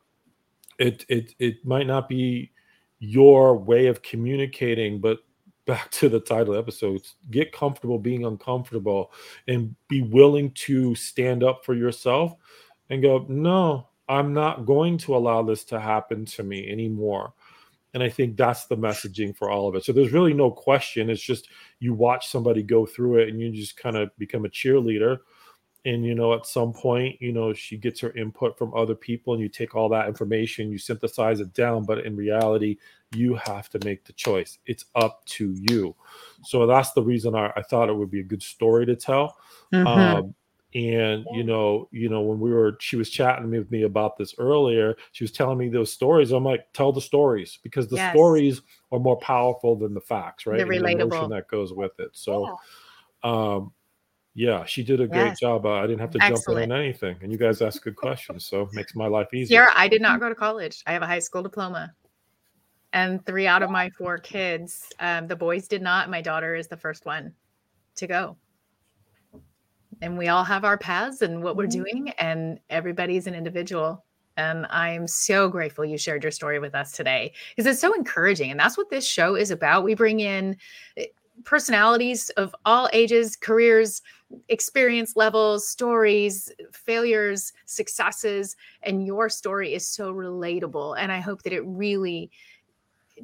it 0.79 1.05
it 1.11 1.35
it 1.39 1.67
might 1.67 1.87
not 1.87 2.09
be 2.09 2.51
your 2.99 3.59
way 3.59 3.89
of 3.89 4.01
communicating 4.01 5.03
but 5.03 5.19
back 5.67 5.91
to 5.91 6.09
the 6.09 6.21
title 6.21 6.57
episodes 6.57 7.17
get 7.31 7.53
comfortable 7.53 7.99
being 7.99 8.25
uncomfortable 8.25 9.13
and 9.49 9.77
be 9.87 10.01
willing 10.01 10.51
to 10.53 10.95
stand 10.95 11.45
up 11.45 11.63
for 11.63 11.75
yourself 11.75 12.33
and 12.89 13.03
go 13.03 13.27
no 13.29 13.87
i'm 14.09 14.33
not 14.33 14.65
going 14.65 14.97
to 14.97 15.15
allow 15.15 15.43
this 15.43 15.63
to 15.63 15.79
happen 15.79 16.25
to 16.25 16.43
me 16.43 16.71
anymore 16.71 17.35
and 17.95 18.03
I 18.03 18.09
think 18.09 18.37
that's 18.37 18.67
the 18.67 18.77
messaging 18.77 19.35
for 19.35 19.51
all 19.51 19.69
of 19.69 19.75
it. 19.75 19.85
So 19.85 19.93
there's 19.93 20.13
really 20.13 20.35
no 20.35 20.51
question. 20.51 21.09
It's 21.11 21.23
just 21.23 21.49
you 21.81 21.95
watch 21.95 22.29
somebody 22.29 22.63
go 22.63 22.85
through 22.85 23.19
it 23.19 23.29
and 23.29 23.41
you 23.41 23.51
just 23.51 23.77
kind 23.77 23.97
of 23.97 24.11
become 24.19 24.45
a 24.45 24.49
cheerleader. 24.49 25.19
And, 25.85 26.05
you 26.05 26.15
know, 26.15 26.35
at 26.35 26.45
some 26.45 26.73
point, 26.73 27.17
you 27.23 27.33
know, 27.33 27.55
she 27.55 27.79
gets 27.79 28.01
her 28.01 28.13
input 28.13 28.59
from 28.59 28.75
other 28.75 28.95
people 28.95 29.33
and 29.33 29.43
you 29.43 29.49
take 29.49 29.75
all 29.75 29.89
that 29.89 30.09
information, 30.09 30.71
you 30.71 30.77
synthesize 30.77 31.41
it 31.41 31.55
down. 31.55 31.85
But 31.85 32.05
in 32.05 32.15
reality, 32.15 32.77
you 33.15 33.37
have 33.37 33.71
to 33.71 33.85
make 33.85 34.05
the 34.05 34.13
choice. 34.13 34.59
It's 34.67 34.85
up 34.95 35.25
to 35.27 35.55
you. 35.71 35.95
So 36.43 36.67
that's 36.67 36.93
the 36.93 37.03
reason 37.03 37.35
I, 37.35 37.53
I 37.57 37.63
thought 37.63 37.89
it 37.89 37.97
would 37.97 38.11
be 38.11 38.21
a 38.21 38.25
good 38.25 38.43
story 38.43 38.85
to 38.87 38.97
tell. 38.97 39.39
Mm-hmm. 39.73 39.87
Um, 39.87 40.35
and 40.75 41.25
you 41.33 41.45
know 41.45 41.89
you 41.93 42.11
know 42.11 42.21
when 42.21 42.39
we 42.39 42.53
were 42.53 42.77
she 42.79 42.97
was 42.97 43.09
chatting 43.09 43.51
with 43.51 43.71
me 43.71 43.85
about 43.85 44.19
this 44.19 44.35
earlier 44.37 44.95
she 45.13 45.25
was 45.25 45.33
telling 45.33 45.57
me 45.57 45.69
those 45.69 45.91
stories. 45.91 46.31
I'm 46.31 46.45
like 46.45 46.71
tell 46.75 46.93
the 46.93 47.01
stories 47.01 47.59
because 47.63 47.89
the 47.89 47.97
yes. 47.97 48.13
stories 48.13 48.61
are 48.93 48.99
more 48.99 49.17
powerful 49.19 49.77
than 49.77 49.95
the 49.95 50.01
facts 50.01 50.47
right? 50.47 50.59
The 50.59 50.65
relatable. 50.65 51.29
the 51.29 51.37
that 51.37 51.49
goes 51.49 51.73
with 51.73 51.93
it. 51.99 52.11
So 52.13 52.59
yeah. 53.25 53.31
um 53.31 53.73
yeah 54.35 54.67
she 54.67 54.83
did 54.83 55.01
a 55.01 55.07
great 55.09 55.29
yes. 55.29 55.41
job. 55.41 55.65
Uh, 55.65 55.73
i 55.73 55.87
didn't 55.87 56.01
have 56.01 56.11
to 56.11 56.19
Excellent. 56.21 56.45
jump 56.45 56.65
in 56.65 56.73
on 56.73 56.81
anything 56.81 57.17
and 57.23 57.33
you 57.33 57.39
guys 57.39 57.63
ask 57.63 57.83
good 57.83 57.97
questions 58.07 58.45
so 58.45 58.69
makes 58.75 58.95
my 58.95 59.07
life 59.07 59.33
easier. 59.33 59.63
Yeah 59.63 59.73
i 59.75 59.89
did 59.89 60.03
not 60.03 60.21
go 60.21 60.29
to 60.29 60.35
college. 60.35 60.83
I 60.87 60.93
have 60.93 61.03
a 61.03 61.07
high 61.07 61.19
school 61.21 61.43
diploma. 61.43 61.95
And 62.93 63.25
three 63.27 63.47
out 63.47 63.63
of 63.63 63.71
my 63.71 63.91
four 63.91 64.19
kids 64.19 64.93
um, 65.01 65.29
the 65.29 65.37
boys 65.37 65.67
did 65.67 65.81
not. 65.81 66.11
My 66.11 66.21
daughter 66.21 66.55
is 66.55 66.69
the 66.69 66.77
first 66.77 67.07
one 67.07 67.33
to 67.97 68.07
go 68.07 68.37
and 70.01 70.17
we 70.17 70.29
all 70.29 70.45
have 70.45 70.65
our 70.65 70.79
paths 70.79 71.23
and 71.23 71.43
what 71.43 71.57
we're 71.57 71.67
mm-hmm. 71.67 71.83
doing 71.83 72.09
and 72.19 72.59
everybody's 72.71 73.27
an 73.27 73.35
individual 73.35 74.05
and 74.37 74.67
i 74.71 74.89
am 74.91 75.07
so 75.07 75.49
grateful 75.49 75.85
you 75.85 75.99
shared 75.99 76.23
your 76.23 76.33
story 76.33 76.59
with 76.59 76.75
us 76.75 76.93
today 76.93 77.33
because 77.51 77.71
it's 77.71 77.81
so 77.81 77.93
encouraging 77.95 78.51
and 78.51 78.59
that's 78.59 78.77
what 78.77 78.91
this 78.91 79.07
show 79.07 79.35
is 79.35 79.51
about 79.51 79.85
we 79.85 79.95
bring 79.95 80.21
in 80.21 80.57
eh, 80.97 81.07
personalities 81.45 82.31
of 82.31 82.55
all 82.65 82.89
ages 82.93 83.37
careers 83.37 84.03
experience 84.49 85.15
levels 85.17 85.69
stories 85.69 86.51
failures 86.73 87.53
successes 87.65 88.57
and 88.83 89.07
your 89.07 89.29
story 89.29 89.73
is 89.73 89.87
so 89.87 90.13
relatable 90.13 90.97
and 90.99 91.13
i 91.13 91.21
hope 91.21 91.43
that 91.43 91.53
it 91.53 91.65
really 91.65 92.31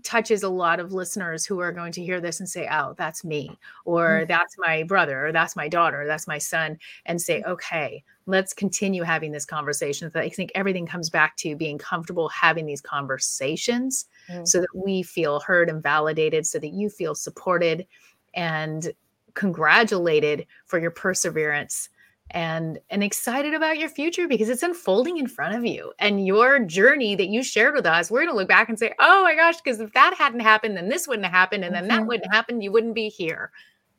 touches 0.02 0.42
a 0.42 0.48
lot 0.48 0.80
of 0.80 0.92
listeners 0.92 1.46
who 1.46 1.60
are 1.60 1.72
going 1.72 1.92
to 1.92 2.02
hear 2.02 2.20
this 2.20 2.40
and 2.40 2.48
say, 2.48 2.68
oh, 2.70 2.94
that's 2.96 3.24
me, 3.24 3.56
or 3.84 4.08
mm-hmm. 4.08 4.26
that's 4.28 4.56
my 4.58 4.82
brother, 4.82 5.26
or 5.26 5.32
that's 5.32 5.56
my 5.56 5.68
daughter, 5.68 6.02
or 6.02 6.06
that's 6.06 6.26
my 6.26 6.38
son, 6.38 6.78
and 7.06 7.20
say, 7.20 7.42
mm. 7.42 7.46
okay, 7.46 8.02
let's 8.26 8.52
continue 8.52 9.02
having 9.02 9.32
this 9.32 9.44
conversation. 9.44 10.10
I 10.14 10.28
think 10.28 10.50
everything 10.54 10.86
comes 10.86 11.10
back 11.10 11.36
to 11.38 11.56
being 11.56 11.78
comfortable 11.78 12.28
having 12.28 12.66
these 12.66 12.80
conversations 12.80 14.06
mm-hmm. 14.28 14.44
so 14.44 14.60
that 14.60 14.74
we 14.74 15.02
feel 15.02 15.40
heard 15.40 15.68
and 15.68 15.82
validated, 15.82 16.46
so 16.46 16.58
that 16.58 16.72
you 16.72 16.88
feel 16.88 17.14
supported 17.14 17.86
and 18.34 18.92
congratulated 19.34 20.46
for 20.66 20.78
your 20.78 20.90
perseverance 20.90 21.88
and 22.30 22.78
and 22.90 23.04
excited 23.04 23.54
about 23.54 23.78
your 23.78 23.88
future 23.88 24.26
because 24.26 24.48
it's 24.48 24.62
unfolding 24.62 25.18
in 25.18 25.26
front 25.26 25.54
of 25.54 25.64
you. 25.64 25.92
And 25.98 26.26
your 26.26 26.58
journey 26.58 27.14
that 27.16 27.28
you 27.28 27.42
shared 27.42 27.74
with 27.74 27.86
us 27.86 28.10
we're 28.10 28.20
going 28.20 28.32
to 28.32 28.36
look 28.36 28.48
back 28.48 28.68
and 28.68 28.78
say 28.78 28.92
oh 28.98 29.22
my 29.22 29.34
gosh 29.34 29.60
because 29.60 29.80
if 29.80 29.92
that 29.92 30.14
hadn't 30.16 30.40
happened 30.40 30.76
then 30.76 30.88
this 30.88 31.06
wouldn't 31.06 31.26
have 31.26 31.34
happened 31.34 31.64
and 31.64 31.74
then 31.74 31.88
that 31.88 32.00
mm-hmm. 32.00 32.08
wouldn't 32.08 32.32
happen 32.32 32.60
you 32.60 32.72
wouldn't 32.72 32.94
be 32.94 33.08
here. 33.08 33.50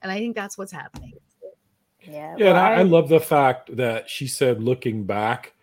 And 0.02 0.12
i 0.12 0.18
think 0.18 0.36
that's 0.36 0.58
what's 0.58 0.72
happening. 0.72 1.14
Yeah 2.02 2.36
yeah 2.38 2.54
well, 2.54 2.64
I, 2.64 2.74
I 2.76 2.82
love 2.84 3.10
the 3.10 3.20
fact 3.20 3.76
that 3.78 4.10
she 4.10 4.28
said 4.28 4.62
looking 4.62 5.06
back 5.06 5.54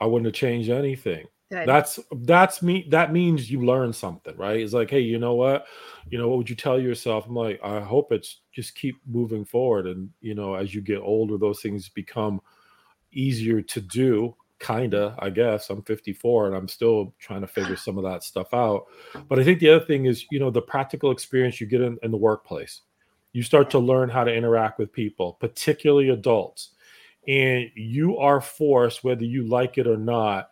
i 0.00 0.06
wouldn't 0.06 0.26
have 0.26 0.34
changed 0.34 0.68
anything 0.70 1.26
Good. 1.50 1.68
That's 1.68 2.00
that's 2.22 2.60
me. 2.60 2.86
That 2.90 3.12
means 3.12 3.50
you 3.50 3.64
learn 3.64 3.92
something, 3.92 4.36
right? 4.36 4.60
It's 4.60 4.72
like, 4.72 4.90
hey, 4.90 5.00
you 5.00 5.18
know 5.18 5.34
what? 5.34 5.66
You 6.10 6.18
know, 6.18 6.28
what 6.28 6.38
would 6.38 6.50
you 6.50 6.56
tell 6.56 6.80
yourself? 6.80 7.26
I'm 7.26 7.36
like, 7.36 7.60
I 7.62 7.80
hope 7.80 8.10
it's 8.10 8.40
just 8.52 8.74
keep 8.74 8.96
moving 9.06 9.44
forward, 9.44 9.86
and 9.86 10.10
you 10.20 10.34
know, 10.34 10.54
as 10.54 10.74
you 10.74 10.80
get 10.80 10.98
older, 10.98 11.38
those 11.38 11.60
things 11.60 11.88
become 11.88 12.40
easier 13.12 13.62
to 13.62 13.80
do. 13.80 14.34
Kinda, 14.58 15.14
I 15.18 15.28
guess. 15.28 15.68
I'm 15.68 15.82
54 15.82 16.46
and 16.46 16.56
I'm 16.56 16.66
still 16.66 17.14
trying 17.18 17.42
to 17.42 17.46
figure 17.46 17.76
some 17.76 17.98
of 17.98 18.04
that 18.04 18.24
stuff 18.24 18.54
out. 18.54 18.86
But 19.28 19.38
I 19.38 19.44
think 19.44 19.60
the 19.60 19.68
other 19.68 19.84
thing 19.84 20.06
is, 20.06 20.24
you 20.30 20.38
know, 20.38 20.50
the 20.50 20.62
practical 20.62 21.10
experience 21.10 21.60
you 21.60 21.66
get 21.66 21.82
in, 21.82 21.98
in 22.02 22.10
the 22.10 22.16
workplace. 22.16 22.80
You 23.34 23.42
start 23.42 23.68
to 23.70 23.78
learn 23.78 24.08
how 24.08 24.24
to 24.24 24.34
interact 24.34 24.78
with 24.78 24.94
people, 24.94 25.34
particularly 25.34 26.08
adults 26.08 26.70
and 27.28 27.70
you 27.74 28.16
are 28.18 28.40
forced, 28.40 29.04
whether 29.04 29.24
you 29.24 29.46
like 29.46 29.78
it 29.78 29.86
or 29.86 29.96
not, 29.96 30.50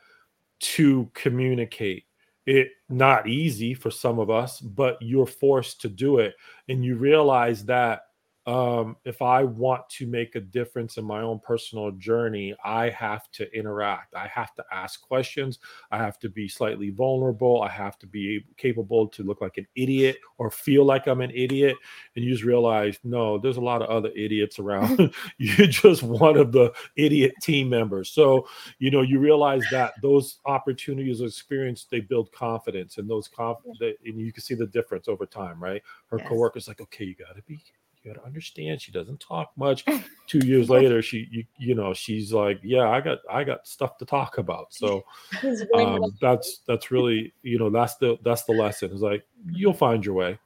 to 0.61 1.11
communicate. 1.15 2.05
It 2.47 2.69
not 2.89 3.29
easy 3.29 3.73
for 3.75 3.91
some 3.91 4.19
of 4.19 4.31
us, 4.31 4.61
but 4.61 4.99
you're 5.01 5.27
forced 5.27 5.81
to 5.83 5.89
do 5.89 6.19
it, 6.19 6.35
and 6.69 6.85
you 6.85 6.97
realize 6.97 7.65
that 7.67 8.03
um, 8.47 8.97
if 9.05 9.23
I 9.23 9.43
want 9.43 9.89
to 9.91 10.07
make 10.07 10.35
a 10.35 10.41
difference 10.41 10.99
in 10.99 11.05
my 11.05 11.23
own 11.23 11.41
personal 11.41 11.91
journey, 11.93 12.55
I 12.63 12.91
have 12.91 13.31
to 13.33 13.51
interact. 13.57 14.15
I 14.15 14.27
have 14.29 14.55
to 14.57 14.65
ask 14.71 15.01
questions. 15.01 15.61
I 15.91 15.97
have 15.97 16.19
to 16.21 16.29
be 16.29 16.47
slightly 16.47 16.91
vulnerable. 16.91 17.63
I 17.63 17.71
have 17.71 17.99
to 18.01 18.07
be 18.07 18.45
capable 18.59 19.09
to 19.09 19.23
look 19.23 19.41
like 19.41 19.57
an 19.57 19.67
idiot 19.77 20.19
or 20.37 20.51
feel 20.51 20.85
like 20.85 21.07
I'm 21.07 21.23
an 21.23 21.31
idiot. 21.31 21.77
And 22.17 22.25
you 22.25 22.33
just 22.33 22.45
realize, 22.45 22.99
no, 23.03 23.39
there's 23.39 23.57
a 23.57 23.63
lot 23.63 23.81
of 23.81 23.89
other 23.89 24.11
idiots 24.15 24.59
around. 24.59 25.15
You're 25.39 25.67
just 25.67 26.03
one 26.03 26.37
of 26.37 26.53
the 26.53 26.73
idiot 26.97 27.35
team 27.41 27.71
members. 27.71 28.11
So, 28.11 28.47
you 28.79 28.91
know, 28.91 29.03
you 29.03 29.19
realize 29.21 29.63
that 29.71 29.95
those 30.03 30.39
opportunities 30.45 31.23
or 31.23 31.27
experience, 31.27 31.87
they 31.91 32.01
build 32.01 32.31
confidence 32.33 32.99
and 32.99 33.09
those 33.09 33.27
confidence, 33.27 33.79
and 33.81 34.21
you 34.21 34.33
can 34.33 34.43
see 34.43 34.55
the 34.55 34.67
difference 34.67 35.09
over 35.09 35.25
time, 35.25 35.63
right? 35.63 35.83
Her 36.09 36.19
yes. 36.19 36.29
coworker's 36.29 36.69
like, 36.69 36.81
okay, 36.81 37.05
you 37.05 37.15
got 37.15 37.37
to 37.37 37.43
be 37.43 37.59
you 38.05 38.13
got 38.13 38.21
to 38.21 38.27
understand 38.27 38.81
she 38.81 38.93
doesn't 38.93 39.19
talk 39.21 39.51
much. 39.57 39.85
Two 40.27 40.47
years 40.47 40.69
later 40.69 41.01
she 41.03 41.27
you, 41.31 41.45
you 41.59 41.75
know 41.75 41.95
she's 41.95 42.33
like 42.33 42.59
yeah 42.63 42.89
i 42.89 43.01
got 43.01 43.19
i 43.31 43.45
got 43.45 43.67
stuff 43.67 43.97
to 43.99 44.05
talk 44.05 44.39
about. 44.39 44.73
So 44.73 45.05
um, 45.75 46.17
that's 46.21 46.61
that's 46.67 46.91
really 46.91 47.33
you 47.43 47.59
know 47.59 47.71
that's 47.71 47.97
the 47.97 48.19
that's 48.23 48.45
the 48.45 48.53
lesson. 48.53 48.93
Is 48.93 49.01
like 49.01 49.25
you'll 49.47 49.73
find 49.73 50.05
your 50.05 50.15
way. 50.15 50.39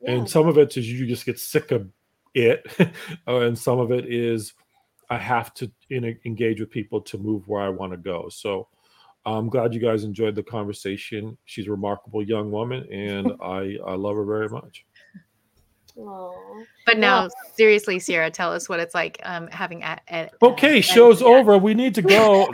Yeah. 0.00 0.12
and 0.12 0.28
some 0.28 0.46
of 0.46 0.58
it 0.58 0.76
is 0.76 0.90
you 0.90 1.06
just 1.06 1.24
get 1.24 1.38
sick 1.38 1.70
of 1.70 1.88
it 2.34 2.66
uh, 3.26 3.40
and 3.40 3.58
some 3.58 3.78
of 3.78 3.90
it 3.90 4.04
is 4.12 4.52
i 5.08 5.16
have 5.16 5.54
to 5.54 5.72
in, 5.88 6.18
engage 6.26 6.60
with 6.60 6.68
people 6.70 7.00
to 7.00 7.16
move 7.16 7.48
where 7.48 7.62
i 7.62 7.68
want 7.68 7.92
to 7.92 7.96
go. 7.96 8.28
So 8.28 8.68
i'm 9.24 9.48
glad 9.48 9.72
you 9.72 9.80
guys 9.80 10.04
enjoyed 10.04 10.34
the 10.34 10.42
conversation. 10.42 11.38
She's 11.46 11.66
a 11.66 11.70
remarkable 11.70 12.22
young 12.22 12.50
woman 12.50 12.86
and 12.92 13.32
i 13.40 13.76
i 13.86 13.94
love 13.94 14.16
her 14.16 14.24
very 14.24 14.48
much 14.48 14.84
but 16.86 16.98
now, 16.98 17.28
seriously, 17.56 17.98
Sierra, 17.98 18.30
tell 18.30 18.52
us 18.52 18.68
what 18.68 18.80
it's 18.80 18.94
like 18.94 19.18
um, 19.24 19.48
having 19.48 19.82
at. 19.82 20.02
at 20.08 20.34
okay, 20.42 20.80
show's 20.80 21.22
over. 21.22 21.56
We 21.58 21.74
need 21.74 21.94
to 21.94 22.02
go. 22.02 22.46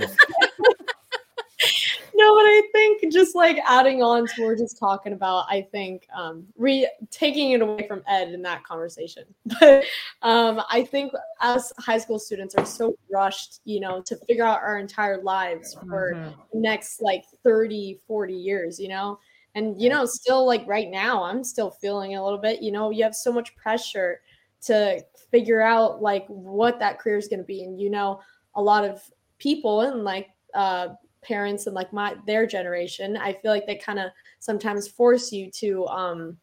no, 2.15 2.35
but 2.35 2.45
I 2.45 2.63
think 2.73 3.13
just 3.13 3.35
like 3.35 3.59
adding 3.67 4.03
on 4.03 4.27
to 4.27 4.33
what 4.39 4.47
we're 4.47 4.57
just 4.57 4.79
talking 4.79 5.13
about, 5.13 5.47
I 5.49 5.63
think 5.73 6.07
um, 6.17 6.47
re 6.57 6.89
taking 7.11 7.51
it 7.53 7.63
away 7.63 7.87
from 7.89 8.03
Ed 8.09 8.29
in 8.29 8.43
that 8.43 8.65
conversation. 8.65 9.25
But 9.61 9.85
um, 10.23 10.63
I 10.71 10.85
think 10.85 11.13
as 11.41 11.73
high 11.79 11.99
school 11.99 12.19
students 12.19 12.55
are 12.55 12.67
so 12.67 12.97
rushed, 13.11 13.61
you 13.65 13.81
know, 13.81 14.03
to 14.03 14.17
figure 14.29 14.45
out 14.45 14.61
our 14.61 14.79
entire 14.79 15.23
lives 15.23 15.75
for 15.75 16.15
mm-hmm. 16.15 16.61
next 16.61 17.03
like 17.03 17.25
30, 17.43 18.01
40 18.07 18.35
years, 18.35 18.79
you 18.79 18.89
know, 18.89 19.19
and, 19.55 19.81
you 19.81 19.91
know, 19.91 20.07
still 20.07 20.47
like 20.47 20.67
right 20.67 20.91
now, 20.91 21.23
I'm 21.23 21.45
still 21.45 21.71
feeling 21.71 22.17
a 22.17 22.25
little 22.25 22.39
bit, 22.39 22.63
you 22.63 22.73
know, 22.73 22.91
you 22.91 23.05
have 23.05 23.15
so 23.15 23.33
much 23.33 23.55
pressure 23.57 24.21
to 24.63 25.05
figure 25.31 25.61
out 25.61 26.01
like 26.01 26.25
what 26.29 26.79
that 26.79 26.99
career 26.99 27.17
is 27.17 27.29
going 27.29 27.41
to 27.41 27.45
be. 27.45 27.65
And, 27.65 27.81
you 27.81 27.91
know, 27.91 28.21
a 28.55 28.63
lot 28.63 28.85
of 28.85 29.03
people 29.39 29.83
and 29.83 30.05
like 30.05 30.31
uh, 30.55 30.89
parents 31.23 31.67
and 31.67 31.75
like 31.75 31.93
my, 31.93 32.17
their 32.27 32.47
generation, 32.47 33.17
I 33.17 33.33
feel 33.35 33.51
like 33.51 33.67
they 33.67 33.77
kind 33.77 33.99
of 33.99 34.11
sometimes 34.39 34.89
force 34.89 35.33
you 35.33 35.51
to, 35.51 35.87
um, 35.89 36.37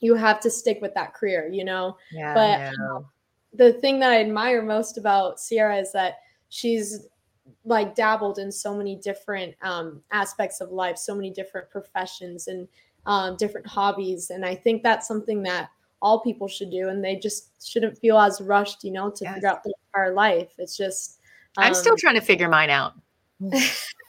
you 0.00 0.14
have 0.14 0.40
to 0.40 0.50
stick 0.50 0.78
with 0.82 0.94
that 0.94 1.14
career, 1.14 1.48
you 1.50 1.64
know? 1.64 1.96
Yeah. 2.12 2.34
But 2.34 2.74
the 3.54 3.72
thing 3.80 3.98
that 4.00 4.10
I 4.10 4.20
admire 4.20 4.62
most 4.62 4.98
about 4.98 5.40
Sierra 5.40 5.78
is 5.78 5.90
that 5.92 6.18
she's 6.50 7.08
like 7.64 7.94
dabbled 7.94 8.38
in 8.38 8.50
so 8.50 8.74
many 8.76 8.96
different 8.96 9.54
um, 9.62 10.02
aspects 10.12 10.60
of 10.60 10.70
life, 10.70 10.98
so 10.98 11.14
many 11.14 11.30
different 11.30 11.70
professions 11.70 12.48
and 12.48 12.68
um, 13.06 13.36
different 13.36 13.66
hobbies. 13.66 14.30
And 14.30 14.44
I 14.44 14.54
think 14.54 14.82
that's 14.82 15.08
something 15.08 15.42
that 15.44 15.70
all 16.02 16.20
people 16.20 16.48
should 16.48 16.70
do. 16.70 16.88
And 16.88 17.02
they 17.02 17.16
just 17.16 17.50
shouldn't 17.64 17.98
feel 17.98 18.18
as 18.18 18.40
rushed, 18.40 18.84
you 18.84 18.92
know, 18.92 19.10
to 19.10 19.24
yes. 19.24 19.34
figure 19.34 19.48
out 19.48 19.64
their 19.64 19.72
entire 19.88 20.14
life. 20.14 20.52
It's 20.58 20.76
just. 20.76 21.20
Um, 21.56 21.64
I'm 21.64 21.74
still 21.74 21.92
um, 21.92 21.98
trying 21.98 22.14
to 22.16 22.20
figure 22.20 22.48
mine 22.48 22.70
out. 22.70 22.94
I'm 23.42 23.52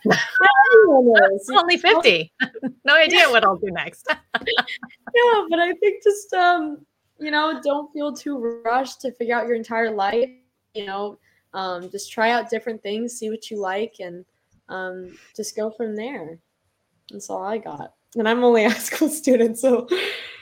only 1.57 1.77
50. 1.77 2.33
no 2.85 2.95
idea 2.95 3.29
what 3.29 3.43
I'll 3.43 3.57
do 3.57 3.71
next. 3.71 4.07
yeah, 4.45 5.45
but 5.49 5.59
I 5.59 5.73
think 5.73 6.03
just, 6.03 6.33
um, 6.33 6.85
you 7.19 7.31
know, 7.31 7.59
don't 7.63 7.91
feel 7.93 8.13
too 8.13 8.61
rushed 8.63 9.01
to 9.01 9.11
figure 9.13 9.35
out 9.35 9.47
your 9.47 9.55
entire 9.55 9.91
life. 9.91 10.29
You 10.73 10.85
know, 10.85 11.19
um, 11.53 11.89
just 11.89 12.11
try 12.11 12.31
out 12.31 12.49
different 12.49 12.81
things, 12.81 13.17
see 13.17 13.29
what 13.29 13.49
you 13.49 13.59
like, 13.59 13.95
and 13.99 14.25
um, 14.69 15.17
just 15.35 15.55
go 15.55 15.69
from 15.71 15.95
there. 15.95 16.37
That's 17.11 17.29
all 17.29 17.43
I 17.43 17.57
got. 17.57 17.93
And 18.17 18.27
I'm 18.27 18.43
only 18.43 18.65
a 18.65 18.69
high 18.69 18.77
school 18.77 19.09
student, 19.09 19.57
so 19.57 19.87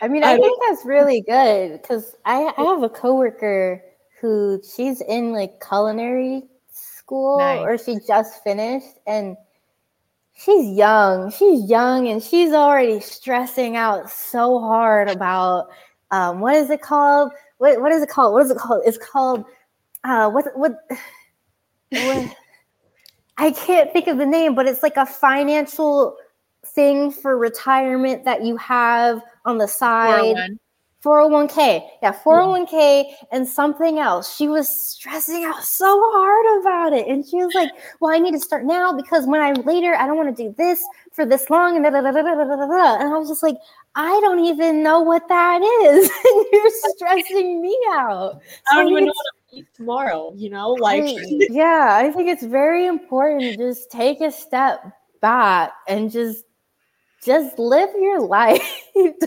I 0.01 0.07
mean, 0.07 0.23
I, 0.23 0.33
I 0.33 0.37
think 0.37 0.59
that's 0.67 0.85
really 0.85 1.21
good 1.21 1.81
because 1.81 2.15
I, 2.25 2.51
I 2.57 2.61
have 2.63 2.83
a 2.83 2.89
coworker 2.89 3.81
who 4.19 4.61
she's 4.63 5.01
in 5.01 5.33
like 5.33 5.61
culinary 5.65 6.43
school 6.71 7.37
nice. 7.37 7.61
or 7.61 7.77
she 7.77 7.97
just 8.07 8.43
finished 8.43 8.97
and 9.05 9.37
she's 10.33 10.75
young 10.75 11.31
she's 11.31 11.69
young 11.69 12.07
and 12.07 12.21
she's 12.21 12.51
already 12.51 12.99
stressing 12.99 13.75
out 13.75 14.09
so 14.09 14.59
hard 14.59 15.09
about 15.09 15.67
um, 16.11 16.39
what 16.39 16.55
is 16.55 16.69
it 16.69 16.81
called 16.81 17.31
what, 17.59 17.79
what 17.81 17.91
is 17.91 18.01
it 18.01 18.09
called 18.09 18.33
what 18.33 18.43
is 18.43 18.51
it 18.51 18.57
called 18.57 18.81
it's 18.85 18.97
called 18.97 19.45
uh, 20.05 20.29
what 20.29 20.45
what, 20.55 20.73
what 21.89 22.35
I 23.37 23.51
can't 23.51 23.91
think 23.91 24.07
of 24.07 24.17
the 24.17 24.25
name, 24.25 24.55
but 24.55 24.67
it's 24.67 24.83
like 24.83 24.97
a 24.97 25.05
financial 25.05 26.15
thing 26.65 27.11
for 27.11 27.37
retirement 27.37 28.25
that 28.25 28.43
you 28.43 28.57
have 28.57 29.21
on 29.45 29.57
the 29.57 29.67
side. 29.67 30.35
401k. 31.05 31.87
Yeah, 32.01 32.13
401k 32.25 33.05
and 33.31 33.47
something 33.47 33.99
else. 33.99 34.35
She 34.35 34.47
was 34.47 34.67
stressing 34.67 35.43
out 35.43 35.63
so 35.63 36.01
hard 36.13 36.61
about 36.61 36.93
it. 36.93 37.07
And 37.07 37.23
she 37.23 37.37
was 37.37 37.53
like, 37.53 37.69
Well, 37.99 38.11
I 38.11 38.17
need 38.17 38.31
to 38.31 38.39
start 38.39 38.65
now 38.65 38.91
because 38.91 39.27
when 39.27 39.39
I'm 39.39 39.61
later, 39.65 39.93
I 39.93 40.07
don't 40.07 40.17
want 40.17 40.35
to 40.35 40.43
do 40.43 40.55
this 40.57 40.83
for 41.11 41.23
this 41.23 41.51
long. 41.51 41.75
And, 41.75 41.85
da, 41.85 41.91
da, 41.91 42.01
da, 42.01 42.11
and 42.11 43.13
I 43.13 43.17
was 43.17 43.29
just 43.29 43.43
like, 43.43 43.57
I 43.93 44.19
don't 44.21 44.43
even 44.43 44.81
know 44.81 45.01
what 45.01 45.27
that 45.27 45.61
is. 45.61 46.09
and 46.25 46.45
you're 46.51 46.71
stressing 46.95 47.61
me 47.61 47.77
out. 47.91 48.41
So 48.71 48.77
I 48.77 48.83
don't 48.83 48.91
even 48.91 49.05
know 49.05 49.13
what 49.13 49.34
tomorrow, 49.75 50.33
you 50.35 50.49
know? 50.49 50.71
Like 50.71 51.03
yeah, 51.49 51.89
I 51.91 52.11
think 52.11 52.29
it's 52.29 52.43
very 52.43 52.85
important 52.85 53.41
to 53.41 53.57
just 53.57 53.91
take 53.91 54.21
a 54.21 54.31
step 54.31 54.79
back 55.21 55.71
and 55.87 56.11
just 56.11 56.45
just 57.23 57.57
live 57.57 57.89
your 57.99 58.21
life. 58.27 58.61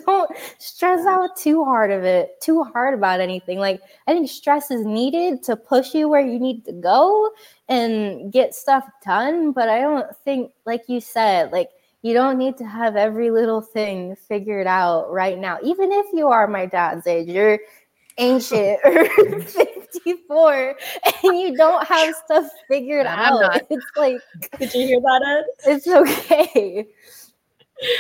don't 0.07 0.31
stress 0.59 1.05
out 1.07 1.37
too 1.37 1.65
hard 1.65 1.91
of 1.91 2.05
it, 2.05 2.41
too 2.41 2.63
hard 2.63 2.95
about 2.95 3.21
anything. 3.21 3.59
Like 3.59 3.81
I 4.07 4.13
think 4.13 4.31
stress 4.31 4.71
is 4.71 4.85
needed 4.87 5.43
to 5.45 5.57
push 5.57 5.95
you 5.95 6.09
where 6.09 6.25
you 6.25 6.39
need 6.39 6.65
to 6.67 6.73
go 6.73 7.31
and 7.69 8.33
get 8.33 8.55
stuff 8.55 8.85
done, 9.05 9.53
but 9.53 9.69
I 9.69 9.81
don't 9.81 10.15
think 10.25 10.53
like 10.65 10.83
you 10.89 11.01
said, 11.01 11.53
like 11.53 11.71
you 12.03 12.15
don't 12.15 12.39
need 12.39 12.57
to 12.59 12.65
have 12.65 12.97
every 12.97 13.31
little 13.31 13.61
thing 13.61 14.15
figured 14.29 14.67
out 14.67 15.13
right 15.13 15.39
now. 15.39 15.59
Even 15.63 15.91
if 15.91 16.07
you 16.13 16.29
are 16.29 16.47
my 16.47 16.67
dad's 16.67 17.07
age, 17.07 17.29
you're 17.29 17.59
ancient 18.19 18.79
or 18.85 19.09
54 19.93 20.77
and 21.25 21.39
you 21.39 21.57
don't 21.57 21.87
have 21.87 22.15
stuff 22.25 22.49
figured 22.69 23.07
out. 23.07 23.63
It's 23.71 23.87
like, 23.97 24.21
did 24.59 24.75
you 24.75 24.87
hear 24.87 25.01
that, 25.01 25.45
Ed? 25.67 25.73
It's 25.73 25.87
okay. 25.87 26.87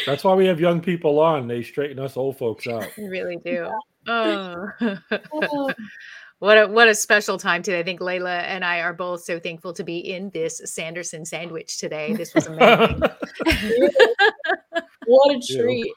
That's 0.06 0.24
why 0.24 0.34
we 0.34 0.46
have 0.46 0.60
young 0.60 0.80
people 0.80 1.18
on. 1.18 1.46
They 1.46 1.62
straighten 1.62 1.98
us 1.98 2.16
old 2.16 2.38
folks 2.38 2.66
out. 2.66 2.88
They 2.96 3.08
really 3.08 3.36
do. 3.36 3.70
Oh. 4.06 4.68
oh. 5.32 5.72
what 6.38 6.58
a 6.58 6.66
what 6.66 6.88
a 6.88 6.94
special 6.94 7.38
time 7.38 7.62
today. 7.62 7.80
I 7.80 7.82
think 7.82 8.00
Layla 8.00 8.42
and 8.42 8.64
I 8.64 8.80
are 8.80 8.92
both 8.92 9.22
so 9.22 9.38
thankful 9.38 9.72
to 9.74 9.84
be 9.84 9.98
in 9.98 10.30
this 10.30 10.60
Sanderson 10.64 11.24
sandwich 11.24 11.78
today. 11.78 12.14
This 12.14 12.34
was 12.34 12.46
amazing. 12.46 13.02
what 15.06 15.36
a 15.36 15.40
treat. 15.40 15.92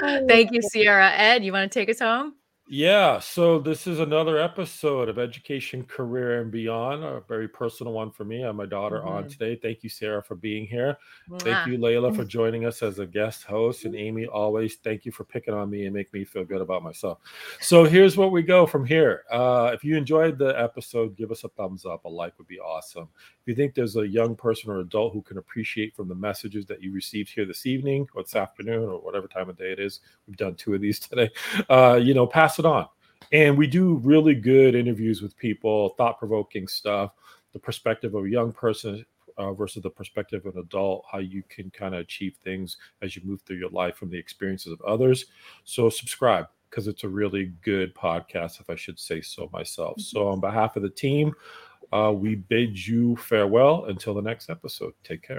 Thank 0.00 0.52
you, 0.52 0.62
Sierra. 0.62 1.10
Ed, 1.14 1.44
you 1.44 1.52
want 1.52 1.70
to 1.70 1.78
take 1.78 1.88
us 1.88 2.00
home? 2.00 2.34
Yeah, 2.70 3.18
so 3.18 3.58
this 3.58 3.86
is 3.86 3.98
another 3.98 4.36
episode 4.36 5.08
of 5.08 5.18
Education, 5.18 5.84
Career, 5.84 6.42
and 6.42 6.50
Beyond, 6.50 7.02
a 7.02 7.22
very 7.26 7.48
personal 7.48 7.94
one 7.94 8.10
for 8.10 8.26
me. 8.26 8.44
I 8.44 8.48
have 8.48 8.56
my 8.56 8.66
daughter 8.66 8.98
mm-hmm. 8.98 9.08
on 9.08 9.28
today. 9.28 9.56
Thank 9.56 9.82
you, 9.82 9.88
Sierra, 9.88 10.22
for 10.22 10.34
being 10.34 10.66
here. 10.66 10.98
Mwah. 11.30 11.40
Thank 11.40 11.66
you, 11.66 11.78
Layla, 11.78 12.14
for 12.14 12.24
joining 12.26 12.66
us 12.66 12.82
as 12.82 12.98
a 12.98 13.06
guest 13.06 13.44
host. 13.44 13.86
And 13.86 13.96
Amy, 13.96 14.26
always 14.26 14.76
thank 14.76 15.06
you 15.06 15.12
for 15.12 15.24
picking 15.24 15.54
on 15.54 15.70
me 15.70 15.86
and 15.86 15.94
make 15.94 16.12
me 16.12 16.26
feel 16.26 16.44
good 16.44 16.60
about 16.60 16.82
myself. 16.82 17.20
So 17.62 17.84
here's 17.84 18.18
what 18.18 18.32
we 18.32 18.42
go 18.42 18.66
from 18.66 18.84
here. 18.84 19.24
Uh, 19.30 19.70
if 19.72 19.82
you 19.82 19.96
enjoyed 19.96 20.36
the 20.36 20.48
episode, 20.60 21.16
give 21.16 21.30
us 21.30 21.44
a 21.44 21.48
thumbs 21.48 21.86
up. 21.86 22.04
A 22.04 22.08
like 22.08 22.36
would 22.36 22.48
be 22.48 22.60
awesome. 22.60 23.08
If 23.40 23.48
you 23.48 23.54
think 23.54 23.74
there's 23.74 23.96
a 23.96 24.06
young 24.06 24.36
person 24.36 24.70
or 24.70 24.80
adult 24.80 25.14
who 25.14 25.22
can 25.22 25.38
appreciate 25.38 25.96
from 25.96 26.06
the 26.06 26.14
messages 26.14 26.66
that 26.66 26.82
you 26.82 26.92
received 26.92 27.30
here 27.30 27.46
this 27.46 27.64
evening 27.64 28.06
or 28.14 28.22
this 28.24 28.36
afternoon 28.36 28.90
or 28.90 29.00
whatever 29.00 29.26
time 29.26 29.48
of 29.48 29.56
day 29.56 29.72
it 29.72 29.78
is, 29.78 30.00
we've 30.26 30.36
done 30.36 30.54
two 30.54 30.74
of 30.74 30.82
these 30.82 30.98
today, 31.08 31.30
uh, 31.70 31.98
you 32.00 32.12
know, 32.12 32.26
pass 32.58 32.64
it 32.64 32.66
on. 32.66 32.86
And 33.32 33.58
we 33.58 33.66
do 33.66 33.96
really 33.96 34.34
good 34.34 34.74
interviews 34.74 35.20
with 35.20 35.36
people, 35.36 35.90
thought 35.98 36.18
provoking 36.18 36.66
stuff, 36.66 37.12
the 37.52 37.58
perspective 37.58 38.14
of 38.14 38.24
a 38.24 38.30
young 38.30 38.52
person 38.52 39.04
uh, 39.36 39.52
versus 39.52 39.82
the 39.82 39.90
perspective 39.90 40.44
of 40.46 40.56
an 40.56 40.62
adult, 40.62 41.04
how 41.10 41.18
you 41.18 41.42
can 41.48 41.70
kind 41.70 41.94
of 41.94 42.00
achieve 42.00 42.36
things 42.42 42.76
as 43.02 43.14
you 43.14 43.22
move 43.24 43.40
through 43.42 43.56
your 43.56 43.70
life 43.70 43.96
from 43.96 44.10
the 44.10 44.18
experiences 44.18 44.72
of 44.72 44.80
others. 44.82 45.26
So, 45.64 45.90
subscribe 45.90 46.46
because 46.70 46.88
it's 46.88 47.04
a 47.04 47.08
really 47.08 47.52
good 47.62 47.94
podcast, 47.94 48.60
if 48.60 48.68
I 48.68 48.74
should 48.76 48.98
say 48.98 49.20
so 49.20 49.48
myself. 49.52 49.92
Mm-hmm. 49.92 50.16
So, 50.16 50.28
on 50.28 50.40
behalf 50.40 50.76
of 50.76 50.82
the 50.82 50.90
team, 50.90 51.34
uh, 51.92 52.12
we 52.14 52.34
bid 52.34 52.86
you 52.86 53.16
farewell 53.16 53.86
until 53.86 54.14
the 54.14 54.22
next 54.22 54.50
episode. 54.50 54.94
Take 55.04 55.22
care. 55.22 55.36